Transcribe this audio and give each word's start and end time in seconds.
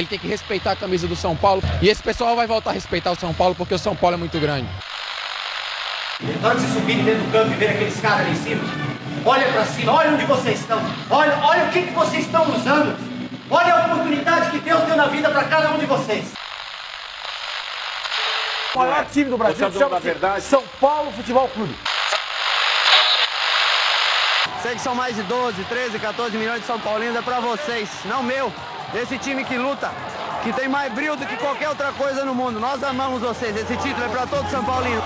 Ele 0.00 0.06
tem 0.06 0.18
que 0.18 0.26
respeitar 0.26 0.72
a 0.72 0.76
camisa 0.76 1.06
do 1.06 1.14
São 1.14 1.36
Paulo 1.36 1.62
e 1.82 1.88
esse 1.90 2.02
pessoal 2.02 2.34
vai 2.34 2.46
voltar 2.46 2.70
a 2.70 2.72
respeitar 2.72 3.10
o 3.10 3.16
São 3.16 3.34
Paulo 3.34 3.54
porque 3.54 3.74
o 3.74 3.78
São 3.78 3.94
Paulo 3.94 4.14
é 4.14 4.18
muito 4.18 4.40
grande. 4.40 4.66
Na 6.40 6.48
hora 6.48 6.58
de 6.58 6.62
vocês 6.62 6.72
subirem 6.72 7.04
dentro 7.04 7.22
do 7.22 7.32
campo 7.32 7.52
e 7.52 7.56
ver 7.56 7.68
aqueles 7.68 8.00
caras 8.00 8.20
ali 8.20 8.30
em 8.30 8.42
cima, 8.42 8.64
olha 9.26 9.46
para 9.52 9.64
cima, 9.66 9.92
olha 9.92 10.12
onde 10.12 10.24
vocês 10.24 10.60
estão, 10.60 10.80
olha, 11.10 11.38
olha 11.42 11.64
o 11.64 11.68
que, 11.68 11.82
que 11.82 11.92
vocês 11.92 12.24
estão 12.24 12.50
usando, 12.50 12.96
olha 13.50 13.74
a 13.74 13.86
oportunidade 13.86 14.50
que 14.50 14.58
Deus 14.60 14.82
deu 14.84 14.96
na 14.96 15.06
vida 15.06 15.28
para 15.28 15.44
cada 15.44 15.70
um 15.70 15.78
de 15.78 15.84
vocês. 15.84 16.32
O 18.74 18.78
maior 18.78 19.04
time 19.04 19.28
do 19.28 19.36
Brasil 19.36 19.70
chama 19.70 20.00
São 20.40 20.64
Paulo 20.80 21.12
Futebol 21.12 21.46
Clube. 21.48 21.76
Sei 24.62 24.74
que 24.74 24.80
são 24.80 24.94
mais 24.94 25.14
de 25.14 25.22
12, 25.24 25.62
13, 25.64 25.98
14 25.98 26.36
milhões 26.38 26.60
de 26.60 26.66
São 26.66 26.80
Paulinos, 26.80 27.16
é 27.16 27.22
pra 27.22 27.40
vocês, 27.40 27.90
não 28.06 28.22
meu. 28.22 28.50
Esse 28.92 29.16
time 29.18 29.44
que 29.44 29.56
luta, 29.56 29.88
que 30.42 30.52
tem 30.52 30.68
mais 30.68 30.92
brilho 30.92 31.14
do 31.14 31.24
que 31.24 31.36
qualquer 31.36 31.68
outra 31.68 31.92
coisa 31.92 32.24
no 32.24 32.34
mundo. 32.34 32.58
Nós 32.58 32.82
amamos 32.82 33.22
vocês, 33.22 33.56
esse 33.56 33.76
título 33.76 34.04
é 34.04 34.08
pra 34.08 34.26
todo 34.26 34.50
São 34.50 34.64
Paulino. 34.64 35.00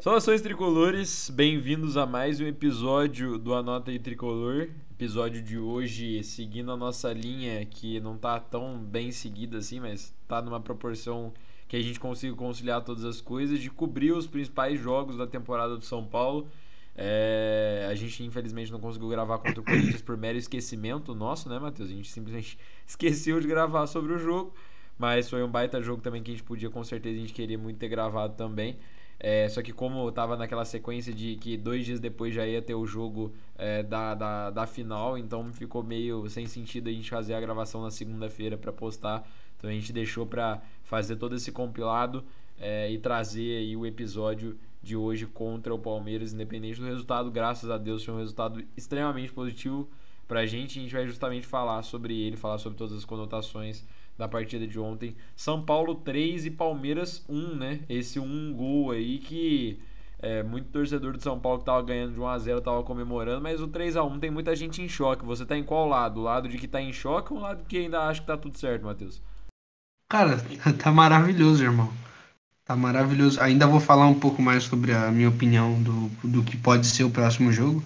Saudações 0.00 0.40
tricolores, 0.40 1.30
bem-vindos 1.30 1.98
a 1.98 2.06
mais 2.06 2.40
um 2.40 2.46
episódio 2.46 3.38
do 3.38 3.54
Anota 3.54 3.90
aí 3.90 3.98
Tricolor. 3.98 4.68
Episódio 4.96 5.42
de 5.42 5.58
hoje 5.58 6.22
seguindo 6.22 6.70
a 6.70 6.76
nossa 6.76 7.12
linha 7.12 7.66
que 7.66 7.98
não 7.98 8.16
tá 8.16 8.38
tão 8.38 8.78
bem 8.78 9.10
seguida 9.10 9.58
assim, 9.58 9.80
mas 9.80 10.14
tá 10.28 10.40
numa 10.40 10.60
proporção 10.60 11.34
que 11.66 11.74
a 11.74 11.82
gente 11.82 11.98
consiga 11.98 12.32
conciliar 12.36 12.80
todas 12.80 13.04
as 13.04 13.20
coisas, 13.20 13.58
de 13.58 13.68
cobrir 13.70 14.12
os 14.12 14.28
principais 14.28 14.78
jogos 14.78 15.16
da 15.16 15.26
temporada 15.26 15.76
do 15.76 15.84
São 15.84 16.06
Paulo. 16.06 16.46
É, 16.94 17.88
a 17.90 17.94
gente 17.96 18.22
infelizmente 18.22 18.70
não 18.70 18.78
conseguiu 18.78 19.08
gravar 19.08 19.38
contra 19.38 19.60
o 19.60 19.64
Corinthians 19.64 20.00
por 20.00 20.16
mero 20.16 20.38
esquecimento 20.38 21.12
nosso, 21.12 21.48
né, 21.48 21.58
Matheus? 21.58 21.90
A 21.90 21.92
gente 21.92 22.08
simplesmente 22.08 22.56
esqueceu 22.86 23.40
de 23.40 23.48
gravar 23.48 23.88
sobre 23.88 24.12
o 24.12 24.18
jogo, 24.18 24.54
mas 24.96 25.28
foi 25.28 25.42
um 25.42 25.50
baita 25.50 25.82
jogo 25.82 26.02
também 26.02 26.22
que 26.22 26.30
a 26.30 26.34
gente 26.34 26.44
podia, 26.44 26.70
com 26.70 26.84
certeza, 26.84 27.16
a 27.16 27.20
gente 27.20 27.32
queria 27.32 27.58
muito 27.58 27.78
ter 27.78 27.88
gravado 27.88 28.36
também. 28.36 28.78
É, 29.26 29.48
só 29.48 29.62
que 29.62 29.72
como 29.72 30.06
eu 30.06 30.12
tava 30.12 30.36
naquela 30.36 30.66
sequência 30.66 31.10
de 31.10 31.36
que 31.36 31.56
dois 31.56 31.86
dias 31.86 31.98
depois 31.98 32.34
já 32.34 32.46
ia 32.46 32.60
ter 32.60 32.74
o 32.74 32.84
jogo 32.84 33.32
é, 33.56 33.82
da, 33.82 34.14
da, 34.14 34.50
da 34.50 34.66
final, 34.66 35.16
então 35.16 35.50
ficou 35.50 35.82
meio 35.82 36.28
sem 36.28 36.44
sentido 36.44 36.90
a 36.90 36.92
gente 36.92 37.08
fazer 37.08 37.32
a 37.32 37.40
gravação 37.40 37.80
na 37.80 37.90
segunda-feira 37.90 38.58
para 38.58 38.70
postar. 38.70 39.26
Então 39.56 39.70
a 39.70 39.72
gente 39.72 39.94
deixou 39.94 40.26
para 40.26 40.60
fazer 40.82 41.16
todo 41.16 41.34
esse 41.34 41.50
compilado 41.50 42.22
é, 42.60 42.92
e 42.92 42.98
trazer 42.98 43.60
aí 43.60 43.74
o 43.74 43.86
episódio 43.86 44.58
de 44.82 44.94
hoje 44.94 45.24
contra 45.24 45.74
o 45.74 45.78
Palmeiras, 45.78 46.34
independente 46.34 46.78
do 46.78 46.84
resultado. 46.84 47.30
Graças 47.30 47.70
a 47.70 47.78
Deus 47.78 48.04
foi 48.04 48.12
um 48.12 48.18
resultado 48.18 48.62
extremamente 48.76 49.32
positivo 49.32 49.88
pra 50.28 50.44
gente. 50.44 50.78
A 50.78 50.82
gente 50.82 50.92
vai 50.92 51.06
justamente 51.06 51.46
falar 51.46 51.82
sobre 51.82 52.14
ele, 52.14 52.36
falar 52.36 52.58
sobre 52.58 52.76
todas 52.76 52.92
as 52.94 53.06
conotações 53.06 53.86
da 54.16 54.28
partida 54.28 54.66
de 54.66 54.78
ontem. 54.78 55.16
São 55.34 55.62
Paulo 55.62 55.94
3 55.96 56.46
e 56.46 56.50
Palmeiras 56.50 57.24
1, 57.28 57.54
né? 57.56 57.80
Esse 57.88 58.18
um 58.18 58.52
gol 58.52 58.92
aí 58.92 59.18
que 59.18 59.78
é, 60.20 60.42
muito 60.42 60.68
torcedor 60.68 61.12
do 61.12 61.22
São 61.22 61.38
Paulo 61.38 61.58
que 61.58 61.66
tava 61.66 61.82
ganhando 61.82 62.14
de 62.14 62.20
1 62.20 62.26
a 62.26 62.38
0 62.38 62.60
tava 62.60 62.82
comemorando, 62.82 63.42
mas 63.42 63.60
o 63.60 63.68
3 63.68 63.96
a 63.96 64.04
1 64.04 64.18
tem 64.20 64.30
muita 64.30 64.54
gente 64.56 64.80
em 64.80 64.88
choque. 64.88 65.24
Você 65.24 65.44
tá 65.44 65.56
em 65.56 65.64
qual 65.64 65.88
lado? 65.88 66.20
O 66.20 66.22
lado 66.22 66.48
de 66.48 66.56
que 66.56 66.68
tá 66.68 66.80
em 66.80 66.92
choque 66.92 67.32
ou 67.32 67.38
o 67.38 67.42
lado 67.42 67.64
que 67.68 67.76
ainda 67.76 68.00
acha 68.00 68.20
que 68.20 68.26
tá 68.26 68.36
tudo 68.36 68.58
certo, 68.58 68.86
Matheus? 68.86 69.20
Cara, 70.08 70.38
tá 70.82 70.92
maravilhoso, 70.92 71.62
irmão. 71.62 71.92
Tá 72.64 72.74
maravilhoso. 72.74 73.40
Ainda 73.40 73.66
vou 73.66 73.80
falar 73.80 74.06
um 74.06 74.18
pouco 74.18 74.40
mais 74.40 74.64
sobre 74.64 74.92
a 74.92 75.10
minha 75.10 75.28
opinião 75.28 75.82
do, 75.82 76.08
do 76.22 76.42
que 76.42 76.56
pode 76.56 76.86
ser 76.86 77.04
o 77.04 77.10
próximo 77.10 77.52
jogo. 77.52 77.82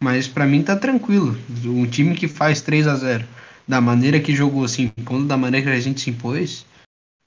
Mas 0.00 0.26
pra 0.26 0.46
mim 0.46 0.62
tá 0.62 0.74
tranquilo. 0.74 1.36
Um 1.64 1.86
time 1.86 2.14
que 2.14 2.26
faz 2.26 2.60
3 2.60 2.88
a 2.88 2.96
0 2.96 3.24
da 3.66 3.80
maneira 3.80 4.20
que 4.20 4.34
jogou, 4.34 4.66
se 4.68 4.82
impondo, 4.82 5.26
da 5.26 5.36
maneira 5.36 5.66
que 5.66 5.72
a 5.72 5.80
gente 5.80 6.00
se 6.00 6.10
impôs, 6.10 6.64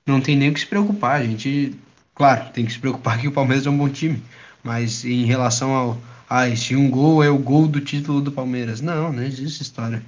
não 0.05 0.22
tem 0.22 0.35
nem 0.35 0.50
o 0.50 0.53
que 0.53 0.59
se 0.59 0.67
preocupar. 0.67 1.22
A 1.22 1.25
gente, 1.25 1.75
claro, 2.16 2.51
tem 2.51 2.66
que 2.66 2.73
se 2.73 2.79
preocupar 2.79 3.19
que 3.19 3.27
o 3.27 3.31
Palmeiras 3.31 3.66
é 3.66 3.69
um 3.69 3.77
bom 3.77 3.89
time. 3.89 4.22
Mas 4.63 5.05
em 5.05 5.25
relação 5.25 5.73
ao. 5.73 5.97
Ah, 6.29 6.53
se 6.55 6.75
um 6.75 6.89
gol 6.89 7.23
é 7.23 7.29
o 7.29 7.38
gol 7.38 7.67
do 7.67 7.81
título 7.81 8.22
do 8.22 8.31
Palmeiras. 8.31 8.81
Não, 8.81 9.11
não 9.11 9.23
existe 9.23 9.63
história. 9.63 10.03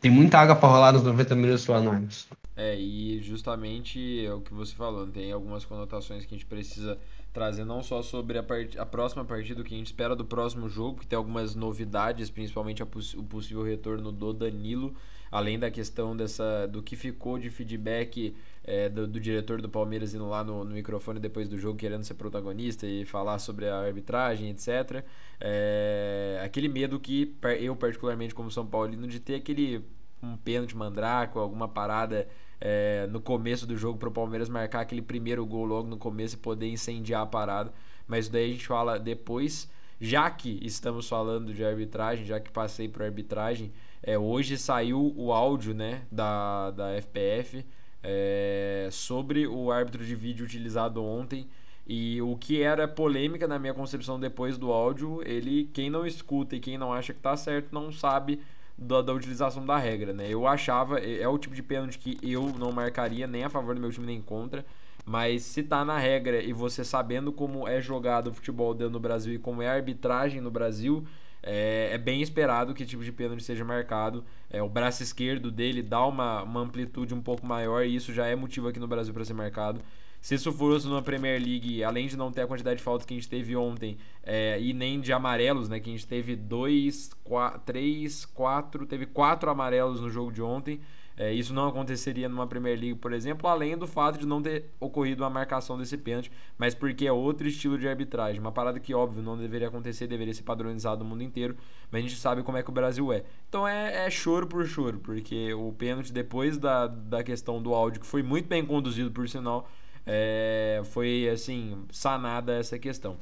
Tem 0.00 0.10
muita 0.10 0.38
água 0.38 0.54
pra 0.54 0.68
rolar 0.68 0.92
nos 0.92 1.02
90 1.02 1.34
minutos 1.34 1.66
lá 1.66 1.80
no 1.80 2.08
É, 2.54 2.78
e 2.78 3.22
justamente 3.22 4.24
é 4.24 4.32
o 4.34 4.40
que 4.42 4.52
você 4.52 4.74
falou, 4.74 5.06
tem 5.06 5.32
algumas 5.32 5.64
conotações 5.64 6.26
que 6.26 6.34
a 6.34 6.36
gente 6.36 6.46
precisa 6.46 6.98
trazer 7.32 7.64
não 7.64 7.82
só 7.82 8.02
sobre 8.02 8.36
a, 8.36 8.42
part... 8.42 8.78
a 8.78 8.84
próxima 8.84 9.24
partida, 9.24 9.62
o 9.62 9.64
que 9.64 9.74
a 9.74 9.78
gente 9.78 9.86
espera 9.86 10.14
do 10.14 10.24
próximo 10.24 10.68
jogo, 10.68 11.00
que 11.00 11.06
tem 11.06 11.16
algumas 11.16 11.54
novidades, 11.54 12.28
principalmente 12.28 12.84
poss... 12.84 13.14
o 13.14 13.22
possível 13.22 13.62
retorno 13.62 14.12
do 14.12 14.34
Danilo, 14.34 14.94
além 15.34 15.58
da 15.58 15.68
questão 15.68 16.16
dessa 16.16 16.68
do 16.68 16.80
que 16.80 16.94
ficou 16.94 17.40
de 17.40 17.50
feedback 17.50 18.36
é, 18.62 18.88
do, 18.88 19.04
do, 19.04 19.18
diretor 19.18 19.60
do 19.60 19.68
Palmeiras 19.68 20.14
indo 20.14 20.28
lá 20.28 20.44
no, 20.44 20.64
no, 20.64 20.72
microfone 20.72 21.18
depois 21.18 21.48
do 21.48 21.58
jogo 21.58 21.76
querendo 21.76 22.04
ser 22.04 22.14
protagonista 22.14 22.86
e 22.86 23.04
falar 23.04 23.40
sobre 23.40 23.68
a 23.68 23.80
arbitragem, 23.80 24.50
etc. 24.50 25.04
É, 25.40 26.40
aquele 26.44 26.68
medo 26.68 27.00
que 27.00 27.34
eu, 27.58 27.74
particularmente 27.74 28.32
como 28.32 28.48
São 28.48 28.64
Paulino, 28.64 29.08
de 29.08 29.18
ter 29.18 29.34
aquele 29.34 29.84
um 30.22 30.36
pênalti 30.36 30.76
mandraco, 30.76 31.40
alguma 31.40 31.66
parada 31.66 32.28
é, 32.60 33.08
no 33.10 33.20
começo 33.20 33.66
do 33.66 33.76
jogo 33.76 33.98
para 33.98 34.08
o 34.08 34.12
Palmeiras 34.12 34.48
marcar 34.48 34.82
aquele 34.82 35.02
primeiro 35.02 35.44
gol 35.44 35.64
logo 35.64 35.88
no 35.88 35.96
começo 35.96 36.36
e 36.36 36.38
poder 36.38 36.68
incendiar 36.68 37.22
a 37.22 37.26
parada. 37.26 37.72
Mas 38.06 38.28
daí 38.28 38.44
a 38.44 38.52
gente 38.52 38.68
fala 38.68 39.00
depois. 39.00 39.68
Já 40.04 40.30
que 40.30 40.58
estamos 40.60 41.08
falando 41.08 41.54
de 41.54 41.64
arbitragem, 41.64 42.26
já 42.26 42.38
que 42.38 42.50
passei 42.50 42.86
por 42.86 43.02
arbitragem, 43.02 43.72
é, 44.02 44.18
hoje 44.18 44.58
saiu 44.58 45.14
o 45.16 45.32
áudio 45.32 45.72
né, 45.72 46.02
da, 46.12 46.72
da 46.72 46.94
FPF 47.00 47.64
é, 48.02 48.86
sobre 48.92 49.46
o 49.46 49.72
árbitro 49.72 50.04
de 50.04 50.14
vídeo 50.14 50.44
utilizado 50.44 51.02
ontem. 51.02 51.48
E 51.86 52.20
o 52.20 52.36
que 52.36 52.60
era 52.60 52.86
polêmica 52.86 53.48
na 53.48 53.58
minha 53.58 53.72
concepção 53.72 54.20
depois 54.20 54.58
do 54.58 54.70
áudio, 54.70 55.22
ele, 55.24 55.70
quem 55.72 55.88
não 55.88 56.06
escuta 56.06 56.54
e 56.54 56.60
quem 56.60 56.76
não 56.76 56.92
acha 56.92 57.14
que 57.14 57.20
tá 57.20 57.34
certo, 57.34 57.72
não 57.72 57.90
sabe 57.90 58.42
da, 58.76 59.00
da, 59.00 59.14
utilização 59.14 59.64
da 59.64 59.78
regra, 59.78 60.12
né? 60.12 60.26
Eu 60.28 60.46
achava, 60.46 61.00
é, 61.00 61.22
é 61.22 61.28
o 61.28 61.38
tipo 61.38 61.54
de 61.54 61.62
pênalti 61.62 61.98
que 61.98 62.18
eu 62.22 62.52
não 62.58 62.70
marcaria 62.72 63.26
nem 63.26 63.42
a 63.42 63.48
favor 63.48 63.74
do 63.74 63.80
meu 63.80 63.90
time 63.90 64.04
nem 64.06 64.20
contra, 64.20 64.66
mas 65.04 65.42
se 65.42 65.62
tá 65.62 65.84
na 65.84 65.98
regra 65.98 66.42
e 66.42 66.52
você 66.52 66.84
sabendo 66.84 67.32
como 67.32 67.68
é 67.68 67.80
jogado 67.80 68.28
o 68.28 68.34
futebol 68.34 68.72
dentro 68.72 68.94
do 68.94 69.00
Brasil 69.00 69.34
e 69.34 69.38
como 69.38 69.62
é 69.62 69.68
a 69.68 69.74
arbitragem 69.74 70.40
no 70.40 70.50
Brasil, 70.50 71.04
é, 71.42 71.90
é 71.92 71.98
bem 71.98 72.22
esperado 72.22 72.72
que 72.72 72.86
tipo 72.86 73.04
de 73.04 73.12
pênalti 73.12 73.42
seja 73.42 73.64
marcado. 73.64 74.24
É, 74.48 74.62
o 74.62 74.68
braço 74.68 75.02
esquerdo 75.02 75.50
dele 75.50 75.82
dá 75.82 76.04
uma, 76.06 76.42
uma 76.42 76.60
amplitude 76.60 77.12
um 77.12 77.20
pouco 77.20 77.46
maior 77.46 77.84
e 77.84 77.94
isso 77.94 78.14
já 78.14 78.26
é 78.26 78.34
motivo 78.34 78.68
aqui 78.68 78.80
no 78.80 78.88
Brasil 78.88 79.12
para 79.12 79.24
ser 79.24 79.34
marcado. 79.34 79.80
Se 80.22 80.36
isso 80.36 80.50
fosse 80.50 80.86
numa 80.86 81.02
Premier 81.02 81.38
League, 81.38 81.84
além 81.84 82.06
de 82.06 82.16
não 82.16 82.32
ter 82.32 82.40
a 82.40 82.46
quantidade 82.46 82.78
de 82.78 82.82
faltas 82.82 83.04
que 83.04 83.12
a 83.12 83.16
gente 83.18 83.28
teve 83.28 83.54
ontem, 83.54 83.98
é, 84.22 84.58
e 84.58 84.72
nem 84.72 84.98
de 84.98 85.12
amarelos, 85.12 85.68
né? 85.68 85.78
Que 85.78 85.90
a 85.90 85.92
gente 85.92 86.06
teve 86.06 86.34
dois, 86.34 87.10
quatro, 87.22 87.60
três, 87.60 88.24
quatro, 88.24 88.86
teve 88.86 89.04
quatro 89.04 89.50
amarelos 89.50 90.00
no 90.00 90.08
jogo 90.08 90.32
de 90.32 90.40
ontem. 90.40 90.80
É, 91.16 91.32
isso 91.32 91.54
não 91.54 91.68
aconteceria 91.68 92.28
numa 92.28 92.46
Premier 92.46 92.78
League, 92.78 92.96
por 92.96 93.12
exemplo, 93.12 93.48
além 93.48 93.76
do 93.78 93.86
fato 93.86 94.18
de 94.18 94.26
não 94.26 94.42
ter 94.42 94.70
ocorrido 94.80 95.24
a 95.24 95.30
marcação 95.30 95.78
desse 95.78 95.96
pênalti, 95.96 96.30
mas 96.58 96.74
porque 96.74 97.06
é 97.06 97.12
outro 97.12 97.46
estilo 97.46 97.78
de 97.78 97.88
arbitragem. 97.88 98.40
Uma 98.40 98.50
parada 98.50 98.80
que, 98.80 98.92
óbvio, 98.92 99.22
não 99.22 99.38
deveria 99.38 99.68
acontecer, 99.68 100.08
deveria 100.08 100.34
ser 100.34 100.42
padronizado 100.42 101.04
no 101.04 101.10
mundo 101.10 101.22
inteiro, 101.22 101.56
mas 101.90 102.00
a 102.00 102.08
gente 102.08 102.18
sabe 102.18 102.42
como 102.42 102.58
é 102.58 102.62
que 102.64 102.70
o 102.70 102.72
Brasil 102.72 103.12
é. 103.12 103.22
Então 103.48 103.66
é, 103.66 104.06
é 104.06 104.10
choro 104.10 104.46
por 104.48 104.66
choro, 104.66 104.98
porque 104.98 105.54
o 105.54 105.72
pênalti, 105.72 106.12
depois 106.12 106.58
da, 106.58 106.88
da 106.88 107.22
questão 107.22 107.62
do 107.62 107.72
áudio, 107.72 108.00
que 108.00 108.06
foi 108.06 108.22
muito 108.22 108.48
bem 108.48 108.66
conduzido, 108.66 109.12
por 109.12 109.28
sinal, 109.28 109.68
é, 110.04 110.82
foi 110.84 111.28
assim 111.28 111.84
sanada 111.92 112.54
essa 112.54 112.76
questão. 112.76 113.16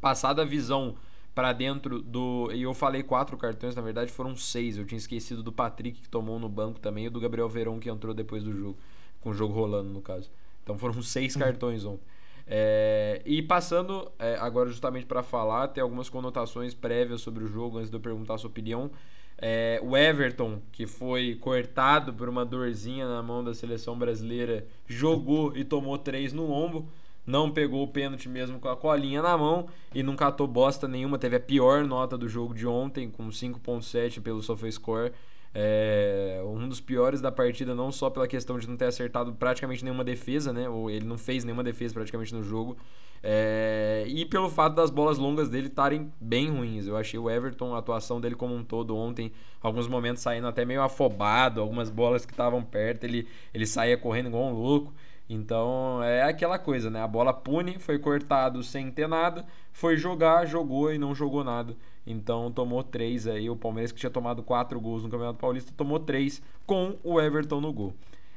Passada 0.00 0.40
a 0.40 0.44
visão 0.46 0.96
para 1.34 1.52
dentro 1.52 2.00
do. 2.00 2.50
E 2.52 2.62
eu 2.62 2.72
falei 2.72 3.02
quatro 3.02 3.36
cartões, 3.36 3.74
na 3.74 3.82
verdade 3.82 4.12
foram 4.12 4.36
seis. 4.36 4.78
Eu 4.78 4.84
tinha 4.84 4.98
esquecido 4.98 5.42
do 5.42 5.52
Patrick 5.52 6.00
que 6.00 6.08
tomou 6.08 6.38
no 6.38 6.48
banco 6.48 6.78
também 6.78 7.06
e 7.06 7.10
do 7.10 7.20
Gabriel 7.20 7.48
Verão 7.48 7.80
que 7.80 7.90
entrou 7.90 8.14
depois 8.14 8.42
do 8.44 8.52
jogo, 8.52 8.78
com 9.20 9.30
o 9.30 9.34
jogo 9.34 9.52
rolando 9.52 9.90
no 9.90 10.00
caso. 10.00 10.30
Então 10.62 10.78
foram 10.78 11.00
seis 11.02 11.34
cartões 11.34 11.84
ontem. 11.84 12.04
É, 12.46 13.22
e 13.24 13.40
passando 13.42 14.10
é, 14.18 14.36
agora 14.36 14.68
justamente 14.68 15.06
para 15.06 15.22
falar, 15.22 15.68
tem 15.68 15.82
algumas 15.82 16.08
conotações 16.08 16.74
prévias 16.74 17.22
sobre 17.22 17.42
o 17.42 17.46
jogo 17.46 17.78
antes 17.78 17.90
de 17.90 17.96
eu 17.96 18.00
perguntar 18.00 18.34
a 18.34 18.38
sua 18.38 18.50
opinião. 18.50 18.90
É, 19.36 19.80
o 19.82 19.96
Everton, 19.96 20.60
que 20.70 20.86
foi 20.86 21.34
cortado 21.40 22.12
por 22.12 22.28
uma 22.28 22.44
dorzinha 22.44 23.08
na 23.08 23.22
mão 23.22 23.42
da 23.42 23.52
seleção 23.52 23.98
brasileira, 23.98 24.66
jogou 24.86 25.56
e 25.56 25.64
tomou 25.64 25.98
três 25.98 26.32
no 26.32 26.50
ombro. 26.50 26.86
Não 27.26 27.50
pegou 27.50 27.82
o 27.82 27.88
pênalti 27.88 28.28
mesmo 28.28 28.58
com 28.58 28.68
a 28.68 28.76
colinha 28.76 29.22
na 29.22 29.36
mão 29.36 29.66
e 29.94 30.02
não 30.02 30.14
catou 30.14 30.46
bosta 30.46 30.86
nenhuma. 30.86 31.18
Teve 31.18 31.36
a 31.36 31.40
pior 31.40 31.84
nota 31.84 32.18
do 32.18 32.28
jogo 32.28 32.54
de 32.54 32.66
ontem, 32.66 33.10
com 33.10 33.28
5.7 33.28 34.20
pelo 34.20 34.42
SofaScore. 34.42 35.12
É, 35.56 36.42
um 36.44 36.68
dos 36.68 36.80
piores 36.80 37.20
da 37.20 37.30
partida, 37.30 37.74
não 37.74 37.92
só 37.92 38.10
pela 38.10 38.26
questão 38.26 38.58
de 38.58 38.68
não 38.68 38.76
ter 38.76 38.86
acertado 38.86 39.32
praticamente 39.34 39.84
nenhuma 39.84 40.02
defesa, 40.02 40.52
né? 40.52 40.68
Ou 40.68 40.90
ele 40.90 41.06
não 41.06 41.16
fez 41.16 41.44
nenhuma 41.44 41.62
defesa 41.62 41.94
praticamente 41.94 42.34
no 42.34 42.42
jogo. 42.42 42.76
É, 43.22 44.04
e 44.06 44.26
pelo 44.26 44.50
fato 44.50 44.74
das 44.74 44.90
bolas 44.90 45.16
longas 45.16 45.48
dele 45.48 45.68
estarem 45.68 46.12
bem 46.20 46.50
ruins. 46.50 46.86
Eu 46.86 46.94
achei 46.94 47.18
o 47.18 47.30
Everton, 47.30 47.74
a 47.74 47.78
atuação 47.78 48.20
dele 48.20 48.34
como 48.34 48.54
um 48.54 48.62
todo 48.62 48.94
ontem, 48.94 49.32
alguns 49.62 49.88
momentos 49.88 50.22
saindo 50.22 50.46
até 50.46 50.62
meio 50.64 50.82
afobado, 50.82 51.60
algumas 51.60 51.88
bolas 51.88 52.26
que 52.26 52.32
estavam 52.32 52.62
perto, 52.62 53.04
ele, 53.04 53.26
ele 53.54 53.64
saía 53.64 53.96
correndo 53.96 54.26
igual 54.26 54.44
um 54.44 54.52
louco. 54.52 54.92
Então 55.28 56.02
é 56.02 56.22
aquela 56.22 56.58
coisa, 56.58 56.90
né? 56.90 57.02
A 57.02 57.08
bola 57.08 57.32
pune, 57.32 57.78
foi 57.78 57.98
cortado 57.98 58.62
sem 58.62 58.90
ter 58.90 59.08
nada, 59.08 59.44
foi 59.72 59.96
jogar, 59.96 60.46
jogou 60.46 60.92
e 60.92 60.98
não 60.98 61.14
jogou 61.14 61.42
nada. 61.42 61.74
Então 62.06 62.50
tomou 62.52 62.82
três 62.82 63.26
aí. 63.26 63.48
O 63.48 63.56
Palmeiras 63.56 63.90
que 63.92 63.98
tinha 63.98 64.10
tomado 64.10 64.42
quatro 64.42 64.78
gols 64.80 65.02
no 65.02 65.08
Campeonato 65.08 65.38
Paulista 65.38 65.72
tomou 65.76 65.98
três 65.98 66.42
com 66.66 66.98
o 67.02 67.20
Everton 67.20 67.60
no 67.60 67.72
gol. 67.72 67.94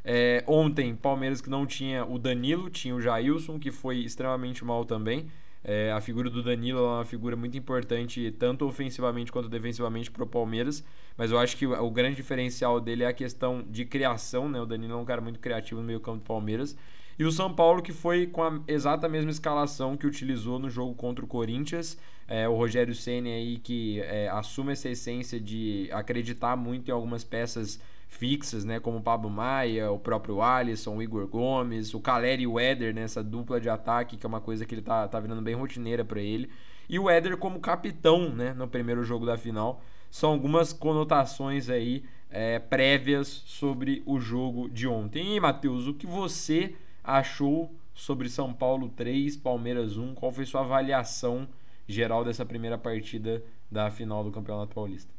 É, 0.10 0.42
ontem, 0.48 0.96
Palmeiras 0.96 1.42
que 1.42 1.50
não 1.50 1.66
tinha 1.66 2.06
o 2.06 2.18
Danilo, 2.18 2.70
tinha 2.70 2.96
o 2.96 3.02
Jailson, 3.02 3.60
que 3.60 3.72
foi 3.72 3.98
extremamente 3.98 4.64
mal 4.64 4.86
também. 4.86 5.28
É, 5.70 5.92
a 5.92 6.00
figura 6.00 6.30
do 6.30 6.42
Danilo 6.42 6.80
é 6.80 6.82
uma 6.82 7.04
figura 7.04 7.36
muito 7.36 7.58
importante, 7.58 8.34
tanto 8.40 8.66
ofensivamente 8.66 9.34
quanto 9.34 9.50
defensivamente 9.50 10.10
para 10.10 10.24
o 10.24 10.28
Palmeiras. 10.28 10.82
Mas 11.18 11.30
eu 11.30 11.38
acho 11.38 11.58
que 11.58 11.68
o, 11.68 11.92
grande 11.92 12.16
diferencial 12.16 12.80
dele 12.80 13.04
é 13.04 13.08
a 13.08 13.14
questão 13.14 13.66
de 13.70 13.84
criação. 13.84 14.48
Né? 14.48 14.62
O 14.62 14.66
Danilo 14.66 14.94
é 14.94 14.96
um 14.96 15.04
cara 15.04 15.20
muito 15.20 15.40
criativo 15.40 15.82
no 15.82 15.88
meio-campo 15.88 16.20
do 16.20 16.24
Palmeiras. 16.24 16.78
E 17.20 17.26
o 17.26 17.32
São 17.34 17.54
Paulo, 17.54 17.82
que 17.82 17.92
foi 17.92 18.28
com 18.28 18.44
a 18.44 18.62
exata 18.66 19.10
mesma 19.10 19.30
escalação 19.30 19.98
que 19.98 20.08
utilizou 20.08 20.58
no 20.58 20.70
jogo 20.70 20.96
contra 20.96 21.26
o 21.26 21.28
Corinthians. 21.28 21.98
É, 22.30 22.48
o 22.48 22.56
Rogério 22.56 22.96
Senna 22.96 23.28
aí 23.28 23.58
que 23.58 24.00
é, 24.02 24.30
assume 24.30 24.72
essa 24.72 24.88
essência 24.88 25.38
de 25.38 25.90
acreditar 25.92 26.56
muito 26.56 26.88
em 26.88 26.92
algumas 26.94 27.26
peças 27.26 27.78
fixas, 28.08 28.64
né, 28.64 28.80
como 28.80 28.98
o 28.98 29.02
Pablo 29.02 29.30
Maia, 29.30 29.92
o 29.92 30.00
próprio 30.00 30.42
Alisson, 30.42 30.96
o 30.96 31.04
Igor 31.04 31.28
Gomes, 31.28 31.94
o 31.94 32.00
Caleri 32.00 32.44
e 32.44 32.48
o 32.48 32.60
Éder, 32.60 32.94
né, 32.94 33.02
essa 33.02 33.24
dupla 33.24 33.60
de 33.60 33.70
ataque, 33.70 34.18
que 34.18 34.26
é 34.26 34.30
uma 34.30 34.42
coisa 34.42 34.66
que 34.66 34.74
ele 34.74 34.82
tá, 34.82 35.08
tá 35.08 35.20
virando 35.20 35.42
bem 35.42 35.56
rotineira 35.56 36.04
para 36.04 36.22
ele. 36.22 36.50
E 36.90 36.98
o 36.98 37.10
Éder 37.10 37.38
como 37.38 37.60
capitão, 37.60 38.30
né, 38.30 38.54
no 38.54 38.68
primeiro 38.68 39.04
jogo 39.04 39.26
da 39.26 39.38
final. 39.38 39.82
São 40.10 40.32
algumas 40.32 40.72
conotações 40.72 41.70
aí 41.70 42.04
é, 42.30 42.60
prévias 42.60 43.28
sobre 43.28 44.02
o 44.06 44.20
jogo 44.20 44.70
de 44.70 44.88
ontem. 44.88 45.36
E, 45.36 45.40
Matheus, 45.40 45.86
o 45.86 45.94
que 45.94 46.08
você 46.08 46.76
achou 47.04 47.76
sobre 47.94 48.30
São 48.30 48.54
Paulo 48.54 48.90
3, 48.90 49.36
Palmeiras 49.36 49.98
1? 49.98 50.16
Qual 50.16 50.32
foi 50.32 50.46
sua 50.46 50.62
avaliação 50.62 51.48
geral 51.86 52.24
dessa 52.24 52.46
primeira 52.46 52.78
partida 52.78 53.44
da 53.70 53.92
final 53.92 54.24
do 54.24 54.32
Campeonato 54.32 54.74
Paulista? 54.74 55.12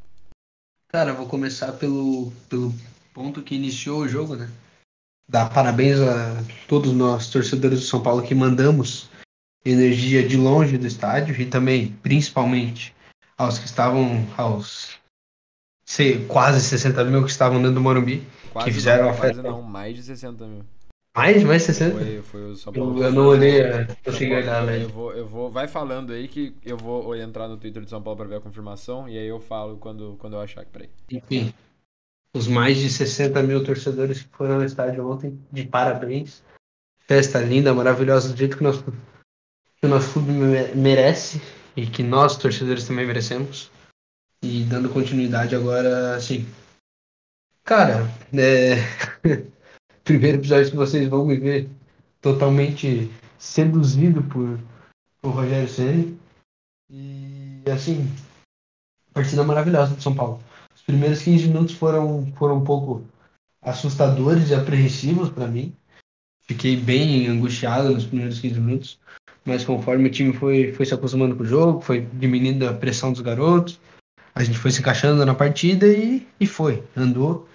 Cara, 0.88 1.12
vou 1.12 1.26
começar 1.26 1.72
pelo, 1.72 2.32
pelo 2.48 2.72
ponto 3.12 3.42
que 3.42 3.54
iniciou 3.54 4.00
o 4.00 4.08
jogo, 4.08 4.36
né? 4.36 4.50
Dar 5.28 5.52
parabéns 5.52 6.00
a 6.00 6.42
todos 6.66 6.92
nós, 6.92 7.28
torcedores 7.28 7.80
do 7.80 7.86
São 7.86 8.02
Paulo, 8.02 8.22
que 8.22 8.34
mandamos 8.34 9.10
energia 9.64 10.26
de 10.26 10.36
longe 10.36 10.78
do 10.78 10.86
estádio 10.86 11.38
e 11.38 11.44
também, 11.44 11.92
principalmente, 12.02 12.94
aos 13.36 13.58
que 13.58 13.66
estavam, 13.66 14.26
aos 14.38 14.98
sei, 15.84 16.26
quase 16.26 16.62
60 16.62 17.04
mil 17.04 17.22
que 17.22 17.30
estavam 17.30 17.58
dentro 17.58 17.74
do 17.74 17.80
Morumbi, 17.80 18.26
quase 18.52 18.68
que 18.68 18.74
fizeram 18.74 19.04
não, 19.04 19.10
a 19.10 19.14
festa. 19.14 19.42
Quase 19.42 19.56
não, 19.56 19.62
mais 19.62 19.94
de 19.94 20.02
60 20.02 20.46
mil. 20.46 20.64
Mais? 21.16 21.42
Mais 21.42 21.62
60? 21.62 21.96
Foi, 21.96 22.22
foi 22.22 22.40
o 22.52 22.56
São 22.56 22.72
Paulo. 22.72 22.98
Eu, 22.98 23.04
eu 23.04 23.12
não 23.12 23.26
olhei, 23.26 23.62
consegui 24.04 24.34
olhar, 24.34 24.64
né? 24.64 24.82
Eu 24.82 24.88
vou, 24.88 25.12
eu 25.12 25.26
vou, 25.26 25.50
vai 25.50 25.66
falando 25.66 26.12
aí 26.12 26.28
que 26.28 26.54
eu 26.64 26.76
vou 26.76 27.16
entrar 27.16 27.48
no 27.48 27.56
Twitter 27.56 27.82
de 27.82 27.90
São 27.90 28.02
Paulo 28.02 28.16
para 28.16 28.28
ver 28.28 28.36
a 28.36 28.40
confirmação 28.40 29.08
e 29.08 29.18
aí 29.18 29.26
eu 29.26 29.40
falo 29.40 29.78
quando, 29.78 30.16
quando 30.18 30.34
eu 30.34 30.40
achar 30.40 30.64
que 30.64 30.70
peraí. 30.70 30.90
Enfim, 31.10 31.52
os 32.34 32.46
mais 32.46 32.76
de 32.76 32.88
60 32.88 33.42
mil 33.42 33.64
torcedores 33.64 34.22
que 34.22 34.36
foram 34.36 34.58
no 34.58 34.64
estádio 34.64 35.10
ontem, 35.10 35.38
de 35.50 35.64
parabéns. 35.64 36.42
Festa 37.06 37.40
linda, 37.40 37.74
maravilhosa, 37.74 38.32
do 38.32 38.36
jeito 38.36 38.56
que, 38.56 38.62
nós, 38.62 38.80
que 38.82 39.86
o 39.86 39.88
nosso 39.88 40.12
clube 40.12 40.30
merece 40.74 41.40
e 41.74 41.86
que 41.86 42.02
nós, 42.02 42.36
torcedores, 42.36 42.86
também 42.86 43.06
merecemos. 43.06 43.70
E 44.42 44.62
dando 44.64 44.90
continuidade 44.90 45.56
agora, 45.56 46.14
assim. 46.14 46.46
Cara, 47.64 48.06
é. 48.32 48.76
primeiro 50.08 50.38
episódio 50.38 50.70
que 50.70 50.76
vocês 50.76 51.06
vão 51.06 51.26
me 51.26 51.36
ver 51.36 51.68
totalmente 52.22 53.10
seduzido 53.38 54.22
por, 54.22 54.58
por 55.20 55.34
Rogério 55.34 55.68
Ceni 55.68 56.18
E 56.90 57.62
assim, 57.70 58.10
partida 59.12 59.44
maravilhosa 59.44 59.94
do 59.94 60.02
São 60.02 60.14
Paulo. 60.14 60.40
Os 60.74 60.80
primeiros 60.80 61.20
15 61.20 61.48
minutos 61.48 61.74
foram, 61.74 62.26
foram 62.38 62.56
um 62.56 62.64
pouco 62.64 63.04
assustadores 63.60 64.48
e 64.48 64.54
apreensivos 64.54 65.28
para 65.28 65.46
mim. 65.46 65.74
Fiquei 66.40 66.74
bem 66.74 67.26
angustiado 67.26 67.90
nos 67.90 68.06
primeiros 68.06 68.40
15 68.40 68.60
minutos, 68.60 68.98
mas 69.44 69.62
conforme 69.62 70.08
o 70.08 70.10
time 70.10 70.32
foi, 70.32 70.72
foi 70.72 70.86
se 70.86 70.94
acostumando 70.94 71.36
com 71.36 71.42
o 71.42 71.46
jogo, 71.46 71.82
foi 71.82 72.08
diminuindo 72.14 72.66
a 72.66 72.72
pressão 72.72 73.12
dos 73.12 73.20
garotos, 73.20 73.78
a 74.34 74.42
gente 74.42 74.56
foi 74.56 74.70
se 74.70 74.80
encaixando 74.80 75.26
na 75.26 75.34
partida 75.34 75.86
e, 75.86 76.26
e 76.40 76.46
foi, 76.46 76.82
andou. 76.96 77.46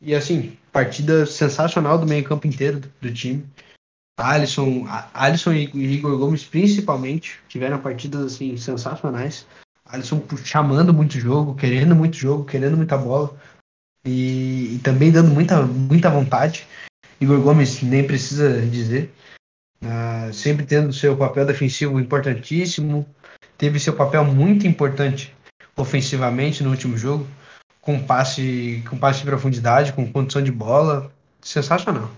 E 0.00 0.14
assim, 0.14 0.56
partida 0.72 1.26
sensacional 1.26 1.98
do 1.98 2.06
meio-campo 2.06 2.46
inteiro 2.46 2.80
do, 2.80 2.92
do, 3.00 3.12
time. 3.12 3.44
Alisson, 4.16 4.86
Alisson 5.14 5.52
e 5.52 5.94
Igor 5.94 6.18
Gomes 6.18 6.44
principalmente 6.44 7.38
tiveram 7.48 7.80
partidas 7.80 8.34
assim 8.34 8.56
sensacionais. 8.56 9.46
Alisson 9.84 10.22
chamando 10.44 10.92
muito 10.92 11.18
jogo, 11.18 11.54
querendo 11.54 11.94
muito 11.94 12.16
jogo, 12.16 12.44
querendo 12.44 12.76
muita 12.76 12.96
bola 12.96 13.34
e, 14.04 14.74
e 14.74 14.80
também 14.82 15.10
dando 15.10 15.30
muita, 15.30 15.62
muita 15.62 16.10
vontade. 16.10 16.66
Igor 17.20 17.40
Gomes 17.40 17.82
nem 17.82 18.06
precisa 18.06 18.60
dizer, 18.62 19.12
uh, 19.82 20.32
sempre 20.32 20.64
tendo 20.64 20.92
seu 20.92 21.16
papel 21.16 21.46
defensivo 21.46 21.98
importantíssimo, 21.98 23.06
teve 23.56 23.80
seu 23.80 23.94
papel 23.94 24.24
muito 24.24 24.66
importante 24.66 25.34
ofensivamente 25.76 26.62
no 26.62 26.70
último 26.70 26.96
jogo 26.96 27.26
com 27.88 27.98
passe, 28.04 28.84
com 28.86 28.98
passe 28.98 29.20
de 29.20 29.24
profundidade, 29.24 29.94
com 29.94 30.12
condição 30.12 30.42
de 30.42 30.52
bola, 30.52 31.10
sensacional. 31.40 32.10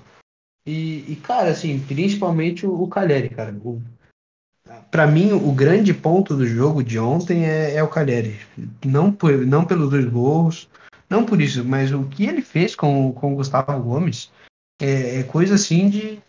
E, 0.66 1.04
e 1.06 1.14
cara, 1.14 1.50
assim, 1.50 1.78
principalmente 1.78 2.66
o, 2.66 2.82
o 2.82 2.88
Caleri, 2.88 3.28
cara. 3.28 3.54
para 4.90 5.06
mim, 5.06 5.30
o 5.30 5.52
grande 5.52 5.94
ponto 5.94 6.34
do 6.34 6.44
jogo 6.44 6.82
de 6.82 6.98
ontem 6.98 7.46
é, 7.46 7.76
é, 7.76 7.82
o 7.84 7.88
Caleri. 7.88 8.36
Não, 8.84 9.12
por, 9.12 9.46
não 9.46 9.64
pelos 9.64 9.90
dois 9.90 10.06
gols, 10.06 10.68
não 11.08 11.24
por 11.24 11.40
isso, 11.40 11.64
mas 11.64 11.92
o 11.92 12.02
que 12.02 12.24
ele 12.24 12.42
fez 12.42 12.74
com, 12.74 13.12
com 13.12 13.32
o 13.32 13.36
Gustavo 13.36 13.80
Gomes 13.80 14.28
é, 14.82 15.20
é 15.20 15.22
coisa 15.22 15.54
assim 15.54 15.88
de, 15.88 16.20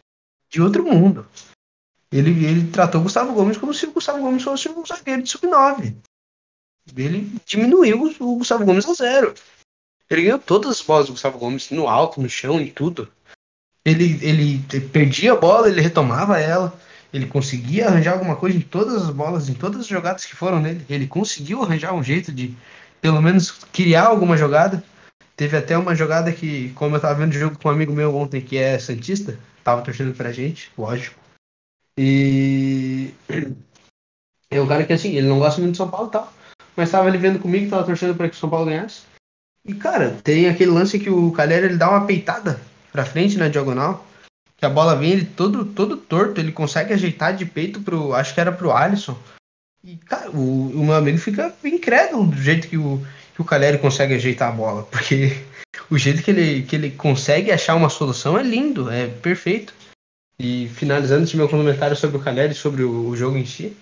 de 0.51 0.61
outro 0.61 0.83
mundo. 0.83 1.25
Ele, 2.11 2.45
ele 2.45 2.67
tratou 2.67 3.01
o 3.01 3.05
Gustavo 3.05 3.33
Gomes 3.33 3.57
como 3.57 3.73
se 3.73 3.87
o 3.87 3.91
Gustavo 3.91 4.19
Gomes 4.19 4.43
fosse 4.43 4.69
um 4.69 4.85
zagueiro 4.85 5.23
de 5.23 5.29
sub-9 5.31 5.95
ele 6.97 7.31
diminuiu 7.45 8.15
o 8.19 8.37
Gustavo 8.37 8.65
Gomes 8.65 8.87
a 8.87 8.93
zero. 8.93 9.33
Ele 10.09 10.23
ganhou 10.23 10.39
todas 10.39 10.71
as 10.71 10.81
bolas 10.81 11.07
do 11.07 11.13
Gustavo 11.13 11.39
Gomes, 11.39 11.69
no 11.69 11.87
alto, 11.87 12.21
no 12.21 12.29
chão, 12.29 12.59
em 12.59 12.67
tudo. 12.67 13.09
Ele, 13.85 14.19
ele 14.21 14.59
perdia 14.91 15.33
a 15.33 15.37
bola, 15.37 15.69
ele 15.69 15.81
retomava 15.81 16.37
ela. 16.39 16.77
Ele 17.13 17.25
conseguia 17.25 17.87
arranjar 17.87 18.13
alguma 18.13 18.35
coisa 18.35 18.57
em 18.57 18.61
todas 18.61 19.03
as 19.03 19.09
bolas, 19.09 19.49
em 19.49 19.53
todas 19.53 19.81
as 19.81 19.87
jogadas 19.87 20.25
que 20.25 20.35
foram 20.35 20.59
nele. 20.59 20.85
Ele 20.89 21.07
conseguiu 21.07 21.61
arranjar 21.61 21.93
um 21.93 22.03
jeito 22.03 22.31
de, 22.31 22.53
pelo 23.01 23.21
menos, 23.21 23.51
criar 23.71 24.07
alguma 24.07 24.35
jogada. 24.35 24.83
Teve 25.35 25.57
até 25.57 25.77
uma 25.77 25.95
jogada 25.95 26.31
que, 26.31 26.71
como 26.73 26.95
eu 26.95 26.99
tava 26.99 27.15
vendo 27.15 27.31
o 27.31 27.39
jogo 27.39 27.57
com 27.57 27.69
um 27.69 27.71
amigo 27.71 27.93
meu 27.93 28.15
ontem, 28.15 28.41
que 28.41 28.57
é 28.57 28.77
Santista, 28.77 29.39
tava 29.63 29.81
torcendo 29.81 30.13
pra 30.13 30.31
gente, 30.31 30.71
lógico. 30.77 31.19
E. 31.97 33.13
É 34.53 34.61
um 34.61 34.67
cara 34.67 34.85
que, 34.85 34.91
assim, 34.91 35.15
ele 35.15 35.29
não 35.29 35.39
gosta 35.39 35.61
muito 35.61 35.71
de 35.71 35.77
São 35.77 35.89
Paulo 35.89 36.09
e 36.09 36.11
tal 36.11 36.33
mas 36.75 36.89
estava 36.89 37.07
ali 37.07 37.17
vendo 37.17 37.39
comigo, 37.39 37.65
estava 37.65 37.83
torcendo 37.83 38.15
para 38.15 38.29
que 38.29 38.35
o 38.35 38.39
São 38.39 38.49
Paulo 38.49 38.65
ganhasse. 38.65 39.01
E, 39.65 39.73
cara, 39.73 40.17
tem 40.23 40.47
aquele 40.47 40.71
lance 40.71 40.99
que 40.99 41.09
o 41.09 41.31
Calera 41.31 41.65
ele 41.65 41.77
dá 41.77 41.89
uma 41.89 42.05
peitada 42.05 42.59
pra 42.91 43.05
frente 43.05 43.37
na 43.37 43.47
diagonal, 43.47 44.05
que 44.57 44.65
a 44.65 44.69
bola 44.69 44.95
vem 44.95 45.11
ele 45.11 45.25
todo, 45.25 45.65
todo 45.65 45.97
torto, 45.97 46.39
ele 46.39 46.51
consegue 46.51 46.93
ajeitar 46.93 47.35
de 47.35 47.45
peito 47.45 47.81
pro, 47.81 48.13
acho 48.13 48.33
que 48.33 48.41
era 48.41 48.51
pro 48.51 48.71
Alisson. 48.71 49.17
E, 49.83 49.97
cara, 49.97 50.29
o, 50.31 50.69
o 50.69 50.85
meu 50.85 50.95
amigo 50.95 51.17
fica 51.17 51.53
incrédulo 51.63 52.27
do 52.27 52.41
jeito 52.41 52.67
que 52.67 52.77
o, 52.77 53.01
que 53.33 53.41
o 53.41 53.45
Caleri 53.45 53.77
consegue 53.77 54.13
ajeitar 54.13 54.49
a 54.49 54.55
bola, 54.55 54.83
porque 54.83 55.43
o 55.89 55.97
jeito 55.97 56.21
que 56.21 56.31
ele, 56.31 56.63
que 56.63 56.75
ele 56.75 56.91
consegue 56.91 57.51
achar 57.51 57.75
uma 57.75 57.89
solução 57.89 58.37
é 58.37 58.43
lindo, 58.43 58.89
é 58.89 59.07
perfeito. 59.07 59.73
E 60.39 60.69
finalizando 60.69 61.23
esse 61.23 61.37
meu 61.37 61.47
comentário 61.47 61.95
sobre 61.95 62.17
o 62.17 62.21
Caleri, 62.21 62.53
sobre 62.53 62.83
o, 62.83 63.09
o 63.09 63.15
jogo 63.15 63.37
em 63.37 63.45
si, 63.45 63.75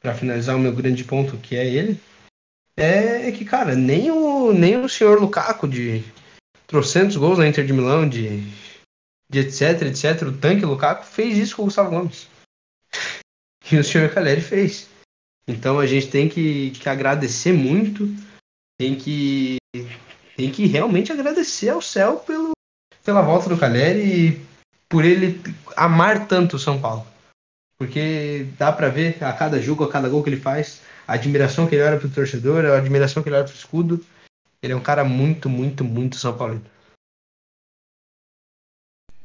para 0.00 0.14
finalizar 0.14 0.56
o 0.56 0.58
meu 0.58 0.72
grande 0.72 1.04
ponto, 1.04 1.36
que 1.36 1.56
é 1.56 1.66
ele, 1.66 1.98
é 2.76 3.32
que, 3.32 3.44
cara, 3.44 3.74
nem 3.74 4.10
o, 4.10 4.52
nem 4.52 4.76
o 4.76 4.88
senhor 4.88 5.20
Lukaku 5.20 5.66
de 5.66 6.04
trocentos 6.66 7.16
gols 7.16 7.38
na 7.38 7.48
Inter 7.48 7.64
de 7.64 7.72
Milão, 7.72 8.08
de, 8.08 8.40
de 9.30 9.38
etc, 9.40 9.82
etc, 9.82 10.28
o 10.28 10.36
tanque 10.36 10.64
Lukaku 10.64 11.04
fez 11.04 11.38
isso 11.38 11.56
com 11.56 11.62
o 11.62 11.64
Gustavo 11.66 11.90
Gomes. 11.90 12.28
E 13.68 13.76
o 13.76 13.82
senhor 13.82 14.08
Caleri 14.14 14.40
fez. 14.40 14.88
Então 15.48 15.80
a 15.80 15.86
gente 15.86 16.08
tem 16.08 16.28
que, 16.28 16.70
que 16.70 16.88
agradecer 16.88 17.52
muito, 17.52 18.06
tem 18.78 18.96
que 18.96 19.56
tem 20.36 20.52
que 20.52 20.66
realmente 20.66 21.10
agradecer 21.10 21.70
ao 21.70 21.82
céu 21.82 22.18
pelo, 22.18 22.52
pela 23.02 23.22
volta 23.22 23.48
do 23.48 23.58
Caleri 23.58 24.00
e 24.00 24.46
por 24.88 25.04
ele 25.04 25.40
amar 25.76 26.28
tanto 26.28 26.56
o 26.56 26.58
São 26.58 26.80
Paulo. 26.80 27.06
Porque 27.78 28.46
dá 28.58 28.72
para 28.72 28.88
ver 28.88 29.22
a 29.22 29.32
cada 29.32 29.60
jogo, 29.60 29.82
a 29.84 29.90
cada 29.90 30.08
gol 30.08 30.22
que 30.22 30.30
ele 30.30 30.40
faz, 30.40 30.82
a 31.06 31.12
admiração 31.14 31.68
que 31.68 31.74
ele 31.74 31.84
olha 31.84 31.98
pro 31.98 32.10
torcedor, 32.10 32.64
a 32.64 32.78
admiração 32.78 33.22
que 33.22 33.28
ele 33.28 33.36
olha 33.36 33.44
pro 33.44 33.54
escudo. 33.54 34.02
Ele 34.62 34.72
é 34.72 34.76
um 34.76 34.82
cara 34.82 35.04
muito, 35.04 35.46
muito, 35.48 35.84
muito 35.84 36.16
São 36.16 36.36
Paulino. 36.36 36.64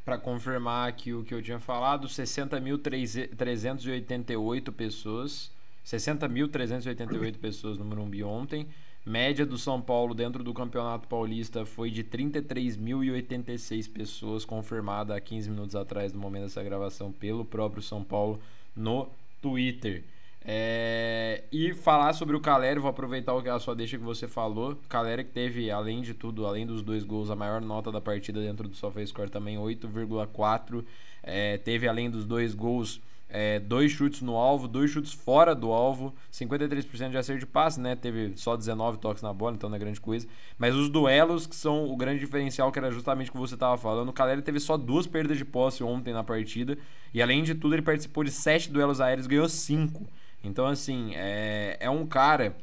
Para 0.03 0.17
confirmar 0.17 0.89
aqui 0.89 1.13
o 1.13 1.23
que 1.23 1.31
eu 1.33 1.41
tinha 1.41 1.59
falado, 1.59 2.07
60.388 2.07 4.71
pessoas. 4.71 5.51
60.388 5.85 7.37
pessoas 7.37 7.77
no 7.77 7.85
Morumbi 7.85 8.23
ontem. 8.23 8.67
Média 9.03 9.47
do 9.47 9.57
São 9.57 9.81
Paulo 9.81 10.13
dentro 10.13 10.43
do 10.43 10.53
Campeonato 10.53 11.07
Paulista 11.07 11.65
foi 11.65 11.89
de 11.89 12.03
33.086 12.03 13.91
pessoas, 13.91 14.45
confirmada 14.45 15.15
há 15.15 15.21
15 15.21 15.49
minutos 15.49 15.75
atrás, 15.75 16.13
no 16.13 16.19
momento 16.19 16.43
dessa 16.43 16.63
gravação, 16.63 17.11
pelo 17.11 17.43
próprio 17.43 17.81
São 17.81 18.03
Paulo 18.03 18.39
no 18.75 19.09
Twitter. 19.41 20.03
É... 20.43 21.43
E 21.51 21.73
falar 21.73 22.13
sobre 22.13 22.35
o 22.35 22.39
Caleri, 22.39 22.79
vou 22.79 22.89
aproveitar 22.89 23.33
a 23.33 23.59
sua 23.59 23.75
deixa 23.75 23.97
que 23.97 24.03
você 24.03 24.27
falou. 24.27 24.77
Caleri 24.89 25.23
que 25.23 25.31
teve, 25.31 25.69
além 25.69 26.01
de 26.01 26.13
tudo, 26.13 26.45
além 26.45 26.65
dos 26.65 26.81
dois 26.81 27.03
gols, 27.03 27.29
a 27.29 27.35
maior 27.35 27.61
nota 27.61 27.91
da 27.91 28.01
partida 28.01 28.41
dentro 28.41 28.67
do 28.67 28.75
SofaScore 28.75 29.29
também, 29.29 29.57
8,4. 29.57 30.83
É... 31.23 31.57
Teve, 31.57 31.87
além 31.87 32.09
dos 32.09 32.25
dois 32.25 32.53
gols, 32.53 33.01
é, 33.33 33.59
dois 33.59 33.91
chutes 33.93 34.21
no 34.21 34.35
alvo, 34.35 34.67
dois 34.67 34.91
chutes 34.91 35.13
fora 35.13 35.55
do 35.55 35.71
alvo, 35.71 36.13
53% 36.31 37.11
de 37.11 37.17
acerto 37.17 37.39
de 37.39 37.45
passe, 37.45 37.79
né? 37.79 37.95
Teve 37.95 38.33
só 38.35 38.57
19 38.57 38.97
toques 38.97 39.23
na 39.23 39.33
bola, 39.33 39.55
então 39.55 39.69
não 39.69 39.77
é 39.77 39.79
grande 39.79 40.01
coisa. 40.01 40.27
Mas 40.57 40.75
os 40.75 40.89
duelos, 40.89 41.47
que 41.47 41.55
são 41.55 41.89
o 41.89 41.95
grande 41.95 42.19
diferencial, 42.19 42.71
que 42.71 42.77
era 42.77 42.91
justamente 42.91 43.29
o 43.29 43.31
que 43.31 43.39
você 43.39 43.53
estava 43.53 43.77
falando, 43.77 44.09
o 44.09 44.13
Caleri 44.13 44.41
teve 44.41 44.59
só 44.59 44.75
duas 44.75 45.07
perdas 45.07 45.37
de 45.37 45.45
posse 45.45 45.81
ontem 45.81 46.13
na 46.13 46.23
partida. 46.23 46.77
E 47.13 47.21
além 47.21 47.41
de 47.41 47.55
tudo, 47.55 47.73
ele 47.73 47.81
participou 47.81 48.23
de 48.23 48.31
sete 48.31 48.69
duelos 48.69 48.99
aéreos 48.99 49.27
ganhou 49.27 49.47
cinco. 49.47 50.05
Então, 50.43 50.65
assim, 50.65 51.13
é, 51.15 51.77
é 51.79 51.89
um 51.89 52.05
cara 52.05 52.55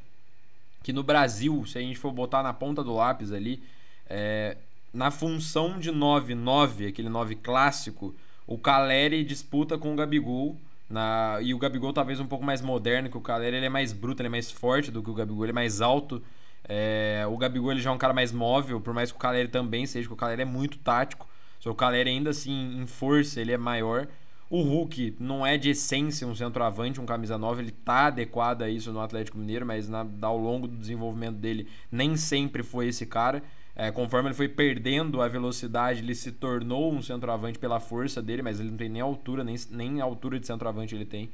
que 0.83 0.93
no 0.93 1.03
Brasil, 1.03 1.65
se 1.67 1.79
a 1.79 1.81
gente 1.81 1.99
for 1.99 2.13
botar 2.13 2.43
na 2.43 2.53
ponta 2.53 2.83
do 2.83 2.95
lápis 2.95 3.33
ali, 3.33 3.63
é, 4.09 4.57
na 4.93 5.11
função 5.11 5.79
de 5.79 5.93
9-9, 5.93 6.89
aquele 6.89 7.09
9 7.09 7.37
clássico 7.37 8.15
o 8.49 8.57
Caleri 8.57 9.23
disputa 9.23 9.77
com 9.77 9.93
o 9.93 9.97
Gabigol. 9.97 10.57
Na, 10.89 11.39
e 11.43 11.53
o 11.53 11.59
Gabigol 11.59 11.93
talvez 11.93 12.19
um 12.19 12.27
pouco 12.27 12.43
mais 12.43 12.63
moderno 12.63 13.11
que 13.11 13.19
o 13.19 13.21
Caleri, 13.21 13.57
ele 13.57 13.67
é 13.67 13.69
mais 13.69 13.93
bruto, 13.93 14.23
ele 14.23 14.29
é 14.29 14.31
mais 14.31 14.51
forte 14.51 14.91
do 14.91 15.03
que 15.03 15.11
o 15.11 15.15
Gabigol, 15.15 15.45
ele 15.45 15.53
é 15.53 15.55
mais 15.55 15.83
alto. 15.83 16.23
É, 16.67 17.25
o 17.29 17.37
Gabigol 17.37 17.73
ele 17.73 17.81
já 17.83 17.91
é 17.91 17.93
um 17.93 17.99
cara 17.99 18.15
mais 18.15 18.33
móvel, 18.33 18.81
por 18.81 18.95
mais 18.95 19.13
que 19.13 19.19
o 19.19 19.21
Caleri 19.21 19.49
também 19.49 19.85
seja, 19.85 20.09
que 20.09 20.15
o 20.15 20.17
Caleri 20.17 20.43
é 20.43 20.47
muito 20.47 20.79
tático. 20.79 21.29
Só 21.61 21.71
o 21.71 21.75
Caleri 21.75 22.09
ainda 22.09 22.31
assim, 22.31 22.81
em 22.81 22.87
força, 22.87 23.39
ele 23.39 23.53
é 23.53 23.59
maior. 23.59 24.09
O 24.51 24.63
Hulk 24.63 25.17
não 25.21 25.47
é 25.47 25.59
de 25.59 25.71
essência 25.71 26.27
um 26.27 26.35
centroavante, 26.35 27.01
um 27.01 27.05
camisa 27.05 27.37
9, 27.37 27.63
ele 27.63 27.71
tá 27.71 28.07
adequado 28.07 28.63
a 28.63 28.71
isso 28.71 28.93
no 28.93 29.01
Atlético 29.01 29.37
Mineiro, 29.37 29.67
mas 29.67 29.89
na, 29.89 30.07
ao 30.23 30.39
longo 30.39 30.67
do 30.67 30.77
desenvolvimento 30.77 31.37
dele 31.37 31.69
nem 31.93 32.17
sempre 32.17 32.63
foi 32.63 32.89
esse 32.89 33.05
cara. 33.05 33.43
É, 33.77 33.93
conforme 33.93 34.29
ele 34.29 34.35
foi 34.35 34.49
perdendo 34.49 35.21
a 35.21 35.29
velocidade, 35.29 36.01
ele 36.01 36.15
se 36.15 36.33
tornou 36.33 36.93
um 36.93 37.03
centroavante 37.03 37.59
pela 37.59 37.79
força 37.79 38.23
dele, 38.23 38.43
mas 38.43 38.59
ele 38.59 38.71
não 38.71 38.77
tem 38.79 38.89
nem 38.89 39.03
altura, 39.03 39.45
nem, 39.45 39.55
nem 39.71 40.01
altura 40.01 40.41
de 40.41 40.47
centroavante 40.47 40.95
ele 40.95 41.05
tem. 41.05 41.31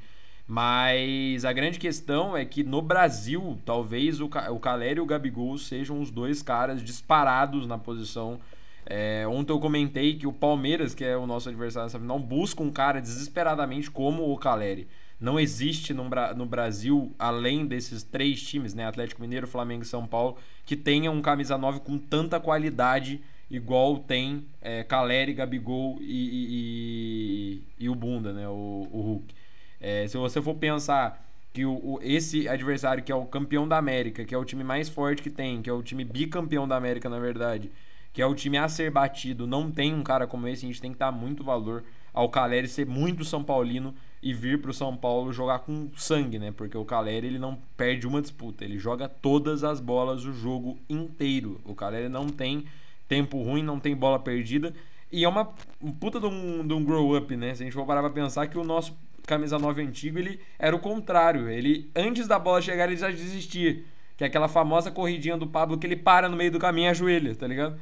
Mas 0.47 1.45
a 1.45 1.53
grande 1.53 1.79
questão 1.79 2.37
é 2.37 2.45
que 2.45 2.63
no 2.63 2.83
Brasil, 2.83 3.59
talvez 3.65 4.21
o, 4.21 4.27
o 4.27 4.61
e 4.95 5.01
o 5.01 5.07
Gabigol 5.07 5.57
sejam 5.57 6.01
os 6.01 6.11
dois 6.11 6.43
caras 6.43 6.83
disparados 6.83 7.67
na 7.67 7.79
posição. 7.79 8.39
É, 8.87 9.27
ontem 9.27 9.53
eu 9.53 9.59
comentei 9.59 10.15
que 10.17 10.27
o 10.27 10.33
Palmeiras, 10.33 10.95
que 10.95 11.05
é 11.05 11.17
o 11.17 11.27
nosso 11.27 11.49
adversário 11.49 11.87
nessa 11.87 11.99
final, 11.99 12.19
busca 12.19 12.63
um 12.63 12.71
cara 12.71 13.01
desesperadamente 13.01 13.91
como 13.91 14.31
o 14.31 14.37
Caleri. 14.37 14.87
Não 15.21 15.41
existe 15.41 15.95
no, 15.95 16.09
no 16.37 16.45
Brasil, 16.45 17.15
além 17.19 17.67
desses 17.67 18.03
três 18.03 18.43
times, 18.43 18.75
né, 18.75 18.87
Atlético 18.87 19.23
Mineiro, 19.23 19.47
Flamengo 19.47 19.83
e 19.83 19.87
São 19.87 20.07
Paulo, 20.07 20.37
que 20.67 20.77
tenha 20.77 21.11
um 21.11 21.23
camisa 21.23 21.57
9 21.57 21.81
com 21.81 21.97
tanta 21.97 22.39
qualidade 22.39 23.23
igual 23.51 23.99
tem 23.99 24.45
é, 24.61 24.83
Caleri, 24.83 25.33
Gabigol 25.33 25.99
e, 26.01 27.63
e, 27.79 27.85
e, 27.85 27.89
o 27.89 27.95
Bunda, 27.95 28.33
né, 28.33 28.49
o, 28.49 28.89
o 28.91 29.01
Hulk. 29.01 29.35
É, 29.81 30.07
se 30.09 30.17
você 30.17 30.43
for 30.43 30.55
pensar 30.55 31.23
que 31.53 31.65
o, 31.65 31.73
o, 31.73 32.01
esse 32.03 32.49
adversário 32.49 33.03
que 33.03 33.13
é 33.13 33.15
o 33.15 33.27
campeão 33.27 33.69
da 33.69 33.79
América, 33.79 34.25
que 34.25 34.35
é 34.35 34.39
o 34.39 34.45
time 34.45 34.65
mais 34.65 34.89
forte 34.89 35.23
que 35.23 35.31
tem, 35.31 35.63
que 35.63 35.71
é 35.71 35.73
o 35.73 35.83
time 35.83 36.05
bicampeão 36.05 36.67
da 36.67 36.77
América, 36.77 37.09
na 37.09 37.19
verdade, 37.19 37.71
que 38.15 38.23
é 38.23 38.27
o 38.27 38.35
time 38.35 38.57
a 38.57 38.69
ser 38.69 38.91
batido, 38.91 39.47
não 39.47 39.71
tem 39.71 39.93
um 39.93 40.03
cara 40.03 40.27
como 40.27 40.49
esse, 40.49 40.65
a 40.65 40.69
gente 40.69 40.81
tem 40.81 40.93
que 40.93 40.99
dar 40.99 41.13
muito 41.13 41.45
valor 41.45 41.85
ao 42.15 42.29
Caleri 42.29 42.69
ser 42.69 42.87
muito 42.87 43.25
São 43.25 43.43
Paulino 43.43 43.93
e 44.23 44.33
vir 44.33 44.63
para 44.63 44.71
o 44.71 44.75
São 44.75 44.97
Paulo 44.97 45.33
jogar 45.33 45.59
com 45.59 45.91
sangue, 45.97 46.39
né? 46.39 46.53
Porque 46.53 46.79
o 46.79 46.85
Caleri 46.85 47.27
ele 47.27 47.41
não 47.41 47.59
perde 47.77 48.07
uma 48.07 48.23
disputa, 48.23 48.65
ele 48.65 48.79
joga 48.79 49.09
todas 49.09 49.65
as 49.65 49.81
bolas 49.81 50.25
o 50.25 50.33
jogo 50.33 50.79
inteiro. 50.89 51.61
O 51.65 51.75
Caleri 51.75 52.09
não 52.09 52.29
tem 52.29 52.65
tempo 53.09 53.43
ruim, 53.43 53.65
não 53.65 53.81
tem 53.81 53.97
bola 53.97 54.19
perdida 54.19 54.73
e 55.11 55.25
é 55.25 55.29
uma 55.29 55.53
um 55.83 55.91
puta 55.91 56.21
de 56.21 56.27
um, 56.27 56.67
de 56.67 56.73
um 56.73 56.85
grow 56.85 57.17
up, 57.17 57.37
né? 57.37 57.53
Se 57.53 57.63
a 57.63 57.67
gente 57.67 57.75
for 57.75 57.85
parar 57.85 58.01
para 58.01 58.11
pensar 58.11 58.47
que 58.47 58.57
o 58.57 58.65
nosso 58.65 58.97
camisa 59.27 59.59
9 59.59 59.83
antigo 59.83 60.19
ele 60.19 60.39
era 60.57 60.77
o 60.77 60.79
contrário, 60.79 61.49
ele 61.49 61.91
antes 61.97 62.29
da 62.29 62.39
bola 62.39 62.63
chegar 62.63 62.87
ele 62.87 62.97
já 62.97 63.11
desistia, 63.11 63.83
que 64.17 64.23
é 64.23 64.27
aquela 64.29 64.47
famosa 64.49 64.91
corridinha 64.91 65.37
do 65.37 65.49
Pablo 65.49 65.77
que 65.79 65.87
ele 65.87 65.97
para 65.97 66.29
no 66.29 66.37
meio 66.37 66.53
do 66.53 66.61
caminho 66.61 66.87
e 66.87 66.91
ajoelha, 66.91 67.35
tá 67.35 67.47
ligado? 67.47 67.77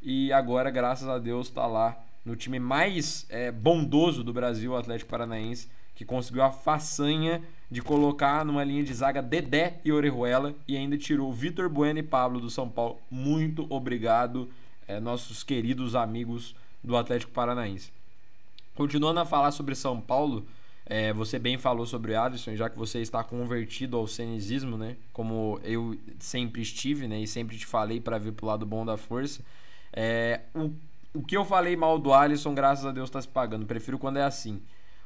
E 0.00 0.32
agora, 0.32 0.70
graças 0.70 1.08
a 1.08 1.18
Deus, 1.18 1.50
tá 1.50 1.66
lá 1.66 1.98
no 2.24 2.36
time 2.36 2.58
mais 2.58 3.26
é, 3.28 3.50
bondoso 3.50 4.22
do 4.22 4.32
Brasil, 4.32 4.72
o 4.72 4.76
Atlético 4.76 5.10
Paranaense, 5.10 5.68
que 5.94 6.04
conseguiu 6.04 6.42
a 6.42 6.50
façanha 6.50 7.42
de 7.70 7.82
colocar 7.82 8.44
numa 8.44 8.62
linha 8.64 8.84
de 8.84 8.94
zaga 8.94 9.20
Dedé 9.20 9.80
e 9.84 9.92
Orejuela 9.92 10.54
e 10.66 10.76
ainda 10.76 10.96
tirou 10.96 11.32
Vitor 11.32 11.68
Bueno 11.68 11.98
e 11.98 12.02
Pablo 12.02 12.40
do 12.40 12.48
São 12.48 12.68
Paulo. 12.68 12.98
Muito 13.10 13.66
obrigado, 13.68 14.48
é, 14.86 15.00
nossos 15.00 15.42
queridos 15.42 15.94
amigos 15.94 16.54
do 16.82 16.96
Atlético 16.96 17.32
Paranaense. 17.32 17.92
Continuando 18.74 19.20
a 19.20 19.24
falar 19.24 19.50
sobre 19.50 19.74
São 19.74 20.00
Paulo, 20.00 20.46
é, 20.86 21.12
você 21.12 21.38
bem 21.38 21.58
falou 21.58 21.84
sobre 21.84 22.12
o 22.12 22.20
Alisson, 22.20 22.54
já 22.54 22.70
que 22.70 22.78
você 22.78 23.00
está 23.00 23.22
convertido 23.24 23.96
ao 23.96 24.06
cenizismo, 24.06 24.78
né? 24.78 24.96
Como 25.12 25.60
eu 25.62 25.98
sempre 26.18 26.62
estive, 26.62 27.06
né? 27.06 27.20
E 27.20 27.26
sempre 27.26 27.58
te 27.58 27.66
falei 27.66 28.00
para 28.00 28.16
vir 28.16 28.32
pro 28.32 28.46
lado 28.46 28.64
bom 28.64 28.86
da 28.86 28.96
força. 28.96 29.42
É, 29.92 30.40
o, 30.54 30.70
o 31.14 31.22
que 31.22 31.36
eu 31.36 31.44
falei 31.44 31.76
mal 31.76 31.98
do 31.98 32.12
Alisson, 32.12 32.54
graças 32.54 32.84
a 32.84 32.92
Deus, 32.92 33.08
está 33.08 33.20
se 33.20 33.28
pagando. 33.28 33.66
Prefiro 33.66 33.98
quando 33.98 34.18
é 34.18 34.22
assim. 34.22 34.60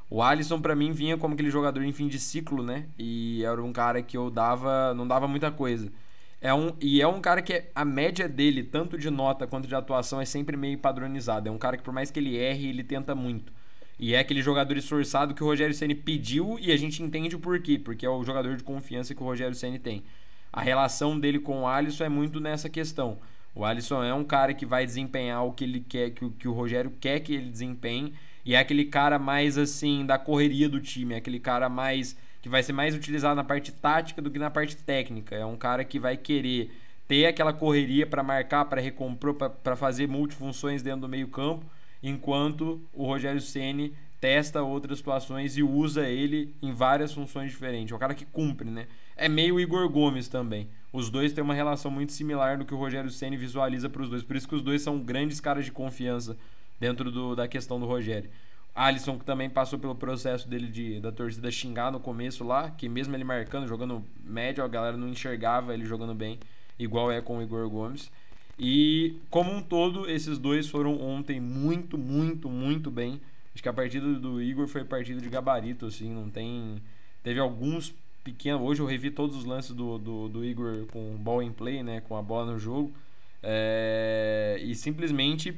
O 0.09 0.21
Alisson 0.21 0.61
para 0.61 0.75
mim 0.75 0.91
vinha 0.91 1.17
como 1.17 1.33
aquele 1.33 1.49
jogador 1.49 1.83
em 1.83 1.91
fim 1.91 2.07
de 2.07 2.19
ciclo, 2.19 2.61
né? 2.61 2.85
E 2.99 3.43
era 3.43 3.61
um 3.63 3.73
cara 3.73 4.01
que 4.01 4.15
eu 4.15 4.29
dava, 4.29 4.93
não 4.93 5.07
dava 5.07 5.27
muita 5.27 5.49
coisa. 5.51 5.91
É 6.39 6.53
um, 6.53 6.73
e 6.81 7.01
é 7.01 7.07
um 7.07 7.21
cara 7.21 7.41
que 7.41 7.63
a 7.73 7.85
média 7.85 8.27
dele, 8.27 8.63
tanto 8.63 8.97
de 8.97 9.09
nota 9.09 9.47
quanto 9.47 9.67
de 9.67 9.73
atuação, 9.73 10.19
é 10.19 10.25
sempre 10.25 10.57
meio 10.57 10.77
padronizada. 10.77 11.49
É 11.49 11.51
um 11.51 11.57
cara 11.57 11.77
que, 11.77 11.83
por 11.83 11.93
mais 11.93 12.11
que 12.11 12.19
ele 12.19 12.35
erre, 12.35 12.67
ele 12.67 12.83
tenta 12.83 13.15
muito. 13.15 13.51
E 13.97 14.13
é 14.13 14.19
aquele 14.19 14.41
jogador 14.41 14.75
esforçado 14.75 15.33
que 15.33 15.43
o 15.43 15.45
Rogério 15.45 15.73
Ceni 15.73 15.95
pediu 15.95 16.57
e 16.59 16.71
a 16.71 16.77
gente 16.77 17.01
entende 17.01 17.35
o 17.35 17.39
porquê, 17.39 17.79
porque 17.79 18.05
é 18.05 18.09
o 18.09 18.23
jogador 18.23 18.57
de 18.57 18.63
confiança 18.63 19.15
que 19.15 19.23
o 19.23 19.25
Rogério 19.25 19.55
Ceni 19.55 19.79
tem. 19.79 20.03
A 20.51 20.61
relação 20.61 21.19
dele 21.19 21.39
com 21.39 21.61
o 21.61 21.67
Alisson 21.67 22.03
é 22.03 22.09
muito 22.09 22.39
nessa 22.39 22.69
questão. 22.69 23.19
O 23.55 23.63
Alisson 23.63 24.03
é 24.03 24.13
um 24.13 24.23
cara 24.23 24.53
que 24.53 24.65
vai 24.65 24.85
desempenhar 24.85 25.45
o 25.45 25.53
que 25.53 25.63
ele 25.63 25.79
quer, 25.79 26.09
que, 26.11 26.29
que 26.31 26.47
o 26.47 26.53
Rogério 26.53 26.91
quer 26.99 27.19
que 27.19 27.33
ele 27.33 27.49
desempenhe 27.49 28.13
e 28.45 28.55
é 28.55 28.59
aquele 28.59 28.85
cara 28.85 29.17
mais 29.17 29.57
assim 29.57 30.05
da 30.05 30.17
correria 30.17 30.67
do 30.67 30.81
time, 30.81 31.13
é 31.13 31.17
aquele 31.17 31.39
cara 31.39 31.69
mais 31.69 32.15
que 32.41 32.49
vai 32.49 32.61
ser 32.61 32.73
mais 32.73 32.93
utilizado 32.93 33.35
na 33.35 33.43
parte 33.43 33.71
tática 33.71 34.21
do 34.21 34.29
que 34.29 34.37
na 34.37 34.49
parte 34.49 34.75
técnica. 34.75 35.33
É 35.33 35.45
um 35.45 35.55
cara 35.55 35.85
que 35.85 35.97
vai 35.97 36.17
querer 36.17 36.71
ter 37.07 37.25
aquela 37.25 37.53
correria 37.53 38.05
para 38.05 38.21
marcar, 38.21 38.65
para 38.65 38.81
recompor, 38.81 39.33
para 39.33 39.75
fazer 39.77 40.07
multifunções 40.07 40.81
dentro 40.81 41.01
do 41.01 41.09
meio-campo, 41.09 41.65
enquanto 42.01 42.81
o 42.93 43.05
Rogério 43.05 43.39
Ceni 43.39 43.93
testa 44.19 44.61
outras 44.61 44.97
situações 44.97 45.57
e 45.57 45.63
usa 45.63 46.07
ele 46.07 46.53
em 46.61 46.73
várias 46.73 47.13
funções 47.13 47.51
diferentes. 47.51 47.93
É 47.93 47.95
um 47.95 47.99
cara 47.99 48.13
que 48.13 48.25
cumpre, 48.25 48.69
né? 48.69 48.87
É 49.15 49.29
meio 49.29 49.57
Igor 49.57 49.87
Gomes 49.87 50.27
também. 50.27 50.67
Os 50.93 51.09
dois 51.09 51.33
têm 51.33 51.43
uma 51.43 51.55
relação 51.55 51.89
muito 51.89 52.13
similar 52.13 52.55
no 52.55 52.65
que 52.65 52.73
o 52.73 52.77
Rogério 52.77 53.09
Ceni 53.09 53.35
visualiza 53.35 53.89
para 53.89 54.03
os 54.03 54.09
dois. 54.09 54.21
Por 54.21 54.35
isso 54.35 54.47
que 54.47 54.53
os 54.53 54.61
dois 54.61 54.83
são 54.83 54.99
grandes 54.99 55.41
caras 55.41 55.65
de 55.65 55.71
confiança 55.71 56.37
dentro 56.79 57.11
do, 57.11 57.35
da 57.35 57.47
questão 57.47 57.79
do 57.79 57.87
Rogério. 57.87 58.29
Alisson, 58.75 59.17
que 59.17 59.25
também 59.25 59.49
passou 59.49 59.79
pelo 59.79 59.95
processo 59.95 60.47
dele 60.47 60.67
de, 60.67 60.99
da 60.99 61.11
torcida 61.11 61.49
xingar 61.49 61.91
no 61.91 61.99
começo 61.99 62.43
lá, 62.43 62.69
que 62.69 62.87
mesmo 62.87 63.15
ele 63.15 63.23
marcando, 63.23 63.67
jogando 63.67 64.03
médio, 64.23 64.63
a 64.63 64.67
galera 64.67 64.95
não 64.95 65.09
enxergava 65.09 65.73
ele 65.73 65.85
jogando 65.85 66.13
bem, 66.13 66.39
igual 66.77 67.11
é 67.11 67.21
com 67.21 67.39
o 67.39 67.41
Igor 67.41 67.67
Gomes. 67.69 68.11
E 68.57 69.17
como 69.31 69.51
um 69.51 69.63
todo, 69.63 70.07
esses 70.07 70.37
dois 70.37 70.69
foram 70.69 70.99
ontem 71.01 71.39
muito, 71.39 71.97
muito, 71.97 72.47
muito 72.47 72.91
bem. 72.91 73.19
Acho 73.53 73.63
que 73.63 73.69
a 73.69 73.73
partida 73.73 74.13
do 74.13 74.41
Igor 74.41 74.67
foi 74.67 74.83
partida 74.83 75.19
de 75.19 75.29
gabarito, 75.29 75.87
assim, 75.87 76.11
não 76.11 76.29
tem. 76.29 76.81
Teve 77.23 77.39
alguns 77.39 77.93
pequenos. 78.23 78.61
Hoje 78.61 78.81
eu 78.81 78.85
revi 78.85 79.11
todos 79.11 79.35
os 79.35 79.45
lances 79.45 79.75
do, 79.75 79.97
do, 79.97 80.29
do 80.29 80.45
Igor 80.45 80.85
com 80.91 81.15
ball 81.17 81.41
em 81.43 81.51
play, 81.51 81.83
né? 81.83 82.01
Com 82.01 82.15
a 82.15 82.21
bola 82.21 82.53
no 82.53 82.59
jogo. 82.59 82.93
É, 83.41 84.57
e 84.63 84.73
simplesmente 84.73 85.55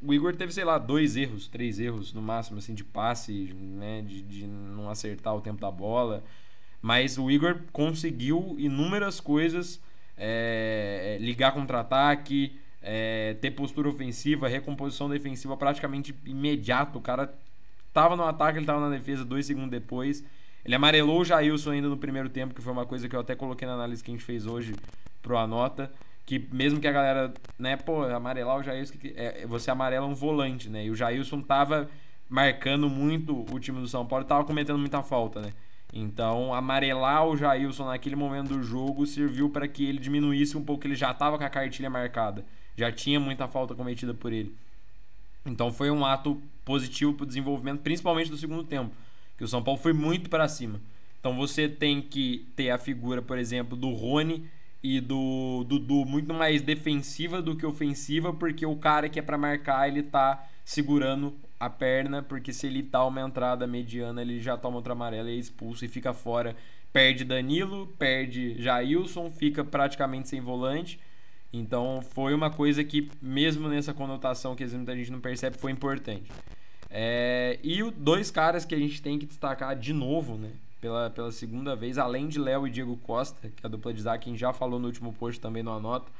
o 0.00 0.12
Igor 0.12 0.36
teve, 0.36 0.52
sei 0.52 0.64
lá, 0.64 0.78
dois 0.78 1.16
erros, 1.16 1.48
três 1.48 1.80
erros 1.80 2.12
no 2.12 2.20
máximo, 2.20 2.58
assim, 2.58 2.74
de 2.74 2.84
passe, 2.84 3.54
né, 3.54 4.02
de, 4.02 4.22
de 4.22 4.46
não 4.46 4.90
acertar 4.90 5.34
o 5.34 5.40
tempo 5.40 5.60
da 5.60 5.70
bola. 5.70 6.22
Mas 6.82 7.16
o 7.16 7.30
Igor 7.30 7.60
conseguiu 7.72 8.54
inúmeras 8.58 9.18
coisas, 9.18 9.80
é, 10.16 11.16
ligar 11.20 11.52
contra-ataque, 11.52 12.52
é, 12.82 13.34
ter 13.40 13.52
postura 13.52 13.88
ofensiva, 13.88 14.46
recomposição 14.46 15.08
defensiva 15.08 15.56
praticamente 15.56 16.14
imediato. 16.26 16.98
O 16.98 17.02
cara 17.02 17.34
tava 17.92 18.14
no 18.14 18.24
ataque, 18.24 18.58
ele 18.58 18.66
tava 18.66 18.80
na 18.80 18.94
defesa 18.94 19.24
dois 19.24 19.46
segundos 19.46 19.70
depois. 19.70 20.22
Ele 20.64 20.74
amarelou 20.74 21.20
o 21.20 21.24
Jailson 21.24 21.72
ainda 21.72 21.88
no 21.88 21.96
primeiro 21.96 22.28
tempo, 22.28 22.54
que 22.54 22.62
foi 22.62 22.72
uma 22.72 22.86
coisa 22.86 23.08
que 23.08 23.14
eu 23.14 23.20
até 23.20 23.34
coloquei 23.34 23.66
na 23.68 23.74
análise 23.74 24.02
que 24.02 24.10
a 24.10 24.14
gente 24.14 24.24
fez 24.24 24.46
hoje 24.46 24.74
pro 25.22 25.36
Anota 25.36 25.90
que 26.26 26.38
mesmo 26.52 26.80
que 26.80 26.88
a 26.88 26.92
galera, 26.92 27.34
né, 27.58 27.76
pô, 27.76 28.02
amarelar 28.04 28.56
o 28.56 28.62
Jailson, 28.62 28.94
é, 29.14 29.46
você 29.46 29.70
amarela 29.70 30.06
um 30.06 30.14
volante, 30.14 30.68
né? 30.68 30.86
E 30.86 30.90
o 30.90 30.96
Jailson 30.96 31.40
tava 31.42 31.88
marcando 32.28 32.88
muito 32.88 33.44
o 33.52 33.60
time 33.60 33.80
do 33.80 33.86
São 33.86 34.06
Paulo 34.06 34.24
tava 34.24 34.44
cometendo 34.44 34.78
muita 34.78 35.02
falta, 35.02 35.40
né? 35.40 35.52
Então, 35.92 36.52
amarelar 36.52 37.26
o 37.26 37.36
Jailson 37.36 37.86
naquele 37.86 38.16
momento 38.16 38.48
do 38.48 38.62
jogo 38.62 39.06
serviu 39.06 39.50
para 39.50 39.68
que 39.68 39.84
ele 39.84 39.98
diminuísse 39.98 40.56
um 40.56 40.64
pouco, 40.64 40.86
ele 40.86 40.96
já 40.96 41.12
tava 41.12 41.38
com 41.38 41.44
a 41.44 41.50
cartilha 41.50 41.90
marcada, 41.90 42.44
já 42.76 42.90
tinha 42.90 43.20
muita 43.20 43.46
falta 43.46 43.74
cometida 43.74 44.14
por 44.14 44.32
ele. 44.32 44.56
Então, 45.46 45.70
foi 45.70 45.90
um 45.90 46.04
ato 46.04 46.40
positivo 46.64 47.12
para 47.12 47.24
o 47.24 47.26
desenvolvimento, 47.26 47.82
principalmente 47.82 48.30
do 48.30 48.36
segundo 48.36 48.64
tempo, 48.64 48.92
que 49.36 49.44
o 49.44 49.48
São 49.48 49.62
Paulo 49.62 49.80
foi 49.80 49.92
muito 49.92 50.30
para 50.30 50.48
cima. 50.48 50.80
Então, 51.20 51.34
você 51.36 51.68
tem 51.68 52.02
que 52.02 52.46
ter 52.54 52.70
a 52.70 52.78
figura, 52.78 53.22
por 53.22 53.38
exemplo, 53.38 53.76
do 53.76 53.90
Rony 53.90 54.48
e 54.82 55.00
do 55.00 55.64
Dudu 55.66 56.04
muito 56.04 56.34
mais 56.34 56.60
defensiva 56.60 57.40
do 57.40 57.56
que 57.56 57.64
ofensiva, 57.64 58.34
porque 58.34 58.66
o 58.66 58.76
cara 58.76 59.08
que 59.08 59.18
é 59.18 59.22
para 59.22 59.38
marcar, 59.38 59.88
ele 59.88 60.02
tá 60.02 60.46
segurando 60.64 61.34
a 61.58 61.70
perna, 61.70 62.22
porque 62.22 62.52
se 62.52 62.66
ele 62.66 62.82
dá 62.82 63.04
uma 63.06 63.22
entrada 63.22 63.66
mediana, 63.66 64.20
ele 64.20 64.40
já 64.40 64.56
toma 64.56 64.76
outra 64.76 64.92
amarela 64.92 65.30
e 65.30 65.36
é 65.36 65.38
expulso 65.38 65.84
e 65.84 65.88
fica 65.88 66.12
fora. 66.12 66.54
Perde 66.92 67.24
Danilo, 67.24 67.86
perde 67.98 68.60
Jailson, 68.60 69.30
fica 69.30 69.64
praticamente 69.64 70.28
sem 70.28 70.40
volante. 70.40 71.00
Então 71.52 72.02
foi 72.02 72.34
uma 72.34 72.50
coisa 72.50 72.84
que, 72.84 73.10
mesmo 73.22 73.68
nessa 73.68 73.94
conotação 73.94 74.54
que 74.54 74.66
muita 74.66 74.94
gente 74.96 75.10
não 75.10 75.20
percebe, 75.20 75.56
foi 75.56 75.72
importante. 75.72 76.30
É, 76.96 77.58
e 77.62 77.82
o, 77.82 77.90
dois 77.90 78.30
caras 78.30 78.64
que 78.64 78.74
a 78.74 78.78
gente 78.78 79.02
tem 79.02 79.18
que 79.18 79.26
destacar 79.26 79.76
de 79.76 79.92
novo, 79.92 80.36
né? 80.36 80.52
pela, 80.84 81.08
pela 81.08 81.32
segunda 81.32 81.74
vez, 81.74 81.96
além 81.96 82.28
de 82.28 82.38
Léo 82.38 82.66
e 82.66 82.70
Diego 82.70 82.94
Costa, 82.98 83.48
que 83.48 83.64
é 83.64 83.66
a 83.66 83.70
dupla 83.70 83.94
de 83.94 84.02
zaga, 84.02 84.18
quem 84.18 84.36
já 84.36 84.52
falou 84.52 84.78
no 84.78 84.86
último 84.86 85.14
post 85.14 85.40
também 85.40 85.62
no 85.62 85.72
Anota. 85.72 86.12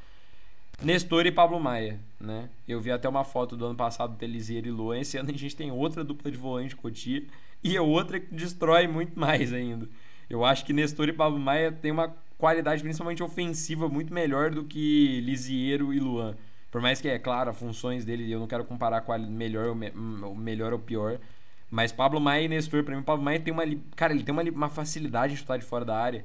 Nestor 0.82 1.26
e 1.26 1.30
Pablo 1.30 1.60
Maia, 1.60 2.00
né? 2.18 2.48
Eu 2.66 2.80
vi 2.80 2.90
até 2.90 3.06
uma 3.06 3.24
foto 3.24 3.58
do 3.58 3.66
ano 3.66 3.74
passado 3.74 4.16
do 4.16 4.24
Elisier 4.24 4.66
e 4.66 4.70
Luan. 4.70 4.98
Esse 4.98 5.18
ano 5.18 5.28
a 5.30 5.36
gente 5.36 5.54
tem 5.54 5.70
outra 5.70 6.02
dupla 6.02 6.30
de 6.30 6.38
volante 6.38 6.74
Cotia 6.74 7.22
e 7.62 7.76
é 7.76 7.80
outra 7.80 8.18
que 8.18 8.34
destrói 8.34 8.86
muito 8.88 9.20
mais 9.20 9.52
ainda. 9.52 9.86
Eu 10.30 10.46
acho 10.46 10.64
que 10.64 10.72
Nestor 10.72 11.10
e 11.10 11.12
Pablo 11.12 11.38
Maia 11.38 11.70
tem 11.70 11.92
uma 11.92 12.16
qualidade 12.38 12.82
principalmente 12.82 13.22
ofensiva 13.22 13.86
muito 13.86 14.14
melhor 14.14 14.50
do 14.50 14.64
que 14.64 15.20
Lisiero 15.20 15.92
e 15.92 16.00
Luan. 16.00 16.34
Por 16.74 16.80
mais 16.80 17.00
que, 17.00 17.06
é 17.06 17.20
claro, 17.20 17.50
as 17.50 17.56
funções 17.56 18.04
dele, 18.04 18.28
eu 18.28 18.40
não 18.40 18.48
quero 18.48 18.64
comparar 18.64 19.02
com 19.02 19.12
a 19.12 19.16
melhor 19.16 19.68
ou 19.68 20.34
melhor 20.34 20.72
ou 20.72 20.78
pior, 20.80 21.20
mas 21.70 21.92
Pablo 21.92 22.20
Maia 22.20 22.46
e 22.46 22.48
Nestor, 22.48 22.82
pra 22.82 22.96
mim, 22.96 23.02
Pablo 23.04 23.24
Maia 23.24 23.38
tem 23.38 23.54
uma. 23.54 23.62
Cara, 23.94 24.12
ele 24.12 24.24
tem 24.24 24.32
uma, 24.32 24.42
uma 24.42 24.68
facilidade 24.68 25.34
de 25.34 25.38
chutar 25.38 25.56
de 25.56 25.64
fora 25.64 25.84
da 25.84 25.96
área. 25.96 26.24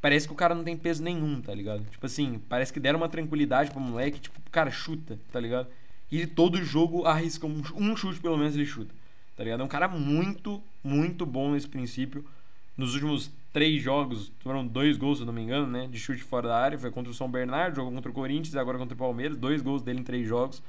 Parece 0.00 0.28
que 0.28 0.32
o 0.32 0.36
cara 0.36 0.54
não 0.54 0.62
tem 0.62 0.76
peso 0.76 1.02
nenhum, 1.02 1.40
tá 1.40 1.52
ligado? 1.52 1.84
Tipo 1.90 2.06
assim, 2.06 2.40
parece 2.48 2.72
que 2.72 2.78
deram 2.78 3.00
uma 3.00 3.08
tranquilidade 3.08 3.72
pro 3.72 3.80
moleque, 3.80 4.20
tipo, 4.20 4.38
o 4.38 4.50
cara 4.52 4.70
chuta, 4.70 5.18
tá 5.32 5.40
ligado? 5.40 5.66
E 6.12 6.18
ele 6.18 6.28
todo 6.28 6.62
jogo 6.62 7.04
arrisca 7.04 7.44
um, 7.48 7.60
um 7.74 7.96
chute, 7.96 8.20
pelo 8.20 8.38
menos 8.38 8.54
ele 8.54 8.66
chuta, 8.66 8.94
tá 9.36 9.42
ligado? 9.42 9.62
É 9.62 9.64
um 9.64 9.68
cara 9.68 9.88
muito, 9.88 10.62
muito 10.84 11.26
bom 11.26 11.50
nesse 11.50 11.66
princípio. 11.66 12.24
Nos 12.78 12.94
últimos 12.94 13.30
três 13.52 13.82
jogos, 13.82 14.32
foram 14.38 14.64
dois 14.64 14.96
gols, 14.96 15.18
se 15.18 15.24
não 15.24 15.32
me 15.32 15.42
engano, 15.42 15.66
né? 15.66 15.88
De 15.88 15.98
chute 15.98 16.22
fora 16.22 16.46
da 16.46 16.56
área. 16.56 16.78
Foi 16.78 16.92
contra 16.92 17.10
o 17.10 17.14
São 17.14 17.28
Bernardo, 17.28 17.74
jogou 17.74 17.92
contra 17.92 18.10
o 18.10 18.14
Corinthians 18.14 18.54
e 18.54 18.58
agora 18.58 18.78
contra 18.78 18.94
o 18.94 18.96
Palmeiras. 18.96 19.36
Dois 19.36 19.60
gols 19.60 19.82
dele 19.82 19.98
em 19.98 20.04
três 20.04 20.26
jogos. 20.26 20.62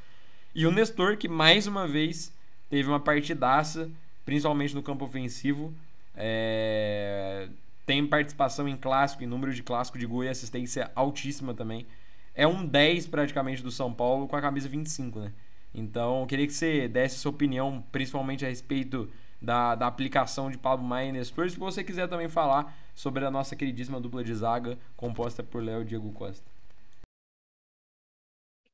E 0.55 0.65
o 0.65 0.71
Nestor, 0.71 1.15
que 1.15 1.27
mais 1.27 1.67
uma 1.67 1.87
vez 1.87 2.33
teve 2.67 2.89
uma 2.89 2.99
partidaça 2.99 3.89
principalmente 4.25 4.73
no 4.73 4.81
campo 4.81 5.05
ofensivo. 5.05 5.73
É... 6.15 7.47
Tem 7.85 8.05
participação 8.05 8.67
em 8.67 8.75
clássico, 8.75 9.23
em 9.23 9.27
número 9.27 9.53
de 9.53 9.63
clássico 9.63 9.97
de 9.97 10.05
gol 10.05 10.23
e 10.23 10.29
assistência 10.29 10.91
altíssima 10.95 11.53
também. 11.53 11.87
É 12.35 12.47
um 12.47 12.65
10 12.65 13.07
praticamente 13.07 13.63
do 13.63 13.71
São 13.71 13.91
Paulo 13.93 14.27
com 14.27 14.35
a 14.35 14.41
camisa 14.41 14.67
25, 14.67 15.19
né? 15.19 15.31
Então, 15.73 16.21
eu 16.21 16.27
queria 16.27 16.47
que 16.47 16.53
você 16.53 16.87
desse 16.87 17.17
sua 17.17 17.31
opinião, 17.31 17.83
principalmente 17.91 18.45
a 18.45 18.49
respeito 18.49 19.09
da, 19.41 19.75
da 19.75 19.87
aplicação 19.87 20.49
de 20.49 20.57
Pablo 20.57 20.85
Maia 20.85 21.17
e. 21.17 21.25
Se 21.25 21.57
você 21.57 21.83
quiser 21.83 22.07
também 22.07 22.27
falar 22.27 22.75
sobre 22.93 23.25
a 23.25 23.31
nossa 23.31 23.55
queridíssima 23.55 23.99
dupla 23.99 24.23
de 24.23 24.33
zaga, 24.33 24.77
composta 24.95 25.43
por 25.43 25.63
Léo 25.63 25.81
e 25.81 25.85
Diego 25.85 26.11
Costa. 26.11 26.45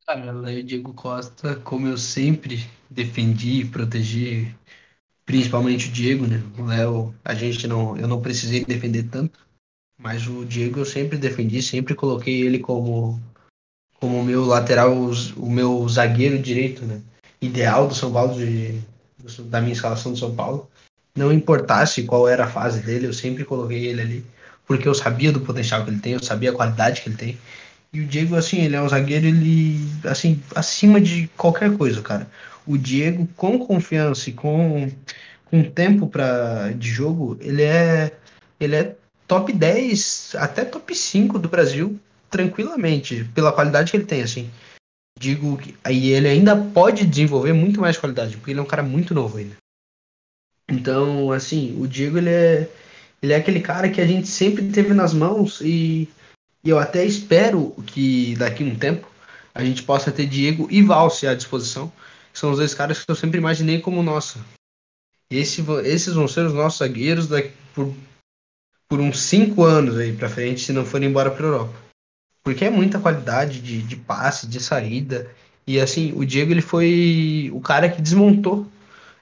Cara, 0.06 0.32
Léo 0.32 0.60
e 0.60 0.64
Diego 0.64 0.94
Costa, 0.94 1.56
como 1.58 1.88
eu 1.88 1.98
sempre 1.98 2.64
defendi 2.90 3.62
e 3.62 3.66
protegi 3.66 4.56
principalmente 5.26 5.90
o 5.90 5.92
Diego, 5.92 6.28
né? 6.28 6.44
O 6.58 6.66
Léo, 6.66 7.16
a 7.24 7.34
gente 7.34 7.68
não, 7.68 7.98
eu 7.98 8.08
não 8.08 8.22
precisei 8.22 8.64
defender 8.64 9.10
tanto, 9.10 9.40
mas 9.98 10.28
o 10.28 10.46
Diego 10.46 10.80
eu 10.80 10.86
sempre 10.86 11.18
defendi, 11.18 11.62
sempre 11.62 11.96
coloquei 11.96 12.42
ele 12.42 12.60
como 12.60 13.20
como 14.00 14.24
meu 14.24 14.46
lateral, 14.46 14.94
o 15.38 15.50
meu 15.50 15.88
zagueiro 15.90 16.38
direito, 16.38 16.86
né? 16.86 17.02
Ideal 17.42 17.88
do 17.88 17.96
São 17.96 18.12
Paulo 18.12 18.36
de, 18.36 18.80
da 19.44 19.62
minha 19.62 19.74
escalação 19.74 20.12
do 20.12 20.18
São 20.18 20.36
Paulo. 20.36 20.70
Não 21.16 21.32
importasse 21.32 22.04
qual 22.04 22.28
era 22.28 22.46
a 22.46 22.50
fase 22.50 22.82
dele, 22.82 23.08
eu 23.08 23.14
sempre 23.14 23.46
coloquei 23.46 23.86
ele 23.86 24.02
ali, 24.02 24.26
porque 24.68 24.88
eu 24.88 24.94
sabia 24.94 25.32
do 25.32 25.40
potencial 25.40 25.84
que 25.84 25.90
ele 25.90 26.00
tem, 26.00 26.14
eu 26.14 26.24
sabia 26.24 26.52
a 26.52 26.54
qualidade 26.54 27.02
que 27.02 27.10
ele 27.10 27.18
tem. 27.18 27.38
E 27.94 28.02
o 28.02 28.06
Diego, 28.06 28.36
assim, 28.36 28.62
ele 28.62 28.76
é 28.76 28.82
um 28.82 28.90
zagueiro, 28.90 29.26
ele, 29.26 29.80
assim, 30.04 30.42
acima 30.54 31.00
de 31.00 31.30
qualquer 31.38 31.76
coisa, 31.78 32.02
cara 32.02 32.28
o 32.66 32.78
Diego, 32.78 33.28
com 33.36 33.60
confiança 33.60 34.30
e 34.30 34.34
com, 34.34 34.92
com 35.46 35.64
tempo 35.64 36.08
pra, 36.08 36.72
de 36.72 36.90
jogo, 36.90 37.38
ele 37.42 37.62
é, 37.62 38.12
ele 38.60 38.76
é 38.76 38.96
top 39.28 39.54
10, 39.54 40.36
até 40.38 40.66
top 40.66 40.96
5 40.96 41.38
do 41.38 41.48
Brasil, 41.48 42.00
tranquilamente, 42.30 43.24
pela 43.36 43.52
qualidade 43.52 43.92
que 43.92 43.98
ele 43.98 44.06
tem, 44.06 44.24
assim. 44.24 44.50
Digo 45.18 45.58
que 45.58 45.76
aí 45.84 46.10
ele 46.10 46.28
ainda 46.28 46.56
pode 46.56 47.06
desenvolver 47.06 47.54
muito 47.54 47.80
mais 47.80 47.98
qualidade, 47.98 48.36
porque 48.36 48.52
ele 48.52 48.60
é 48.60 48.64
um 48.64 48.68
cara 48.68 48.84
muito 48.84 49.14
novo 49.14 49.38
ainda. 49.38 49.56
Então, 50.70 51.32
assim, 51.32 51.80
o 51.80 51.88
Diego 51.88 52.18
ele 52.18 52.30
é, 52.30 52.70
ele 53.22 53.34
é 53.34 53.36
aquele 53.36 53.62
cara 53.62 53.90
que 53.90 54.02
a 54.02 54.08
gente 54.08 54.28
sempre 54.28 54.72
teve 54.72 54.94
nas 54.94 55.14
mãos 55.14 55.62
e, 55.62 56.10
e 56.64 56.70
eu 56.70 56.80
até 56.80 57.06
espero 57.06 57.72
que 57.88 58.36
daqui 58.36 58.64
a 58.64 58.68
um 58.68 58.76
tempo 58.76 59.10
a 59.54 59.64
gente 59.64 59.84
possa 59.84 60.12
ter 60.12 60.26
Diego 60.26 60.68
e 60.70 60.82
Valse 60.82 61.28
à 61.28 61.34
disposição 61.34 61.92
são 62.34 62.52
os 62.52 62.58
dois 62.58 62.74
caras 62.74 63.04
que 63.04 63.10
eu 63.10 63.16
sempre 63.16 63.38
imaginei 63.38 63.80
como 63.80 64.04
nossa. 64.04 64.40
Esse, 65.30 65.64
esses 65.86 66.14
vão 66.14 66.28
ser 66.28 66.46
os 66.46 66.54
nossos 66.54 66.80
zagueiros 66.80 67.28
daqui 67.28 67.54
por, 67.74 67.96
por 68.90 69.00
uns 69.00 69.22
cinco 69.22 69.64
anos 69.64 69.98
aí 69.98 70.14
pra 70.14 70.30
frente, 70.30 70.62
se 70.62 70.74
não 70.74 70.86
forem 70.86 71.10
embora 71.10 71.32
pra 71.32 71.46
Europa. 71.46 71.85
Porque 72.46 72.64
é 72.64 72.70
muita 72.70 73.00
qualidade 73.00 73.60
de, 73.60 73.82
de 73.82 73.96
passe, 73.96 74.46
de 74.46 74.60
saída. 74.60 75.28
E 75.66 75.80
assim, 75.80 76.14
o 76.16 76.24
Diego 76.24 76.52
ele 76.52 76.62
foi 76.62 77.50
o 77.52 77.60
cara 77.60 77.90
que 77.90 78.00
desmontou 78.00 78.68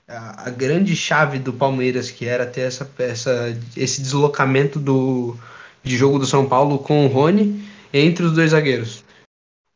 a, 0.05 0.47
a 0.47 0.49
grande 0.49 0.93
chave 0.93 1.39
do 1.39 1.53
Palmeiras, 1.53 2.11
que 2.11 2.25
era 2.25 2.45
ter 2.45 2.61
essa, 2.61 2.91
essa, 2.99 3.57
esse 3.77 4.01
deslocamento 4.01 4.77
do, 4.77 5.37
de 5.81 5.95
jogo 5.95 6.19
do 6.19 6.25
São 6.25 6.45
Paulo 6.45 6.79
com 6.79 7.05
o 7.05 7.07
Rony 7.07 7.63
entre 7.93 8.25
os 8.25 8.33
dois 8.33 8.51
zagueiros. 8.51 9.05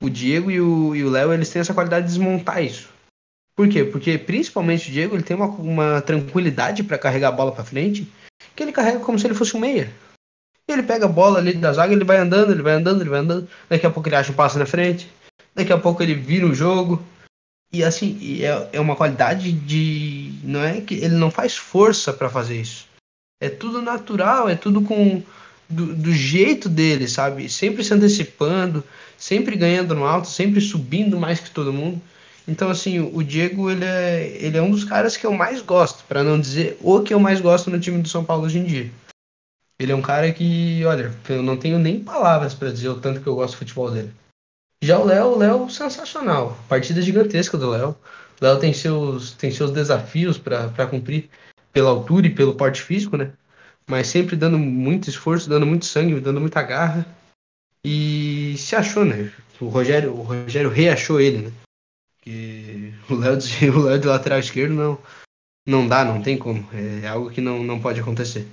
O 0.04 0.10
Diego 0.10 0.52
e 0.52 0.60
o 0.60 1.10
Léo, 1.10 1.32
eles 1.32 1.50
têm 1.50 1.62
essa 1.62 1.74
qualidade 1.74 2.06
de 2.06 2.12
desmontar 2.12 2.62
isso. 2.62 2.90
Por 3.56 3.70
quê? 3.70 3.86
Porque 3.86 4.18
principalmente 4.18 4.90
o 4.90 4.92
Diego 4.92 5.16
ele 5.16 5.24
tem 5.24 5.38
uma, 5.38 5.48
uma 5.48 6.02
tranquilidade 6.02 6.84
para 6.84 6.98
carregar 6.98 7.30
a 7.30 7.32
bola 7.32 7.54
para 7.54 7.64
frente, 7.64 8.12
que 8.54 8.62
ele 8.62 8.74
carrega 8.74 9.00
como 9.00 9.18
se 9.18 9.26
ele 9.26 9.34
fosse 9.34 9.56
um 9.56 9.62
meia. 9.62 9.90
Ele 10.68 10.84
pega 10.84 11.06
a 11.06 11.10
bola 11.10 11.40
ali 11.40 11.54
da 11.54 11.72
zaga, 11.72 11.94
ele 11.94 12.04
vai 12.04 12.18
andando, 12.18 12.52
ele 12.52 12.62
vai 12.62 12.74
andando, 12.74 13.02
ele 13.02 13.10
vai 13.10 13.20
andando. 13.20 13.48
Daqui 13.70 13.86
a 13.86 13.90
pouco 13.90 14.10
ele 14.10 14.18
acha 14.18 14.32
um 14.32 14.36
passo 14.36 14.60
na 14.60 14.66
frente. 14.66 15.10
Daqui 15.56 15.72
a 15.72 15.78
pouco 15.78 16.04
ele 16.04 16.14
vira 16.14 16.46
o 16.46 16.54
jogo. 16.54 17.02
E 17.72 17.84
assim, 17.84 18.44
é, 18.44 18.70
é 18.74 18.80
uma 18.80 18.96
qualidade 18.96 19.52
de. 19.52 20.34
Não 20.44 20.64
é 20.64 20.82
que 20.82 20.96
ele 20.96 21.16
não 21.16 21.32
faz 21.32 21.56
força 21.56 22.12
para 22.14 22.30
fazer 22.30 22.60
isso. 22.60 22.86
É 23.42 23.50
tudo 23.50 23.82
natural, 23.82 24.50
é 24.50 24.56
tudo 24.56 24.82
com. 24.82 25.24
Do, 25.70 25.94
do, 25.94 26.14
jeito 26.14 26.70
dele, 26.70 27.10
sabe? 27.10 27.50
Sempre 27.50 27.84
se 27.84 27.94
antecipando, 27.94 28.82
sempre 29.18 29.58
ganhando 29.58 29.94
no 29.94 30.06
alto, 30.06 30.30
sempre 30.30 30.62
subindo 30.62 31.20
mais 31.20 31.42
que 31.42 31.52
todo 31.52 31.74
mundo. 31.74 32.02
Então, 32.48 32.70
assim, 32.70 33.00
o 33.00 33.22
Diego, 33.22 33.70
ele 33.70 33.84
é, 33.84 34.38
ele 34.40 34.58
é 34.58 34.62
um 34.62 34.72
dos 34.72 34.86
caras 34.86 35.18
que 35.18 35.26
eu 35.26 35.34
mais 35.34 35.62
gosto, 35.62 36.06
para 36.06 36.24
não 36.24 36.40
dizer 36.40 36.78
o 36.82 37.02
que 37.02 37.14
eu 37.14 37.20
mais 37.20 37.42
gosto 37.42 37.70
no 37.70 37.82
time 37.82 38.02
do 38.02 38.08
São 38.08 38.24
Paulo 38.24 38.46
hoje 38.46 38.60
em 38.60 38.64
dia. 38.64 38.90
Ele 39.80 39.92
é 39.92 39.96
um 39.96 40.02
cara 40.02 40.32
que, 40.32 40.84
olha, 40.86 41.14
eu 41.30 41.44
não 41.44 41.56
tenho 41.56 41.78
nem 41.78 42.04
palavras 42.04 42.54
para 42.54 42.72
dizer 42.72 42.90
o 42.90 43.00
tanto 43.00 43.22
que 43.22 43.28
eu 43.28 43.36
gosto 43.36 43.54
do 43.54 43.60
futebol 43.60 43.92
dele. 43.92 44.12
Já 44.84 45.00
o 45.00 45.06
Léo, 45.06 45.28
o 45.28 45.38
Léo, 45.38 45.70
sensacional. 45.70 46.58
Partida 46.68 47.02
gigantesca 47.02 47.58
do 47.58 47.70
Léo. 47.70 47.96
O 48.40 48.46
Léo 48.46 48.60
tem 48.60 48.74
seus, 48.74 49.32
tem 49.34 49.52
seus 49.52 49.72
desafios 49.72 50.38
para 50.38 50.88
cumprir 50.88 51.30
pela 51.72 51.90
altura 51.90 52.28
e 52.28 52.34
pelo 52.34 52.56
porte 52.56 52.82
físico, 52.82 53.18
né? 53.18 53.34
Mas 53.88 54.08
sempre 54.08 54.36
dando 54.36 54.58
muito 54.58 55.10
esforço, 55.10 55.50
dando 55.50 55.66
muito 55.66 55.86
sangue, 55.86 56.20
dando 56.20 56.42
muita 56.42 56.62
garra. 56.62 57.06
E 57.84 58.56
se 58.58 58.76
achou, 58.76 59.06
né? 59.06 59.32
O 59.62 59.68
Rogério, 59.68 60.12
o 60.12 60.22
Rogério 60.22 60.70
reachou 60.70 61.22
ele, 61.22 61.48
né? 61.48 61.52
Que 62.22 62.94
o 63.10 63.16
Léo 63.16 63.38
de, 63.38 63.70
o 63.70 63.80
Léo 63.80 64.00
de 64.00 64.08
lateral 64.08 64.40
esquerdo 64.40 64.74
não, 64.74 65.00
não 65.66 65.88
dá, 65.88 66.04
não 66.04 66.22
tem 66.22 66.38
como. 66.38 66.68
É 66.74 67.08
algo 67.08 67.30
que 67.30 67.42
não, 67.42 67.64
não 67.64 67.80
pode 67.80 68.00
acontecer. 68.00 68.48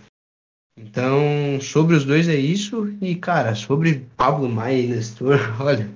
Então, 0.77 1.61
sobre 1.61 1.95
os 1.95 2.05
dois 2.05 2.29
é 2.29 2.35
isso. 2.35 2.93
E, 3.01 3.15
cara, 3.15 3.55
sobre 3.55 4.07
Pablo 4.17 4.49
Maia 4.49 4.81
e 4.81 4.87
Nestor, 4.89 5.39
olha, 5.61 5.89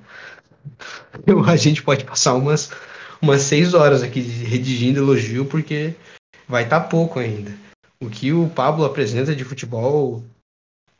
eu, 1.26 1.44
a 1.44 1.56
gente 1.56 1.82
pode 1.82 2.04
passar 2.04 2.34
umas, 2.34 2.70
umas 3.20 3.42
seis 3.42 3.74
horas 3.74 4.02
aqui 4.02 4.20
redigindo 4.20 5.00
elogio, 5.00 5.44
porque 5.44 5.94
vai 6.48 6.64
estar 6.64 6.80
tá 6.80 6.88
pouco 6.88 7.18
ainda. 7.18 7.52
O 8.00 8.08
que 8.08 8.32
o 8.32 8.48
Pablo 8.48 8.84
apresenta 8.84 9.34
de 9.34 9.44
futebol 9.44 10.22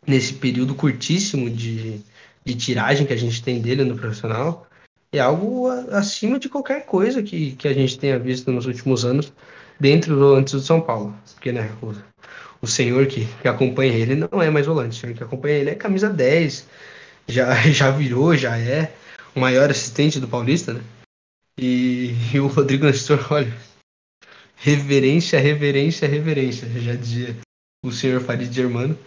nesse 0.07 0.35
período 0.35 0.75
curtíssimo 0.75 1.49
de, 1.49 2.01
de 2.45 2.55
tiragem 2.57 3.07
que 3.07 3.12
a 3.12 3.17
gente 3.19 3.43
tem 3.43 3.61
dele 3.61 3.85
no 3.85 3.97
profissional 3.97 4.67
é 5.12 5.21
algo 5.21 5.69
acima 5.91 6.38
de 6.38 6.49
qualquer 6.49 6.85
coisa 6.85 7.23
que, 7.23 7.53
que 7.53 7.69
a 7.69 7.73
gente 7.73 7.99
tenha 7.99 8.19
visto 8.19 8.51
nos 8.53 8.67
últimos 8.67 9.05
anos 9.05 9.33
dentro 9.81 10.17
do 10.17 10.35
antes 10.35 10.53
do 10.53 10.61
São 10.61 10.81
Paulo. 10.81 11.17
Porque, 11.35 11.53
né, 11.53 11.71
o, 12.61 12.66
senhor 12.66 13.07
que, 13.07 13.27
que 13.40 13.49
acompanha 13.49 13.92
ele 13.92 14.14
não 14.14 14.42
é 14.42 14.51
mais 14.51 14.66
volante, 14.66 14.97
o 14.97 15.01
senhor 15.01 15.16
que 15.16 15.23
acompanha 15.23 15.57
ele 15.57 15.71
é 15.71 15.75
camisa 15.75 16.09
10, 16.09 16.66
já, 17.27 17.55
já 17.71 17.90
virou, 17.90 18.37
já 18.37 18.59
é 18.59 18.92
o 19.35 19.40
maior 19.40 19.71
assistente 19.71 20.18
do 20.18 20.29
Paulista, 20.29 20.75
né? 20.75 20.81
E, 21.59 22.14
e 22.35 22.40
o 22.40 22.47
Rodrigo 22.47 22.87
Nestor, 22.87 23.27
olha, 23.31 23.53
reverência, 24.57 25.38
reverência, 25.38 26.09
reverência, 26.09 26.68
já 26.81 26.94
dizia 26.94 27.37
o 27.85 27.92
senhor 27.92 28.21
Farid 28.21 28.53
Germano. 28.53 28.99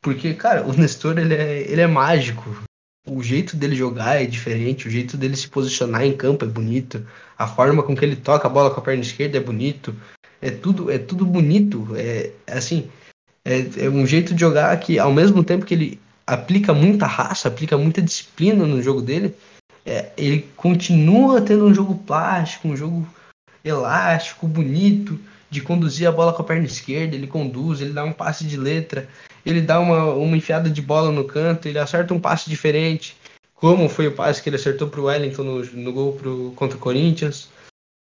Porque, 0.00 0.34
cara, 0.34 0.66
o 0.66 0.72
Nestor, 0.74 1.18
ele 1.18 1.34
é, 1.34 1.62
ele 1.62 1.80
é 1.80 1.86
mágico. 1.86 2.62
O 3.06 3.22
jeito 3.22 3.56
dele 3.56 3.76
jogar 3.76 4.22
é 4.22 4.26
diferente, 4.26 4.88
o 4.88 4.90
jeito 4.90 5.16
dele 5.16 5.36
se 5.36 5.48
posicionar 5.48 6.04
em 6.04 6.16
campo 6.16 6.44
é 6.44 6.48
bonito, 6.48 7.06
a 7.36 7.46
forma 7.46 7.82
com 7.82 7.94
que 7.94 8.02
ele 8.02 8.16
toca 8.16 8.48
a 8.48 8.50
bola 8.50 8.70
com 8.70 8.80
a 8.80 8.82
perna 8.82 9.02
esquerda 9.02 9.36
é 9.36 9.40
bonito, 9.40 9.94
é 10.44 10.50
tudo, 10.50 10.90
é 10.90 10.98
tudo 10.98 11.24
bonito. 11.24 11.88
É, 11.96 12.30
assim, 12.46 12.90
é, 13.44 13.84
é, 13.84 13.88
um 13.88 14.06
jeito 14.06 14.34
de 14.34 14.40
jogar 14.40 14.78
que, 14.78 14.98
ao 14.98 15.12
mesmo 15.12 15.42
tempo 15.42 15.64
que 15.64 15.72
ele 15.72 16.00
aplica 16.26 16.74
muita 16.74 17.06
raça, 17.06 17.48
aplica 17.48 17.78
muita 17.78 18.02
disciplina 18.02 18.66
no 18.66 18.82
jogo 18.82 19.00
dele, 19.00 19.34
é, 19.86 20.10
ele 20.18 20.46
continua 20.54 21.40
tendo 21.40 21.64
um 21.64 21.74
jogo 21.74 21.94
plástico, 21.94 22.68
um 22.68 22.76
jogo 22.76 23.08
elástico, 23.64 24.46
bonito, 24.46 25.18
de 25.50 25.62
conduzir 25.62 26.06
a 26.06 26.12
bola 26.12 26.34
com 26.34 26.42
a 26.42 26.44
perna 26.44 26.66
esquerda. 26.66 27.16
Ele 27.16 27.26
conduz, 27.26 27.80
ele 27.80 27.94
dá 27.94 28.04
um 28.04 28.12
passe 28.12 28.44
de 28.44 28.58
letra, 28.58 29.08
ele 29.46 29.62
dá 29.62 29.80
uma, 29.80 30.12
uma 30.12 30.36
enfiada 30.36 30.68
de 30.68 30.82
bola 30.82 31.10
no 31.10 31.24
canto, 31.24 31.66
ele 31.66 31.78
acerta 31.78 32.12
um 32.12 32.20
passe 32.20 32.50
diferente, 32.50 33.16
como 33.54 33.88
foi 33.88 34.08
o 34.08 34.12
passe 34.12 34.42
que 34.42 34.50
ele 34.50 34.56
acertou 34.56 34.88
para 34.88 35.00
o 35.00 35.04
Wellington 35.04 35.42
no, 35.42 35.64
no 35.64 35.92
gol 35.92 36.12
pro, 36.12 36.52
contra 36.54 36.76
o 36.76 36.80
Corinthians 36.80 37.48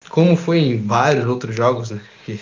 como 0.09 0.35
foi 0.35 0.59
em 0.59 0.85
vários 0.85 1.25
outros 1.25 1.55
jogos, 1.55 1.91
né? 1.91 2.01
Que 2.25 2.39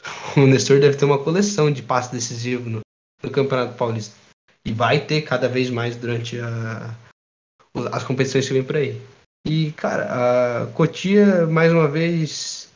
o 0.36 0.46
Nestor 0.46 0.80
deve 0.80 0.96
ter 0.96 1.04
uma 1.04 1.22
coleção 1.22 1.70
de 1.70 1.82
passes 1.82 2.10
decisivos 2.10 2.70
no, 2.70 2.80
no, 3.22 3.30
Campeonato 3.30 3.76
Paulista. 3.76 4.14
E 4.64 4.72
vai 4.72 5.00
ter 5.00 5.22
cada 5.22 5.48
vez 5.48 5.70
mais 5.70 5.96
durante 5.96 6.38
a, 6.38 6.94
as 7.92 8.04
competições 8.04 8.46
que 8.46 8.52
vem 8.52 8.64
por 8.64 8.76
aí. 8.76 9.00
E, 9.46 9.72
cara, 9.72 10.64
a 10.64 10.66
Cotia, 10.72 11.46
mais 11.46 11.72
uma 11.72 11.88
vez, 11.88 12.70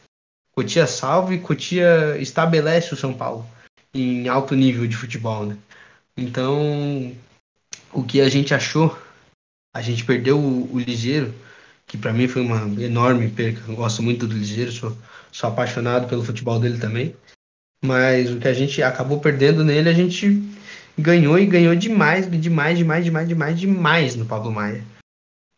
Cotia 0.53 0.87
salve, 0.87 1.41
Cotia 1.41 2.17
estabelece 2.19 2.95
o 2.95 2.97
São 2.97 3.13
Paulo 3.13 3.47
em 3.93 4.29
alto 4.29 4.55
nível 4.55 4.87
de 4.87 4.97
futebol, 4.97 5.47
né? 5.47 5.59
Então, 6.17 7.15
o 7.93 8.03
que 8.03 8.21
a 8.21 8.29
gente 8.29 8.55
achou, 8.55 8.97
a 9.75 9.83
gente 9.83 10.05
perdeu 10.05 10.39
o, 10.39 10.75
o 10.75 10.79
Ligeiro, 10.79 11.35
que 11.87 11.97
para 11.97 12.13
mim 12.13 12.27
foi 12.27 12.43
uma 12.43 12.63
enorme 12.83 13.29
perca. 13.29 13.61
Eu 13.69 13.77
gosto 13.77 14.03
muito 14.03 14.27
do 14.27 14.37
Ligeiro, 14.37 14.73
sou, 14.73 14.97
sou 15.31 15.51
apaixonado 15.51 16.09
pelo 16.09 16.25
futebol 16.25 16.59
dele 16.59 16.79
também. 16.79 17.15
Mas 17.85 18.31
o 18.31 18.39
que 18.39 18.49
a 18.49 18.55
gente 18.55 18.83
acabou 18.83 19.21
perdendo 19.21 19.63
nele, 19.63 19.89
a 19.89 19.93
gente 19.93 20.43
ganhou 20.99 21.39
e 21.39 21.47
ganhou 21.47 21.75
demais, 21.75 22.31
demais, 22.31 22.79
demais, 22.79 23.05
demais, 23.05 23.29
demais, 23.29 23.61
demais 23.61 24.17
no 24.17 24.25
Pablo 24.25 24.51
Maia. 24.51 24.85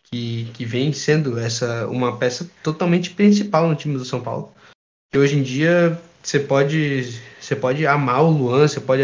Que, 0.04 0.50
que 0.54 0.64
vem 0.64 0.92
sendo 0.92 1.38
essa 1.38 1.86
uma 1.88 2.16
peça 2.16 2.48
totalmente 2.62 3.10
principal 3.10 3.68
no 3.68 3.74
time 3.74 3.96
do 3.96 4.04
São 4.04 4.20
Paulo. 4.20 4.52
E 5.14 5.18
hoje 5.18 5.36
em 5.36 5.42
dia 5.42 6.00
você 6.22 6.40
pode, 6.40 7.20
você 7.40 7.54
pode 7.54 7.86
amar 7.86 8.22
o 8.22 8.30
Luan, 8.30 8.66
você 8.66 8.80
pode 8.80 9.02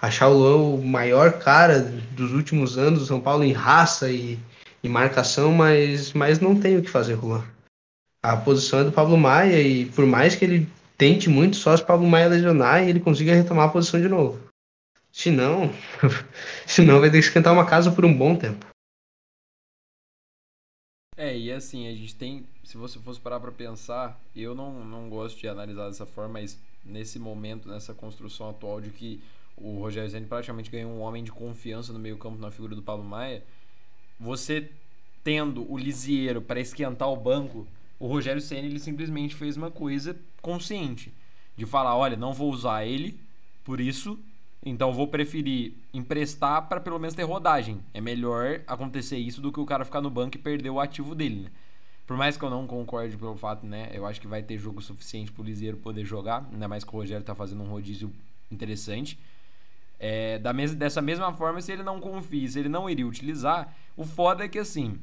achar 0.00 0.28
o 0.28 0.38
Luan 0.38 0.56
o 0.56 0.84
maior 0.84 1.38
cara 1.38 1.80
dos 2.12 2.32
últimos 2.32 2.78
anos 2.78 3.00
do 3.00 3.06
São 3.06 3.20
Paulo 3.20 3.44
em 3.44 3.52
raça 3.52 4.10
e, 4.10 4.38
em 4.82 4.88
marcação, 4.88 5.52
mas, 5.52 6.12
mas 6.12 6.40
não 6.40 6.58
tem 6.58 6.76
o 6.76 6.82
que 6.82 6.90
fazer, 6.90 7.16
Juan. 7.16 7.44
A 8.22 8.36
posição 8.36 8.80
é 8.80 8.84
do 8.84 8.92
Pablo 8.92 9.16
Maia 9.16 9.60
e 9.60 9.86
por 9.86 10.06
mais 10.06 10.34
que 10.34 10.44
ele 10.44 10.68
tente 10.96 11.28
muito, 11.28 11.56
só 11.56 11.76
se 11.76 11.82
o 11.82 11.86
Pablo 11.86 12.06
Maia 12.06 12.28
lesionar 12.28 12.82
e 12.82 12.90
ele 12.90 13.00
consiga 13.00 13.34
retomar 13.34 13.68
a 13.68 13.72
posição 13.72 14.00
de 14.00 14.08
novo. 14.08 14.40
Se 15.10 15.30
não, 15.30 15.70
se 16.66 16.82
não 16.82 17.00
vai 17.00 17.10
ter 17.10 17.18
que 17.18 17.26
esquentar 17.26 17.52
uma 17.52 17.66
casa 17.66 17.90
por 17.90 18.04
um 18.04 18.16
bom 18.16 18.36
tempo. 18.36 18.64
É, 21.16 21.36
e 21.36 21.52
assim, 21.52 21.86
a 21.88 21.94
gente 21.94 22.14
tem, 22.14 22.46
se 22.64 22.76
você 22.76 22.98
fosse 22.98 23.20
parar 23.20 23.38
para 23.38 23.52
pensar, 23.52 24.18
eu 24.34 24.54
não, 24.54 24.84
não 24.84 25.08
gosto 25.10 25.38
de 25.38 25.46
analisar 25.46 25.88
dessa 25.88 26.06
forma, 26.06 26.40
mas 26.40 26.58
nesse 26.84 27.18
momento, 27.18 27.68
nessa 27.68 27.92
construção 27.92 28.48
atual 28.48 28.80
de 28.80 28.90
que 28.90 29.22
o 29.56 29.78
Rogério 29.78 30.08
Zene 30.08 30.26
praticamente 30.26 30.70
ganhou 30.70 30.90
um 30.90 31.00
homem 31.00 31.22
de 31.22 31.30
confiança 31.30 31.92
no 31.92 31.98
meio-campo 31.98 32.38
na 32.38 32.50
figura 32.50 32.74
do 32.74 32.82
Pablo 32.82 33.04
Maia, 33.04 33.44
você 34.22 34.70
tendo 35.24 35.70
o 35.70 35.76
Lisieiro 35.76 36.40
para 36.40 36.60
esquentar 36.60 37.08
o 37.08 37.16
banco, 37.16 37.66
o 37.98 38.06
Rogério 38.06 38.40
Senna 38.40 38.66
ele 38.66 38.78
simplesmente 38.78 39.34
fez 39.34 39.56
uma 39.56 39.70
coisa 39.70 40.16
consciente 40.40 41.12
de 41.56 41.66
falar, 41.66 41.96
olha, 41.96 42.16
não 42.16 42.32
vou 42.32 42.50
usar 42.50 42.86
ele, 42.86 43.18
por 43.64 43.80
isso, 43.80 44.18
então 44.64 44.92
vou 44.92 45.08
preferir 45.08 45.74
emprestar 45.92 46.68
para 46.68 46.80
pelo 46.80 46.98
menos 46.98 47.14
ter 47.14 47.24
rodagem. 47.24 47.80
É 47.92 48.00
melhor 48.00 48.60
acontecer 48.66 49.18
isso 49.18 49.40
do 49.40 49.52
que 49.52 49.60
o 49.60 49.66
cara 49.66 49.84
ficar 49.84 50.00
no 50.00 50.10
banco 50.10 50.36
e 50.36 50.40
perder 50.40 50.70
o 50.70 50.80
ativo 50.80 51.14
dele, 51.14 51.42
né? 51.42 51.50
Por 52.06 52.16
mais 52.16 52.36
que 52.36 52.44
eu 52.44 52.50
não 52.50 52.66
concorde 52.66 53.16
pelo 53.16 53.36
fato, 53.36 53.66
né? 53.66 53.90
Eu 53.92 54.06
acho 54.06 54.20
que 54.20 54.26
vai 54.26 54.42
ter 54.42 54.58
jogo 54.58 54.80
suficiente 54.80 55.32
pro 55.32 55.42
Lisieiro 55.42 55.76
poder 55.76 56.04
jogar, 56.04 56.48
ainda 56.52 56.68
mais 56.68 56.84
que 56.84 56.90
o 56.90 56.98
Rogério 56.98 57.24
tá 57.24 57.34
fazendo 57.34 57.62
um 57.62 57.68
rodízio 57.68 58.12
interessante. 58.50 59.18
É, 60.04 60.36
da 60.40 60.52
mes 60.52 60.74
dessa 60.74 61.00
mesma 61.00 61.32
forma, 61.32 61.60
se 61.60 61.70
ele 61.70 61.84
não 61.84 62.00
confia, 62.00 62.48
se 62.48 62.58
ele 62.58 62.68
não 62.68 62.90
iria 62.90 63.06
utilizar, 63.06 63.72
o 63.96 64.04
foda 64.04 64.44
é 64.44 64.48
que 64.48 64.58
assim, 64.58 64.98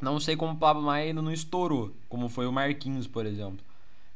não 0.00 0.18
sei 0.18 0.34
como 0.34 0.54
o 0.54 0.56
Pablo 0.56 0.82
Maia 0.82 1.08
ainda 1.08 1.20
não 1.20 1.30
estourou, 1.30 1.92
como 2.08 2.30
foi 2.30 2.46
o 2.46 2.52
Marquinhos, 2.52 3.06
por 3.06 3.26
exemplo. 3.26 3.58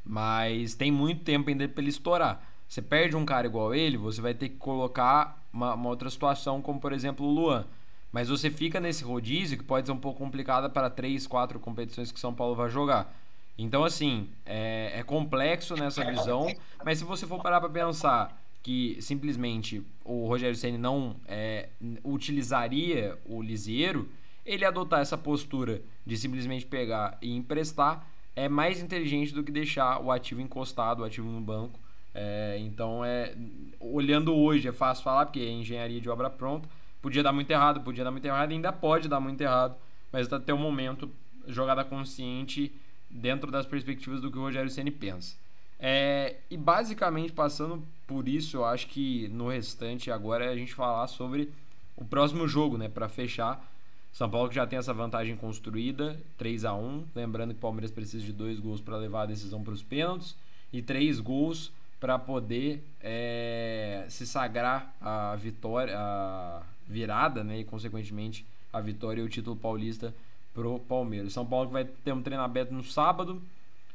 Mas 0.02 0.74
tem 0.74 0.90
muito 0.90 1.24
tempo 1.24 1.50
ainda 1.50 1.68
para 1.68 1.82
ele 1.82 1.90
estourar. 1.90 2.42
Você 2.66 2.80
perde 2.80 3.16
um 3.16 3.26
cara 3.26 3.46
igual 3.46 3.74
ele, 3.74 3.98
você 3.98 4.22
vai 4.22 4.32
ter 4.32 4.48
que 4.48 4.56
colocar 4.56 5.44
uma, 5.52 5.74
uma, 5.74 5.90
outra 5.90 6.08
situação, 6.08 6.62
como 6.62 6.80
por 6.80 6.94
exemplo 6.94 7.26
o 7.26 7.30
Luan. 7.30 7.66
Mas 8.10 8.30
você 8.30 8.50
fica 8.50 8.80
nesse 8.80 9.04
rodízio 9.04 9.58
que 9.58 9.64
pode 9.64 9.86
ser 9.86 9.92
um 9.92 9.98
pouco 9.98 10.18
complicada 10.18 10.70
para 10.70 10.88
três, 10.88 11.26
quatro 11.26 11.60
competições 11.60 12.10
que 12.10 12.18
São 12.18 12.32
Paulo 12.32 12.54
vai 12.54 12.70
jogar. 12.70 13.14
Então, 13.58 13.84
assim, 13.84 14.26
é, 14.46 14.92
é 14.94 15.02
complexo 15.02 15.74
nessa 15.76 16.02
visão, 16.02 16.46
mas 16.82 16.98
se 16.98 17.04
você 17.04 17.26
for 17.26 17.42
parar 17.42 17.60
para 17.60 17.68
pensar 17.68 18.34
que 18.68 19.00
simplesmente 19.00 19.82
o 20.04 20.26
Rogério 20.26 20.54
Ceni 20.54 20.76
não 20.76 21.16
é, 21.26 21.70
utilizaria 22.04 23.16
o 23.24 23.40
Lisieiro, 23.40 24.06
ele 24.44 24.62
adotar 24.62 25.00
essa 25.00 25.16
postura 25.16 25.80
de 26.04 26.18
simplesmente 26.18 26.66
pegar 26.66 27.16
e 27.22 27.34
emprestar 27.34 28.06
é 28.36 28.46
mais 28.46 28.82
inteligente 28.82 29.32
do 29.32 29.42
que 29.42 29.50
deixar 29.50 29.98
o 30.02 30.12
ativo 30.12 30.42
encostado, 30.42 31.00
o 31.00 31.04
ativo 31.06 31.30
no 31.30 31.40
banco. 31.40 31.80
É, 32.14 32.58
então, 32.60 33.02
é 33.02 33.34
olhando 33.80 34.34
hoje, 34.36 34.68
é 34.68 34.72
fácil 34.72 35.02
falar, 35.02 35.24
porque 35.24 35.40
é 35.40 35.48
engenharia 35.48 35.98
de 35.98 36.10
obra 36.10 36.28
pronta. 36.28 36.68
Podia 37.00 37.22
dar 37.22 37.32
muito 37.32 37.50
errado, 37.50 37.80
podia 37.80 38.04
dar 38.04 38.10
muito 38.10 38.26
errado, 38.26 38.50
ainda 38.50 38.70
pode 38.70 39.08
dar 39.08 39.18
muito 39.18 39.40
errado, 39.40 39.76
mas 40.12 40.30
até 40.30 40.52
o 40.52 40.58
momento, 40.58 41.10
jogada 41.46 41.86
consciente 41.86 42.70
dentro 43.08 43.50
das 43.50 43.64
perspectivas 43.64 44.20
do 44.20 44.30
que 44.30 44.36
o 44.36 44.42
Rogério 44.42 44.68
Ceni 44.68 44.90
pensa. 44.90 45.38
É, 45.80 46.36
e 46.50 46.56
basicamente, 46.58 47.32
passando 47.32 47.82
por 48.08 48.26
isso, 48.26 48.56
eu 48.56 48.64
acho 48.64 48.86
que 48.88 49.28
no 49.28 49.50
restante 49.50 50.10
agora 50.10 50.46
é 50.46 50.48
a 50.48 50.56
gente 50.56 50.74
falar 50.74 51.06
sobre 51.08 51.52
o 51.94 52.04
próximo 52.04 52.48
jogo, 52.48 52.78
né? 52.78 52.88
Para 52.88 53.06
fechar. 53.06 53.62
São 54.10 54.28
Paulo 54.30 54.48
que 54.48 54.54
já 54.54 54.66
tem 54.66 54.78
essa 54.78 54.94
vantagem 54.94 55.36
construída, 55.36 56.18
3 56.38 56.64
a 56.64 56.74
1 56.74 57.04
Lembrando 57.14 57.50
que 57.50 57.58
o 57.58 57.60
Palmeiras 57.60 57.90
precisa 57.90 58.24
de 58.24 58.32
dois 58.32 58.58
gols 58.58 58.80
para 58.80 58.96
levar 58.96 59.22
a 59.22 59.26
decisão 59.26 59.62
para 59.62 59.74
os 59.74 59.82
pênaltis 59.82 60.34
e 60.72 60.80
três 60.80 61.20
gols 61.20 61.70
para 62.00 62.18
poder 62.18 62.82
é, 63.02 64.06
se 64.08 64.26
sagrar 64.26 64.94
a 65.00 65.36
vitória, 65.36 65.94
a 65.94 66.62
virada, 66.88 67.44
né? 67.44 67.60
E 67.60 67.64
consequentemente 67.64 68.46
a 68.72 68.80
vitória 68.80 69.20
e 69.20 69.24
o 69.24 69.28
título 69.28 69.54
paulista 69.54 70.14
pro 70.54 70.78
Palmeiras. 70.78 71.34
São 71.34 71.44
Paulo 71.44 71.66
que 71.66 71.72
vai 71.74 71.84
ter 71.84 72.12
um 72.12 72.22
treino 72.22 72.42
aberto 72.42 72.72
no 72.72 72.82
sábado. 72.82 73.42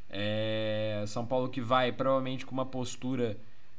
É, 0.08 1.04
São 1.08 1.26
Paulo 1.26 1.49
que 1.49 1.60
vai 1.60 1.91
provavelmente 1.91 2.45
com 2.45 2.52
uma 2.52 2.65
postura, 2.65 3.36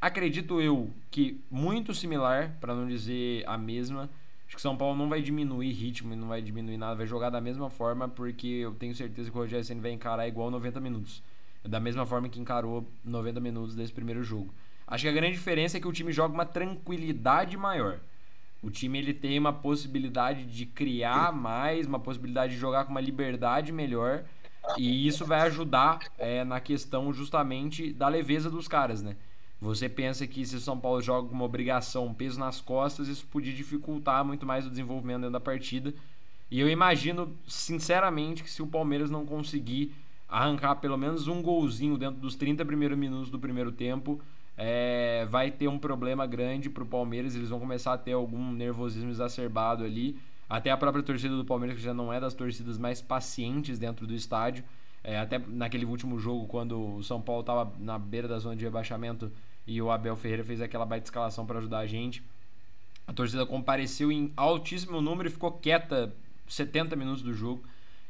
acredito 0.07 0.61
eu, 0.61 0.90
que 1.11 1.40
muito 1.51 1.95
similar, 1.95 2.55
para 2.61 2.75
não 2.75 2.87
dizer 2.87 3.43
a 3.47 3.57
mesma. 3.57 4.11
Acho 4.47 4.57
que 4.57 4.61
São 4.61 4.77
Paulo 4.77 4.97
não 4.97 5.09
vai 5.09 5.23
diminuir 5.23 5.73
ritmo 5.73 6.14
não 6.14 6.29
vai 6.29 6.43
diminuir 6.43 6.77
nada, 6.77 6.95
vai 6.95 7.07
jogar 7.07 7.31
da 7.31 7.40
mesma 7.40 7.71
forma, 7.71 8.07
porque 8.07 8.47
eu 8.47 8.75
tenho 8.75 8.95
certeza 8.95 9.31
que 9.31 9.37
o 9.37 9.40
Rogério 9.40 9.64
Senna 9.64 9.81
vai 9.81 9.93
encarar 9.93 10.29
igual 10.29 10.51
90 10.51 10.79
minutos. 10.79 11.23
Da 11.64 11.81
mesma 11.81 12.05
forma 12.05 12.29
que 12.29 12.38
encarou 12.38 12.87
90 13.03 13.40
minutos 13.40 13.75
desse 13.75 13.95
primeiro 13.95 14.23
jogo. 14.23 14.53
Acho 14.87 15.05
que 15.05 15.09
a 15.09 15.12
grande 15.12 15.37
diferença 15.37 15.79
é 15.79 15.81
que 15.81 15.88
o 15.88 15.93
time 15.93 16.12
joga 16.12 16.35
uma 16.35 16.45
tranquilidade 16.45 17.57
maior. 17.57 17.99
O 18.62 18.71
time 18.71 18.99
ele 18.99 19.14
tem 19.14 19.38
uma 19.38 19.55
possibilidade 19.55 20.45
de 20.45 20.67
criar 20.67 21.33
mais, 21.33 21.87
uma 21.87 21.99
possibilidade 21.99 22.53
de 22.53 22.59
jogar 22.59 22.85
com 22.85 22.90
uma 22.90 23.01
liberdade 23.01 23.73
melhor. 23.73 24.25
E 24.77 25.07
isso 25.07 25.25
vai 25.25 25.40
ajudar 25.40 26.01
é, 26.19 26.45
na 26.45 26.61
questão 26.61 27.11
justamente 27.14 27.90
da 27.95 28.09
leveza 28.09 28.51
dos 28.51 28.69
caras, 28.69 29.03
né? 29.03 29.17
Você 29.64 29.88
pensa 29.88 30.27
que 30.27 30.44
se 30.44 30.57
o 30.57 30.61
São 30.61 30.79
Paulo 30.79 31.00
joga 31.00 31.27
com 31.27 31.35
uma 31.35 31.46
obrigação, 31.46 32.05
um 32.05 32.12
peso 32.12 32.38
nas 32.38 32.61
costas, 32.61 33.09
isso 33.09 33.27
podia 33.27 33.50
dificultar 33.50 34.22
muito 34.22 34.44
mais 34.44 34.66
o 34.66 34.68
desenvolvimento 34.68 35.20
dentro 35.20 35.33
da 35.33 35.40
partida. 35.40 35.94
E 36.50 36.61
eu 36.61 36.68
imagino, 36.68 37.35
sinceramente, 37.48 38.42
que 38.42 38.50
se 38.50 38.61
o 38.61 38.66
Palmeiras 38.66 39.11
não 39.11 39.24
conseguir 39.24 39.90
arrancar 40.29 40.74
pelo 40.77 40.98
menos 40.98 41.29
um 41.29 41.40
golzinho 41.40 41.96
dentro 41.96 42.20
dos 42.20 42.35
30 42.35 42.62
primeiros 42.62 42.98
minutos 42.98 43.31
do 43.31 43.38
primeiro 43.38 43.72
tempo, 43.72 44.20
é, 44.55 45.27
vai 45.31 45.50
ter 45.50 45.66
um 45.66 45.79
problema 45.79 46.27
grande 46.27 46.68
para 46.68 46.83
o 46.83 46.87
Palmeiras. 46.87 47.35
Eles 47.35 47.48
vão 47.48 47.59
começar 47.59 47.94
a 47.94 47.98
ter 47.98 48.12
algum 48.12 48.53
nervosismo 48.53 49.09
exacerbado 49.09 49.83
ali. 49.83 50.18
Até 50.46 50.70
a 50.70 50.77
própria 50.77 51.03
torcida 51.03 51.35
do 51.35 51.44
Palmeiras, 51.44 51.79
que 51.79 51.83
já 51.83 51.94
não 51.94 52.12
é 52.12 52.20
das 52.20 52.35
torcidas 52.35 52.77
mais 52.77 53.00
pacientes 53.00 53.79
dentro 53.79 54.07
do 54.07 54.14
estádio. 54.14 54.62
É, 55.03 55.18
até 55.18 55.38
naquele 55.38 55.87
último 55.87 56.18
jogo, 56.18 56.46
quando 56.46 56.96
o 56.96 57.03
São 57.03 57.22
Paulo 57.22 57.40
estava 57.40 57.72
na 57.79 57.98
beira 57.98 58.29
da 58.29 58.38
zona 58.38 58.55
de 58.55 58.64
rebaixamento 58.64 59.33
e 59.66 59.81
o 59.81 59.90
Abel 59.90 60.16
Ferreira 60.16 60.44
fez 60.44 60.61
aquela 60.61 60.85
baita 60.85 61.07
escalação 61.07 61.46
para 61.46 61.59
ajudar 61.59 61.79
a 61.79 61.87
gente. 61.87 62.22
A 63.07 63.12
torcida 63.12 63.44
compareceu 63.44 64.11
em 64.11 64.33
altíssimo 64.37 65.00
número 65.00 65.29
e 65.29 65.33
ficou 65.33 65.53
quieta 65.53 66.14
70 66.46 66.96
minutos 66.96 67.22
do 67.22 67.35
jogo. 67.35 67.62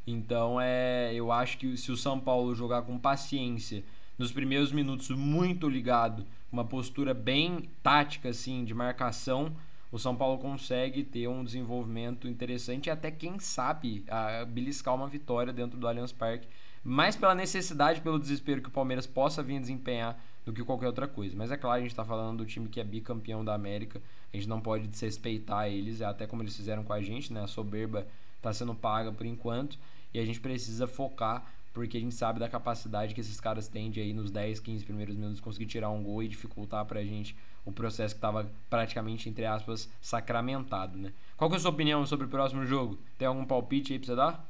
Então, 0.06 0.60
é, 0.60 1.12
eu 1.14 1.32
acho 1.32 1.58
que 1.58 1.76
se 1.76 1.90
o 1.90 1.96
São 1.96 2.20
Paulo 2.20 2.54
jogar 2.54 2.82
com 2.82 2.98
paciência 2.98 3.82
nos 4.18 4.30
primeiros 4.30 4.70
minutos 4.70 5.10
muito 5.10 5.68
ligado, 5.68 6.24
uma 6.52 6.64
postura 6.64 7.12
bem 7.12 7.68
tática 7.82 8.28
assim 8.28 8.64
de 8.64 8.74
marcação, 8.74 9.52
o 9.90 9.98
São 9.98 10.14
Paulo 10.14 10.38
consegue 10.38 11.02
ter 11.02 11.28
um 11.28 11.44
desenvolvimento 11.44 12.28
interessante 12.28 12.86
e 12.86 12.90
até 12.90 13.10
quem 13.10 13.38
sabe 13.38 14.04
a, 14.08 14.44
beliscar 14.44 14.94
uma 14.94 15.08
vitória 15.08 15.52
dentro 15.52 15.78
do 15.78 15.88
Allianz 15.88 16.12
Parque, 16.12 16.48
mais 16.82 17.16
pela 17.16 17.34
necessidade, 17.34 18.00
pelo 18.00 18.18
desespero 18.18 18.60
que 18.60 18.68
o 18.68 18.72
Palmeiras 18.72 19.06
possa 19.06 19.42
vir 19.42 19.60
desempenhar 19.60 20.20
do 20.44 20.52
que 20.52 20.62
qualquer 20.62 20.86
outra 20.86 21.08
coisa. 21.08 21.34
Mas 21.36 21.50
é 21.50 21.56
claro, 21.56 21.78
a 21.78 21.80
gente 21.80 21.90
está 21.90 22.04
falando 22.04 22.38
do 22.38 22.46
time 22.46 22.68
que 22.68 22.80
é 22.80 22.84
bicampeão 22.84 23.44
da 23.44 23.54
América, 23.54 24.00
a 24.32 24.36
gente 24.36 24.48
não 24.48 24.60
pode 24.60 24.86
desrespeitar 24.86 25.68
eles, 25.68 26.00
é 26.00 26.04
até 26.04 26.26
como 26.26 26.42
eles 26.42 26.56
fizeram 26.56 26.84
com 26.84 26.92
a 26.92 27.00
gente, 27.00 27.32
né? 27.32 27.42
A 27.42 27.46
soberba 27.46 28.06
está 28.36 28.52
sendo 28.52 28.74
paga 28.74 29.10
por 29.10 29.24
enquanto 29.24 29.78
e 30.12 30.18
a 30.18 30.24
gente 30.24 30.40
precisa 30.40 30.86
focar 30.86 31.44
porque 31.74 31.96
a 31.96 32.00
gente 32.00 32.14
sabe 32.14 32.38
da 32.38 32.48
capacidade 32.48 33.14
que 33.14 33.20
esses 33.20 33.40
caras 33.40 33.66
têm 33.66 33.90
de 33.90 34.00
aí 34.00 34.12
nos 34.12 34.30
10, 34.30 34.60
15 34.60 34.84
primeiros 34.84 35.16
minutos 35.16 35.40
conseguir 35.40 35.66
tirar 35.66 35.90
um 35.90 36.04
gol 36.04 36.22
e 36.22 36.28
dificultar 36.28 36.84
pra 36.84 37.02
gente 37.02 37.36
o 37.64 37.72
processo 37.72 38.14
que 38.14 38.18
estava 38.18 38.48
praticamente, 38.70 39.28
entre 39.28 39.44
aspas, 39.44 39.90
sacramentado, 40.00 40.96
né? 40.96 41.12
Qual 41.36 41.50
que 41.50 41.56
é 41.56 41.58
a 41.58 41.60
sua 41.60 41.72
opinião 41.72 42.06
sobre 42.06 42.26
o 42.26 42.28
próximo 42.28 42.64
jogo? 42.64 42.96
Tem 43.18 43.26
algum 43.26 43.44
palpite 43.44 43.92
aí 43.92 43.98
pra 43.98 44.06
você 44.06 44.14
dar? 44.14 44.48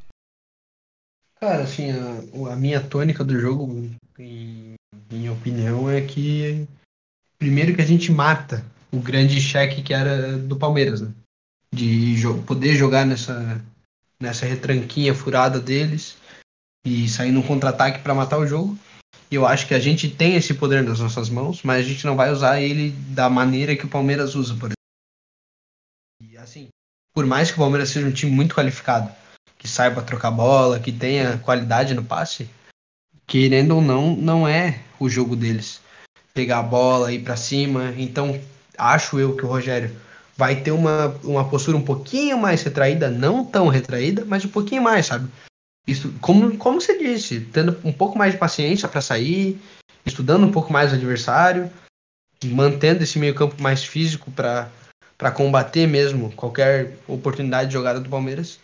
Cara, 1.41 1.63
assim, 1.63 1.91
a, 1.91 2.53
a 2.53 2.57
minha 2.57 2.81
tônica 2.81 3.25
do 3.25 3.39
jogo, 3.39 3.91
em 4.19 4.75
minha 5.11 5.33
opinião, 5.33 5.91
é 5.91 6.01
que 6.01 6.67
primeiro 7.39 7.75
que 7.75 7.83
a 7.83 7.87
gente 7.87 8.11
mata 8.11 8.65
o 8.93 8.99
grande 8.99 9.41
cheque 9.41 9.83
que 9.83 9.93
era 9.93 10.39
do 10.39 10.57
Palmeiras, 10.57 11.01
né? 11.01 11.13
De 11.73 12.17
jo 12.17 12.43
poder 12.43 12.77
jogar 12.77 13.05
nessa, 13.05 13.61
nessa 14.21 14.47
retranquinha 14.47 15.15
furada 15.15 15.59
deles 15.61 16.17
e 16.87 17.09
sair 17.09 17.33
num 17.33 17.43
contra-ataque 17.43 18.01
para 18.01 18.15
matar 18.15 18.39
o 18.39 18.47
jogo. 18.47 18.79
E 19.31 19.35
eu 19.35 19.47
acho 19.47 19.67
que 19.67 19.75
a 19.75 19.81
gente 19.81 20.09
tem 20.09 20.37
esse 20.37 20.55
poder 20.55 20.83
nas 20.83 21.01
nossas 21.01 21.29
mãos, 21.29 21.63
mas 21.63 21.85
a 21.85 21.89
gente 21.89 22.05
não 22.05 22.15
vai 22.15 22.31
usar 22.31 22.61
ele 22.61 22.91
da 23.09 23.29
maneira 23.29 23.75
que 23.75 23.85
o 23.85 23.89
Palmeiras 23.89 24.35
usa, 24.35 24.55
por 24.55 24.67
exemplo. 24.67 24.75
E 26.21 26.37
assim, 26.37 26.69
por 27.13 27.27
mais 27.27 27.51
que 27.51 27.57
o 27.57 27.61
Palmeiras 27.61 27.89
seja 27.89 28.07
um 28.07 28.13
time 28.13 28.31
muito 28.31 28.55
qualificado, 28.55 29.13
que 29.59 29.67
saiba 29.67 30.03
trocar 30.03 30.31
bola, 30.31 30.79
que 30.79 30.93
tenha 30.93 31.39
qualidade 31.39 31.95
no 31.95 32.05
passe, 32.05 32.49
querendo 33.27 33.77
ou 33.77 33.83
não, 33.83 34.15
não 34.17 34.47
é 34.47 34.81
o 34.99 35.09
jogo 35.09 35.37
deles. 35.37 35.81
Pegar 36.33 36.59
a 36.59 36.63
bola, 36.63 37.13
ir 37.13 37.21
para 37.21 37.37
cima. 37.37 37.95
Então, 37.97 38.41
acho 38.77 39.19
eu 39.19 39.37
que 39.37 39.45
o 39.45 39.49
Rogério 39.49 39.95
vai 40.37 40.57
ter 40.57 40.73
uma, 40.73 41.09
uma 41.23 41.49
postura 41.49 41.77
um 41.77 41.85
pouquinho 41.85 42.39
mais 42.39 42.63
retraída, 42.63 43.11
não 43.11 43.45
tão 43.45 43.69
retraída, 43.69 44.25
mas 44.25 44.45
um 44.45 44.49
pouquinho 44.49 44.83
mais, 44.83 45.07
sabe? 45.07 45.29
Isso, 45.87 46.13
como, 46.21 46.57
como 46.57 46.81
você 46.81 46.99
disse, 46.99 47.41
tendo 47.41 47.79
um 47.85 47.93
pouco 47.93 48.19
mais 48.19 48.33
de 48.33 48.39
paciência 48.39 48.89
para 48.89 49.01
sair, 49.01 49.61
estudando 50.05 50.45
um 50.45 50.51
pouco 50.51 50.73
mais 50.73 50.93
o 50.93 50.95
adversário, 50.95 51.71
mantendo 52.45 53.03
esse 53.03 53.19
meio-campo 53.19 53.63
mais 53.63 53.85
físico 53.85 54.31
para 54.31 54.71
combater 55.35 55.87
mesmo 55.87 56.33
qualquer 56.33 56.97
oportunidade 57.07 57.69
de 57.69 57.75
jogada 57.75 58.01
do 58.01 58.09
Palmeiras. 58.09 58.59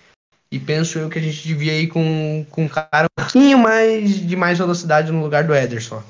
E 0.52 0.58
penso 0.58 0.98
eu 0.98 1.08
que 1.08 1.18
a 1.18 1.22
gente 1.22 1.46
devia 1.46 1.78
ir 1.80 1.86
com, 1.86 2.44
com 2.50 2.64
um 2.64 2.68
cara 2.68 3.06
um 3.06 3.22
pouquinho 3.22 3.58
mais 3.58 4.16
de 4.16 4.34
mais 4.34 4.58
velocidade 4.58 5.12
no 5.12 5.22
lugar 5.22 5.44
do 5.44 5.54
Ederson. 5.54 6.02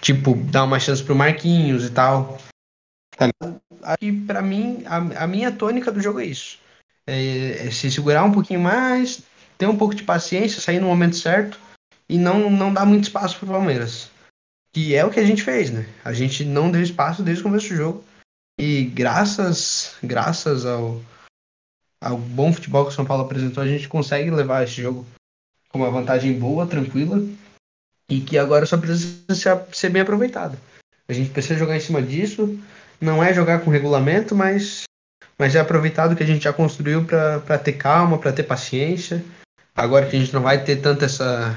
Tipo, 0.00 0.34
dar 0.34 0.64
uma 0.64 0.78
chance 0.78 1.02
pro 1.02 1.14
Marquinhos 1.14 1.84
e 1.86 1.90
tal. 1.90 2.38
Aqui, 3.82 4.12
para 4.12 4.42
mim, 4.42 4.82
a, 4.86 5.24
a, 5.24 5.26
minha 5.26 5.50
tônica 5.50 5.90
do 5.90 6.00
jogo 6.00 6.20
é 6.20 6.26
isso. 6.26 6.58
É, 7.06 7.66
é 7.66 7.70
se 7.70 7.90
segurar 7.90 8.24
um 8.24 8.32
pouquinho 8.32 8.60
mais, 8.60 9.22
ter 9.56 9.66
um 9.66 9.76
pouco 9.76 9.94
de 9.94 10.02
paciência, 10.02 10.60
sair 10.60 10.80
no 10.80 10.86
momento 10.86 11.16
certo 11.16 11.58
e 12.08 12.18
não, 12.18 12.50
não 12.50 12.72
dar 12.72 12.84
muito 12.84 13.04
espaço 13.04 13.38
para 13.38 13.48
o 13.48 13.52
Palmeiras. 13.52 14.10
Que 14.72 14.94
é 14.94 15.04
o 15.04 15.10
que 15.10 15.18
a 15.18 15.24
gente 15.24 15.42
fez, 15.42 15.70
né? 15.70 15.88
A 16.04 16.12
gente 16.12 16.44
não 16.44 16.70
deu 16.70 16.82
espaço 16.82 17.22
desde 17.22 17.40
o 17.40 17.44
começo 17.44 17.68
do 17.70 17.76
jogo. 17.76 18.04
E 18.60 18.84
graças, 18.84 19.96
graças 20.02 20.66
ao, 20.66 21.00
ao 22.00 22.16
bom 22.16 22.52
futebol 22.52 22.84
que 22.84 22.92
o 22.92 22.94
São 22.94 23.04
Paulo 23.04 23.24
apresentou, 23.24 23.62
a 23.62 23.66
gente 23.66 23.88
consegue 23.88 24.30
levar 24.30 24.64
esse 24.64 24.80
jogo 24.82 25.06
com 25.68 25.78
uma 25.78 25.90
vantagem 25.90 26.38
boa, 26.38 26.66
tranquila, 26.66 27.22
e 28.08 28.20
que 28.20 28.38
agora 28.38 28.66
só 28.66 28.78
precisa 28.78 29.66
ser 29.72 29.90
bem 29.90 30.02
aproveitado. 30.02 30.58
A 31.08 31.12
gente 31.12 31.30
precisa 31.30 31.58
jogar 31.58 31.76
em 31.76 31.80
cima 31.80 32.02
disso, 32.02 32.58
não 33.00 33.22
é 33.22 33.32
jogar 33.34 33.60
com 33.60 33.70
regulamento, 33.70 34.34
mas, 34.34 34.84
mas 35.38 35.54
é 35.54 35.60
aproveitado 35.60 36.16
que 36.16 36.22
a 36.22 36.26
gente 36.26 36.44
já 36.44 36.52
construiu 36.52 37.04
para 37.04 37.58
ter 37.58 37.74
calma, 37.74 38.18
para 38.18 38.32
ter 38.32 38.44
paciência 38.44 39.24
agora 39.78 40.06
que 40.06 40.16
a 40.16 40.18
gente 40.18 40.34
não 40.34 40.42
vai 40.42 40.62
ter 40.62 40.76
tanta 40.76 41.04
essa, 41.04 41.56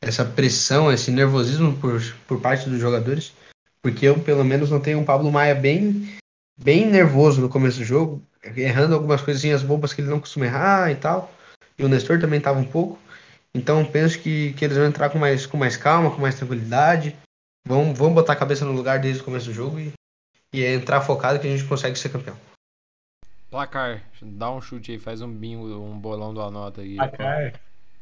essa 0.00 0.24
pressão, 0.24 0.92
esse 0.92 1.12
nervosismo 1.12 1.76
por, 1.78 2.02
por 2.26 2.40
parte 2.40 2.68
dos 2.68 2.80
jogadores, 2.80 3.32
porque 3.80 4.06
eu, 4.06 4.18
pelo 4.18 4.44
menos, 4.44 4.68
não 4.68 4.80
tenho 4.80 4.98
um 4.98 5.04
Pablo 5.04 5.30
Maia 5.30 5.54
bem, 5.54 6.18
bem 6.58 6.90
nervoso 6.90 7.40
no 7.40 7.48
começo 7.48 7.78
do 7.78 7.84
jogo, 7.84 8.20
errando 8.44 8.94
algumas 8.94 9.20
coisinhas 9.20 9.62
bobas 9.62 9.92
que 9.92 10.00
ele 10.00 10.10
não 10.10 10.20
costuma 10.20 10.46
errar 10.46 10.90
e 10.90 10.96
tal, 10.96 11.32
e 11.78 11.84
o 11.84 11.88
Nestor 11.88 12.20
também 12.20 12.38
estava 12.38 12.58
um 12.58 12.64
pouco, 12.64 12.98
então 13.54 13.84
penso 13.84 14.18
que, 14.18 14.52
que 14.54 14.64
eles 14.64 14.76
vão 14.76 14.86
entrar 14.86 15.10
com 15.10 15.18
mais, 15.18 15.46
com 15.46 15.56
mais 15.56 15.76
calma, 15.76 16.10
com 16.10 16.20
mais 16.20 16.34
tranquilidade, 16.34 17.16
vão, 17.66 17.94
vão 17.94 18.12
botar 18.12 18.32
a 18.32 18.36
cabeça 18.36 18.64
no 18.64 18.72
lugar 18.72 18.98
desde 18.98 19.20
o 19.22 19.24
começo 19.24 19.46
do 19.46 19.54
jogo 19.54 19.78
e, 19.78 19.92
e 20.52 20.64
entrar 20.64 21.00
focado 21.00 21.38
que 21.38 21.46
a 21.46 21.50
gente 21.50 21.68
consegue 21.68 21.98
ser 21.98 22.08
campeão. 22.08 22.36
Placar. 23.50 24.02
Dá 24.22 24.50
um 24.50 24.62
chute 24.62 24.92
aí, 24.92 24.98
faz 24.98 25.20
um 25.20 25.30
bingo, 25.30 25.66
um 25.66 25.98
bolão 25.98 26.32
do 26.32 26.40
anota 26.40 26.80
aí. 26.80 26.96
Placar. 26.96 27.52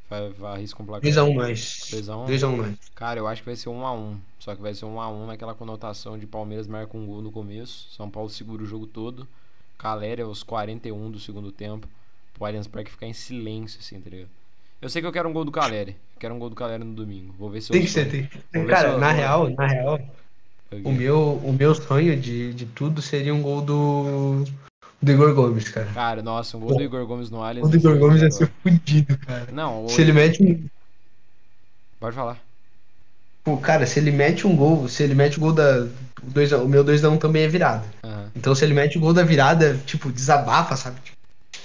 Vai, 0.08 0.32
arrisca 0.52 0.80
um 0.80 0.86
placar. 0.86 1.10
2x1 1.10 1.34
mais. 1.34 1.60
2x1? 1.90 2.26
2x1 2.28 2.56
mais. 2.56 2.88
Cara, 2.94 3.18
eu 3.18 3.26
acho 3.26 3.42
que 3.42 3.46
vai 3.46 3.56
ser 3.56 3.68
1x1. 3.68 4.16
Só 4.38 4.54
que 4.54 4.62
vai 4.62 4.74
ser 4.74 4.84
1x1 4.84 5.26
naquela 5.26 5.54
conotação 5.54 6.16
de 6.16 6.26
Palmeiras 6.26 6.68
marca 6.68 6.96
um 6.96 7.04
gol 7.04 7.20
no 7.20 7.32
começo. 7.32 7.88
São 7.90 8.08
Paulo 8.08 8.30
segura 8.30 8.62
o 8.62 8.66
jogo 8.66 8.86
todo. 8.86 9.26
Caléria 9.80 10.26
aos 10.26 10.42
41 10.42 11.10
do 11.10 11.18
segundo 11.18 11.50
tempo. 11.50 11.88
O 12.38 12.44
Allianz 12.44 12.66
Parque 12.66 12.90
ficar 12.90 13.06
em 13.06 13.12
silêncio, 13.12 13.80
assim, 13.80 13.98
tá 14.00 14.10
ligado? 14.10 14.28
Eu 14.80 14.88
sei 14.88 15.00
que 15.00 15.08
eu 15.08 15.12
quero 15.12 15.28
um 15.28 15.32
gol 15.32 15.44
do 15.44 15.50
Caleri. 15.50 15.96
quero 16.18 16.34
um 16.34 16.38
gol 16.38 16.50
do 16.50 16.56
Caleri 16.56 16.84
no 16.84 16.94
domingo. 16.94 17.34
Vou 17.38 17.50
ver 17.50 17.60
se 17.60 17.70
eu. 17.70 17.74
Tem 17.74 17.82
que 17.82 17.90
ser, 17.90 18.08
tem. 18.08 18.28
Cara, 18.66 18.98
na 18.98 19.10
real, 19.10 19.48
na 19.50 19.66
real. 19.66 20.00
O 20.84 20.92
meu, 20.92 21.40
o 21.42 21.52
meu 21.52 21.74
sonho 21.74 22.16
de, 22.18 22.54
de 22.54 22.66
tudo 22.66 23.02
seria 23.02 23.34
um 23.34 23.42
gol 23.42 23.60
do 23.60 24.44
do 25.02 25.12
Igor 25.12 25.34
Gomes, 25.34 25.68
cara. 25.68 25.90
Cara, 25.92 26.22
nossa, 26.22 26.56
um 26.56 26.60
gol 26.60 26.76
do 26.76 26.82
Igor 26.82 27.06
Gomes 27.06 27.30
no 27.30 27.42
Allianz. 27.42 27.66
O 27.66 27.70
do 27.70 27.76
Igor 27.76 27.98
Gomes 27.98 28.22
ia 28.22 28.30
ser 28.30 28.50
fudido, 28.62 29.16
cara. 29.18 29.48
Não, 29.50 29.88
se 29.88 30.00
ele 30.00 30.12
mete 30.12 30.42
um. 30.42 30.68
Pode 31.98 32.14
falar. 32.14 32.38
Pô, 33.42 33.56
cara, 33.56 33.86
se 33.86 33.98
ele 33.98 34.10
mete 34.10 34.46
um 34.46 34.54
gol, 34.54 34.88
se 34.88 35.02
ele 35.02 35.14
mete 35.14 35.38
o 35.38 35.40
gol 35.40 35.52
da. 35.52 35.88
O, 36.22 36.30
dois, 36.30 36.52
o 36.52 36.68
meu 36.68 36.84
2x1 36.84 37.18
também 37.18 37.44
é 37.44 37.48
virada. 37.48 37.84
Uhum. 38.04 38.30
Então 38.36 38.54
se 38.54 38.64
ele 38.64 38.74
mete 38.74 38.98
o 38.98 39.00
gol 39.00 39.14
da 39.14 39.22
virada, 39.22 39.78
tipo, 39.86 40.12
desabafa, 40.12 40.76
sabe? 40.76 41.00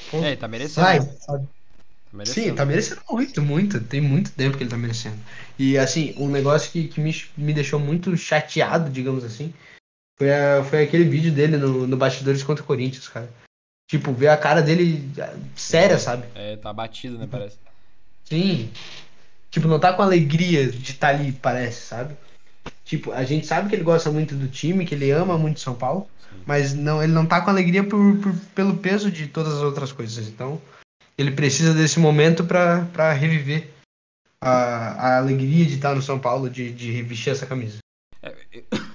Pô, 0.10 0.24
é, 0.24 0.36
tá 0.36 0.48
merecendo. 0.48 0.74
Sai, 0.74 1.02
sabe? 1.02 1.48
Tá 2.18 2.26
Sim, 2.26 2.56
tá 2.56 2.66
merecendo 2.66 3.02
muito, 3.10 3.42
muito. 3.42 3.82
Tem 3.82 4.00
muito 4.00 4.32
tempo 4.32 4.56
que 4.56 4.64
ele 4.64 4.70
tá 4.70 4.78
merecendo. 4.78 5.18
E 5.60 5.78
assim, 5.78 6.14
um 6.18 6.30
negócio 6.30 6.72
que, 6.72 6.88
que 6.88 7.02
me, 7.02 7.14
me 7.36 7.54
deixou 7.54 7.78
muito 7.78 8.16
chateado, 8.16 8.90
digamos 8.90 9.26
assim, 9.26 9.54
foi, 10.18 10.34
a, 10.34 10.64
foi 10.64 10.84
aquele 10.84 11.04
vídeo 11.04 11.32
dele 11.32 11.58
no, 11.58 11.86
no 11.86 11.98
Bastidores 11.98 12.42
contra 12.42 12.64
o 12.64 12.68
Corinthians, 12.68 13.10
cara. 13.10 13.30
Tipo, 13.90 14.14
ver 14.14 14.30
a 14.30 14.38
cara 14.38 14.62
dele 14.62 15.12
séria, 15.56 16.00
sabe? 16.00 16.26
É, 16.34 16.56
tá 16.56 16.72
batido, 16.72 17.18
né, 17.18 17.28
parece. 17.30 17.58
Sim. 18.24 18.72
Tipo, 19.50 19.68
não 19.68 19.80
tá 19.80 19.94
com 19.94 20.02
alegria 20.02 20.70
de 20.70 20.92
estar 20.92 21.14
tá 21.14 21.14
ali, 21.14 21.32
parece, 21.32 21.82
sabe? 21.82 22.16
Tipo, 22.84 23.12
a 23.12 23.24
gente 23.24 23.48
sabe 23.48 23.70
que 23.70 23.76
ele 23.76 23.84
gosta 23.84 24.12
muito 24.12 24.36
do 24.36 24.48
time, 24.48 24.86
que 24.86 24.94
ele 24.94 25.12
ama 25.12 25.38
muito 25.38 25.60
São 25.60 25.74
Paulo, 25.74 26.08
Sim. 26.22 26.44
mas 26.46 26.74
não, 26.74 27.02
ele 27.02 27.14
não 27.14 27.26
tá 27.26 27.42
com 27.42 27.50
alegria 27.50 27.84
por, 27.84 28.18
por, 28.18 28.36
pelo 28.54 28.78
peso 28.78 29.12
de 29.12 29.28
todas 29.28 29.54
as 29.54 29.62
outras 29.62 29.92
coisas. 29.92 30.28
Então, 30.28 30.62
ele 31.18 31.32
precisa 31.32 31.74
desse 31.74 32.00
momento 32.00 32.44
para 32.44 33.14
reviver 33.14 33.70
a, 34.42 34.52
a 34.52 35.18
alegria 35.18 35.66
de 35.66 35.76
estar 35.76 35.96
no 35.96 36.02
São 36.02 36.20
Paulo, 36.20 36.50
de, 36.50 36.72
de 36.72 36.92
revestir 36.92 37.32
essa 37.32 37.46
camisa. 37.46 37.80
É, 38.22 38.36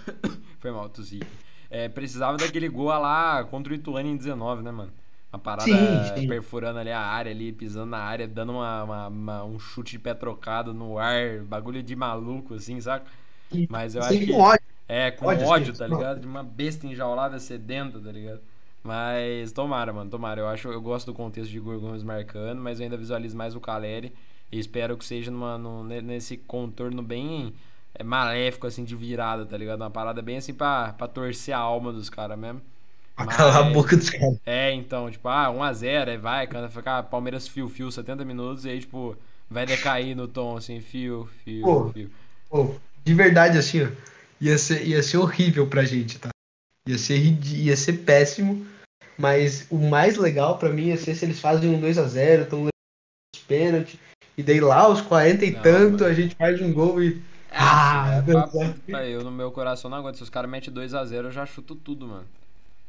foi 0.61 0.71
mal, 0.71 0.89
tossi. 0.89 1.21
É, 1.69 1.89
precisava 1.89 2.37
daquele 2.37 2.69
gol 2.69 2.89
lá 2.89 3.45
contra 3.45 3.73
o 3.73 3.77
Ituano 3.77 4.09
em 4.09 4.17
19, 4.17 4.63
né, 4.63 4.71
mano? 4.71 4.93
Uma 5.33 5.39
parada 5.39 5.65
sim, 5.65 6.21
sim. 6.23 6.29
perfurando 6.29 6.81
ali 6.81 6.91
a 6.91 7.01
área, 7.01 7.31
ali, 7.31 7.53
pisando 7.53 7.91
na 7.91 7.99
área, 7.99 8.27
dando 8.27 8.53
uma, 8.53 8.83
uma, 8.83 9.09
uma, 9.09 9.45
um 9.45 9.59
chute 9.61 9.93
de 9.93 9.99
pé 10.01 10.13
trocado 10.13 10.75
no 10.75 10.99
ar, 10.99 11.43
bagulho 11.45 11.83
de 11.83 11.95
maluco, 11.95 12.55
assim, 12.55 12.81
saca? 12.81 13.07
Mas 13.69 13.95
eu 13.95 14.03
sim, 14.03 14.09
acho 14.09 14.27
que. 14.27 14.33
Com 14.33 14.41
ódio. 14.41 14.65
É, 14.89 15.11
com 15.13 15.27
ódio, 15.27 15.47
ódio 15.47 15.77
tá 15.77 15.87
ligado? 15.87 16.21
De 16.21 16.27
uma 16.27 16.43
besta 16.43 16.85
enjaulada 16.87 17.39
sedenta, 17.39 18.01
tá 18.01 18.11
ligado? 18.11 18.41
Mas 18.83 19.53
tomara, 19.53 19.93
mano, 19.93 20.11
tomara. 20.11 20.41
Eu 20.41 20.49
acho, 20.49 20.69
eu 20.69 20.81
gosto 20.81 21.07
do 21.07 21.15
contexto 21.15 21.51
de 21.51 21.59
Igor 21.59 21.79
Gomes 21.79 22.03
marcando, 22.03 22.61
mas 22.61 22.81
eu 22.81 22.85
ainda 22.85 22.97
visualizo 22.97 23.37
mais 23.37 23.55
o 23.55 23.61
Caleri. 23.61 24.13
E 24.51 24.59
espero 24.59 24.97
que 24.97 25.05
seja 25.05 25.31
numa, 25.31 25.57
num, 25.57 25.85
nesse 25.85 26.37
contorno 26.37 27.03
bem 27.03 27.55
é, 27.95 28.03
maléfico, 28.03 28.67
assim, 28.67 28.83
de 28.83 28.97
virada, 28.97 29.47
tá 29.47 29.57
ligado? 29.57 29.81
Uma 29.81 29.91
parada 29.91 30.21
bem 30.23 30.39
assim 30.39 30.55
pra, 30.55 30.93
pra 30.93 31.07
torcer 31.07 31.55
a 31.55 31.59
alma 31.59 31.93
dos 31.93 32.11
caras 32.11 32.39
mesmo. 32.39 32.61
Pra 33.21 33.27
mas, 33.27 33.37
calar 33.37 33.57
a 33.59 33.63
boca 33.65 33.97
dos 33.97 34.09
caras. 34.09 34.39
É, 34.47 34.73
então, 34.73 35.11
tipo, 35.11 35.29
ah, 35.29 35.49
1x0, 35.49 36.09
aí 36.09 36.17
vai, 36.17 36.47
canta, 36.47 36.69
ficar 36.69 37.03
Palmeiras 37.05 37.47
fio-fio 37.47 37.91
70 37.91 38.25
minutos 38.25 38.65
e 38.65 38.71
aí, 38.71 38.81
tipo, 38.81 39.17
vai 39.49 39.67
decair 39.67 40.17
no 40.17 40.27
tom, 40.27 40.57
assim, 40.57 40.81
fio, 40.81 41.29
fio, 41.45 41.63
pô, 41.63 41.91
fio. 41.91 42.11
Pô, 42.49 42.75
de 43.05 43.15
verdade, 43.15 43.59
assim, 43.59 43.83
ó, 43.83 43.89
ia 44.41 44.57
ser, 44.57 44.87
ia 44.87 45.03
ser 45.03 45.19
horrível 45.19 45.67
pra 45.67 45.85
gente, 45.85 46.19
tá? 46.19 46.31
Ia 46.89 46.97
ser, 46.97 47.19
ia 47.19 47.77
ser 47.77 47.93
péssimo. 48.05 48.67
Mas 49.19 49.67
o 49.71 49.77
mais 49.77 50.17
legal 50.17 50.57
para 50.57 50.71
mim 50.71 50.87
ia 50.87 50.97
ser 50.97 51.15
se 51.15 51.27
eles 51.27 51.39
fazem 51.39 51.69
um 51.69 51.79
2 51.79 51.99
a 51.99 52.05
0 52.05 52.45
estão 52.45 52.63
os 52.65 53.43
pênaltis. 53.43 54.01
E 54.35 54.43
daí 54.43 54.61
lá, 54.61 54.79
aos 54.79 55.03
40 55.03 55.45
e 55.45 55.51
não, 55.51 55.61
tanto, 55.61 56.05
a 56.07 56.15
gente 56.15 56.35
faz 56.35 56.59
um 56.63 56.73
gol 56.73 57.03
e. 57.03 57.21
É, 57.51 57.57
ah, 57.59 58.25
é, 58.27 58.33
papo, 58.33 58.59
eu 59.05 59.23
no 59.23 59.31
meu 59.31 59.53
coração 59.53 59.91
não 59.91 59.99
aguento. 59.99 60.17
Se 60.17 60.23
os 60.23 60.31
caras 60.31 60.51
metem 60.51 60.73
2x0, 60.73 61.25
eu 61.25 61.31
já 61.31 61.45
chuto 61.45 61.75
tudo, 61.75 62.07
mano. 62.07 62.25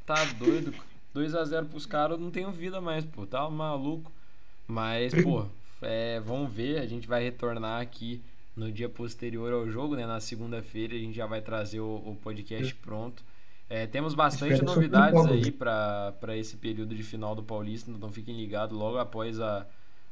Tá 0.06 0.24
doido? 0.38 0.74
2x0 1.16 1.68
pros 1.68 1.86
caras, 1.86 2.18
eu 2.18 2.24
não 2.24 2.32
tenho 2.32 2.52
vida 2.52 2.80
mais, 2.80 3.06
pô. 3.06 3.26
Tá 3.26 3.50
maluco. 3.50 4.12
Mas, 4.68 5.14
pô, 5.24 5.46
é, 5.82 6.20
vamos 6.22 6.52
ver. 6.54 6.80
A 6.80 6.86
gente 6.86 7.08
vai 7.08 7.24
retornar 7.24 7.82
aqui 7.82 8.22
no 8.56 8.72
dia 8.72 8.90
posterior 8.90 9.52
ao 9.54 9.70
jogo, 9.70 9.96
né? 9.96 10.06
Na 10.06 10.20
segunda-feira 10.20 10.96
a 10.96 11.00
gente 11.00 11.16
já 11.16 11.26
vai 11.26 11.42
trazer 11.42 11.80
o, 11.80 11.96
o 12.06 12.18
podcast 12.22 12.74
pronto. 12.76 13.24
É, 13.70 13.88
temos 13.88 14.14
bastante 14.14 14.62
novidades 14.62 15.26
aí 15.26 15.50
para 15.50 16.36
esse 16.36 16.58
período 16.58 16.94
de 16.94 17.04
final 17.04 17.34
do 17.34 17.42
Paulista, 17.42 17.90
então 17.90 18.12
fiquem 18.12 18.36
ligados 18.36 18.78
logo 18.78 18.98
após 18.98 19.40
a, 19.40 19.66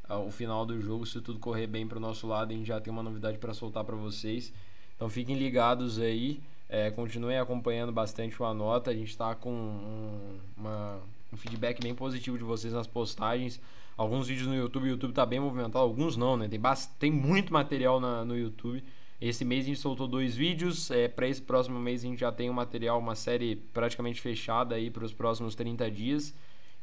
a, 0.07 0.17
o 0.17 0.31
final 0.31 0.65
do 0.65 0.79
jogo, 0.79 1.05
se 1.05 1.19
tudo 1.19 1.39
correr 1.39 1.67
bem 1.67 1.85
para 1.85 1.97
o 1.97 2.01
nosso 2.01 2.25
lado, 2.25 2.53
a 2.53 2.55
gente 2.55 2.67
já 2.67 2.79
tem 2.79 2.89
uma 2.89 3.03
novidade 3.03 3.37
para 3.37 3.53
soltar 3.53 3.83
para 3.83 3.97
vocês. 3.97 4.53
Então 4.95 5.09
fiquem 5.09 5.37
ligados 5.37 5.99
aí, 5.99 6.39
é, 6.69 6.91
continuem 6.91 7.39
acompanhando 7.39 7.91
bastante 7.91 8.39
o 8.41 8.45
Anota, 8.45 8.91
a 8.91 8.93
gente 8.93 9.09
está 9.09 9.33
com 9.33 9.51
um, 9.51 10.39
uma, 10.55 10.99
um 11.33 11.37
feedback 11.37 11.81
bem 11.81 11.95
positivo 11.95 12.37
de 12.37 12.43
vocês 12.43 12.71
nas 12.71 12.85
postagens. 12.85 13.59
Alguns 13.97 14.27
vídeos 14.27 14.47
no 14.47 14.55
YouTube, 14.55 14.83
o 14.83 14.87
YouTube 14.87 15.09
está 15.09 15.25
bem 15.25 15.39
movimentado, 15.39 15.79
alguns 15.79 16.15
não, 16.15 16.37
né? 16.37 16.47
Tem, 16.47 16.61
tem 16.99 17.11
muito 17.11 17.51
material 17.51 17.99
na, 17.99 18.23
no 18.23 18.37
YouTube. 18.37 18.83
Esse 19.19 19.43
mês 19.43 19.65
a 19.65 19.67
gente 19.67 19.79
soltou 19.79 20.07
dois 20.07 20.35
vídeos. 20.35 20.89
É, 20.91 21.07
para 21.07 21.27
esse 21.27 21.41
próximo 21.41 21.79
mês 21.79 22.03
a 22.03 22.07
gente 22.07 22.19
já 22.19 22.31
tem 22.31 22.49
um 22.49 22.53
material, 22.53 22.99
uma 22.99 23.15
série 23.15 23.55
praticamente 23.55 24.21
fechada 24.21 24.75
aí 24.75 24.89
para 24.89 25.03
os 25.03 25.11
próximos 25.11 25.55
30 25.55 25.89
dias. 25.91 26.33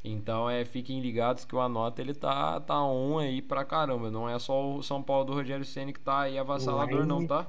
Então 0.04 0.50
é, 0.50 0.64
fiquem 0.64 1.00
ligados 1.00 1.44
que 1.44 1.54
o 1.54 1.60
Anota 1.60 2.02
ele 2.02 2.12
tá, 2.12 2.60
tá 2.60 2.82
on 2.84 3.18
aí 3.18 3.40
pra 3.40 3.64
caramba. 3.64 4.10
Não 4.10 4.28
é 4.28 4.38
só 4.38 4.76
o 4.76 4.82
São 4.82 5.02
Paulo 5.02 5.24
do 5.24 5.32
Rogério 5.32 5.64
Senna 5.64 5.92
que 5.92 6.00
tá 6.00 6.22
aí 6.22 6.38
avassalador, 6.38 7.06
não, 7.06 7.26
tá? 7.26 7.46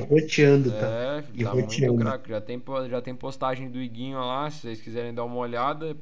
Roteando, 0.00 0.70
tá? 0.70 0.86
É, 0.86 1.22
tá 1.44 1.54
muito 1.54 1.96
craque. 1.96 2.30
Já 2.30 2.40
tem, 2.40 2.62
já 2.88 3.02
tem 3.02 3.14
postagem 3.14 3.70
do 3.70 3.78
Iguinho 3.80 4.18
lá, 4.18 4.50
se 4.50 4.60
vocês 4.60 4.80
quiserem 4.80 5.12
dar 5.12 5.24
uma 5.24 5.36
olhada. 5.36 5.94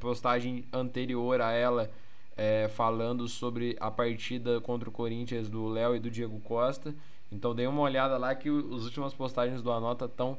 Postagem 0.00 0.64
anterior 0.72 1.40
a 1.40 1.52
ela 1.52 1.90
é, 2.36 2.68
falando 2.74 3.28
sobre 3.28 3.76
a 3.78 3.90
partida 3.90 4.60
contra 4.60 4.88
o 4.88 4.92
Corinthians 4.92 5.48
do 5.48 5.68
Léo 5.68 5.94
e 5.94 6.00
do 6.00 6.10
Diego 6.10 6.40
Costa. 6.40 6.94
Então 7.30 7.54
dei 7.54 7.66
uma 7.66 7.82
olhada 7.82 8.16
lá 8.16 8.34
que 8.34 8.48
os 8.48 8.84
últimas 8.84 9.12
postagens 9.12 9.60
do 9.60 9.70
Anota 9.70 10.06
estão 10.06 10.38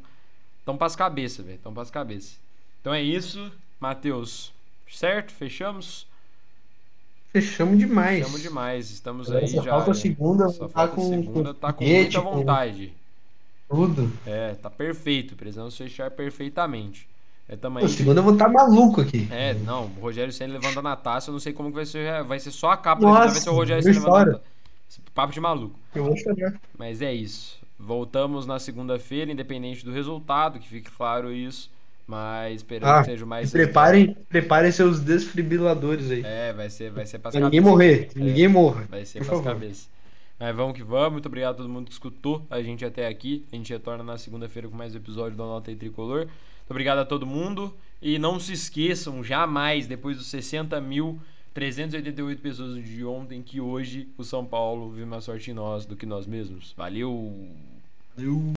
tão 0.65 0.75
pras 0.75 0.95
cabeças, 0.95 1.45
velho. 1.45 1.59
Tão 1.59 1.73
pras 1.73 1.91
cabeças. 1.91 2.39
Então 2.81 2.93
é 2.93 3.01
isso, 3.01 3.51
Matheus. 3.79 4.51
Certo? 4.89 5.31
Fechamos? 5.31 6.07
Fechamos 7.35 7.77
demais. 7.77 8.19
Fechamos 8.19 8.41
demais. 8.41 8.91
Estamos 8.91 9.29
aí 9.29 9.45
já. 9.45 9.61
Falta 9.63 9.91
a 9.91 9.93
segunda, 9.93 10.47
só 10.47 10.69
tá 10.69 10.73
falta 10.73 10.95
com, 10.95 11.09
segunda, 11.09 11.53
tá 11.53 11.73
com 11.73 11.83
muita 11.83 12.21
vontade. 12.21 12.93
Tudo. 13.67 14.09
É, 14.25 14.53
tá 14.53 14.69
perfeito. 14.69 15.35
Precisamos 15.35 15.75
fechar 15.75 16.09
perfeitamente. 16.11 17.09
É, 17.49 17.57
também. 17.57 17.83
Pô, 17.83 17.89
segunda 17.89 18.21
eu 18.21 18.23
vou 18.23 18.31
estar 18.31 18.45
tá 18.45 18.51
maluco 18.51 19.01
aqui. 19.01 19.27
É, 19.29 19.53
não, 19.53 19.91
o 19.97 19.99
Rogério 19.99 20.31
Senna 20.31 20.53
levantando 20.53 20.87
a 20.87 20.95
taça, 20.95 21.29
eu 21.29 21.33
não 21.33 21.39
sei 21.41 21.51
como 21.51 21.67
que 21.71 21.75
vai 21.75 21.85
ser. 21.85 22.23
Vai 22.23 22.39
ser 22.39 22.51
só 22.51 22.71
a 22.71 22.77
capa 22.77 23.01
Nossa, 23.01 23.27
vai 23.27 23.41
ser 23.41 23.49
o 23.49 23.53
Rogério 23.53 23.83
Senna 23.83 23.99
levantando 23.99 24.29
a 24.29 24.33
taça. 24.35 24.45
Papo 25.13 25.33
de 25.33 25.41
maluco. 25.41 25.77
Eu 25.93 26.05
vou 26.05 26.15
chorar. 26.15 26.53
Mas 26.77 27.01
é 27.01 27.13
isso. 27.13 27.59
Voltamos 27.77 28.45
na 28.45 28.59
segunda-feira, 28.59 29.29
independente 29.29 29.83
do 29.83 29.91
resultado, 29.91 30.57
que 30.57 30.69
fique 30.69 30.89
claro 30.89 31.33
isso. 31.33 31.69
Mas 32.07 32.57
esperamos 32.57 32.95
ah, 32.95 32.99
que 32.99 33.11
seja 33.11 33.25
mais. 33.25 33.51
Preparem, 33.51 34.15
preparem 34.29 34.71
seus 34.71 34.99
desfibriladores 34.99 36.11
aí. 36.11 36.23
É, 36.23 36.53
vai 36.53 36.69
ser, 36.69 36.91
vai 36.91 37.05
ser 37.05 37.17
pra 37.17 37.31
Ninguém 37.31 37.61
morrer, 37.61 38.09
é, 38.15 38.19
ninguém 38.19 38.47
morra. 38.47 38.85
Vai 38.89 39.05
ser 39.05 39.25
pras 39.25 39.41
cabeças. 39.41 39.89
Mas 40.39 40.55
vamos 40.55 40.75
que 40.75 40.83
vamos. 40.83 41.13
Muito 41.13 41.25
obrigado 41.25 41.55
a 41.55 41.57
todo 41.57 41.69
mundo 41.69 41.85
que 41.85 41.93
escutou 41.93 42.45
a 42.49 42.61
gente 42.61 42.85
até 42.85 43.07
aqui. 43.07 43.45
A 43.51 43.55
gente 43.55 43.71
retorna 43.73 44.03
na 44.03 44.17
segunda-feira 44.17 44.67
com 44.67 44.75
mais 44.75 44.93
um 44.93 44.97
episódio 44.97 45.35
do 45.35 45.43
Nota 45.43 45.71
e 45.71 45.75
Tricolor. 45.75 46.25
Muito 46.25 46.71
obrigado 46.71 46.99
a 46.99 47.05
todo 47.05 47.25
mundo. 47.25 47.73
E 48.01 48.19
não 48.19 48.39
se 48.39 48.53
esqueçam, 48.53 49.23
jamais, 49.23 49.87
depois 49.87 50.17
dos 50.17 50.27
60 50.27 50.79
mil 50.81 51.19
388 51.55 52.41
pessoas 52.41 52.83
de 52.83 53.05
ontem 53.05 53.41
que 53.41 53.61
hoje 53.61 54.09
o 54.17 54.23
São 54.25 54.45
Paulo 54.45 54.91
viu 54.91 55.07
mais 55.07 55.23
sorte 55.23 55.51
em 55.51 55.53
nós 55.53 55.85
do 55.85 55.95
que 55.95 56.05
nós 56.05 56.27
mesmos. 56.27 56.73
Valeu! 56.75 57.33
Valeu! 58.15 58.53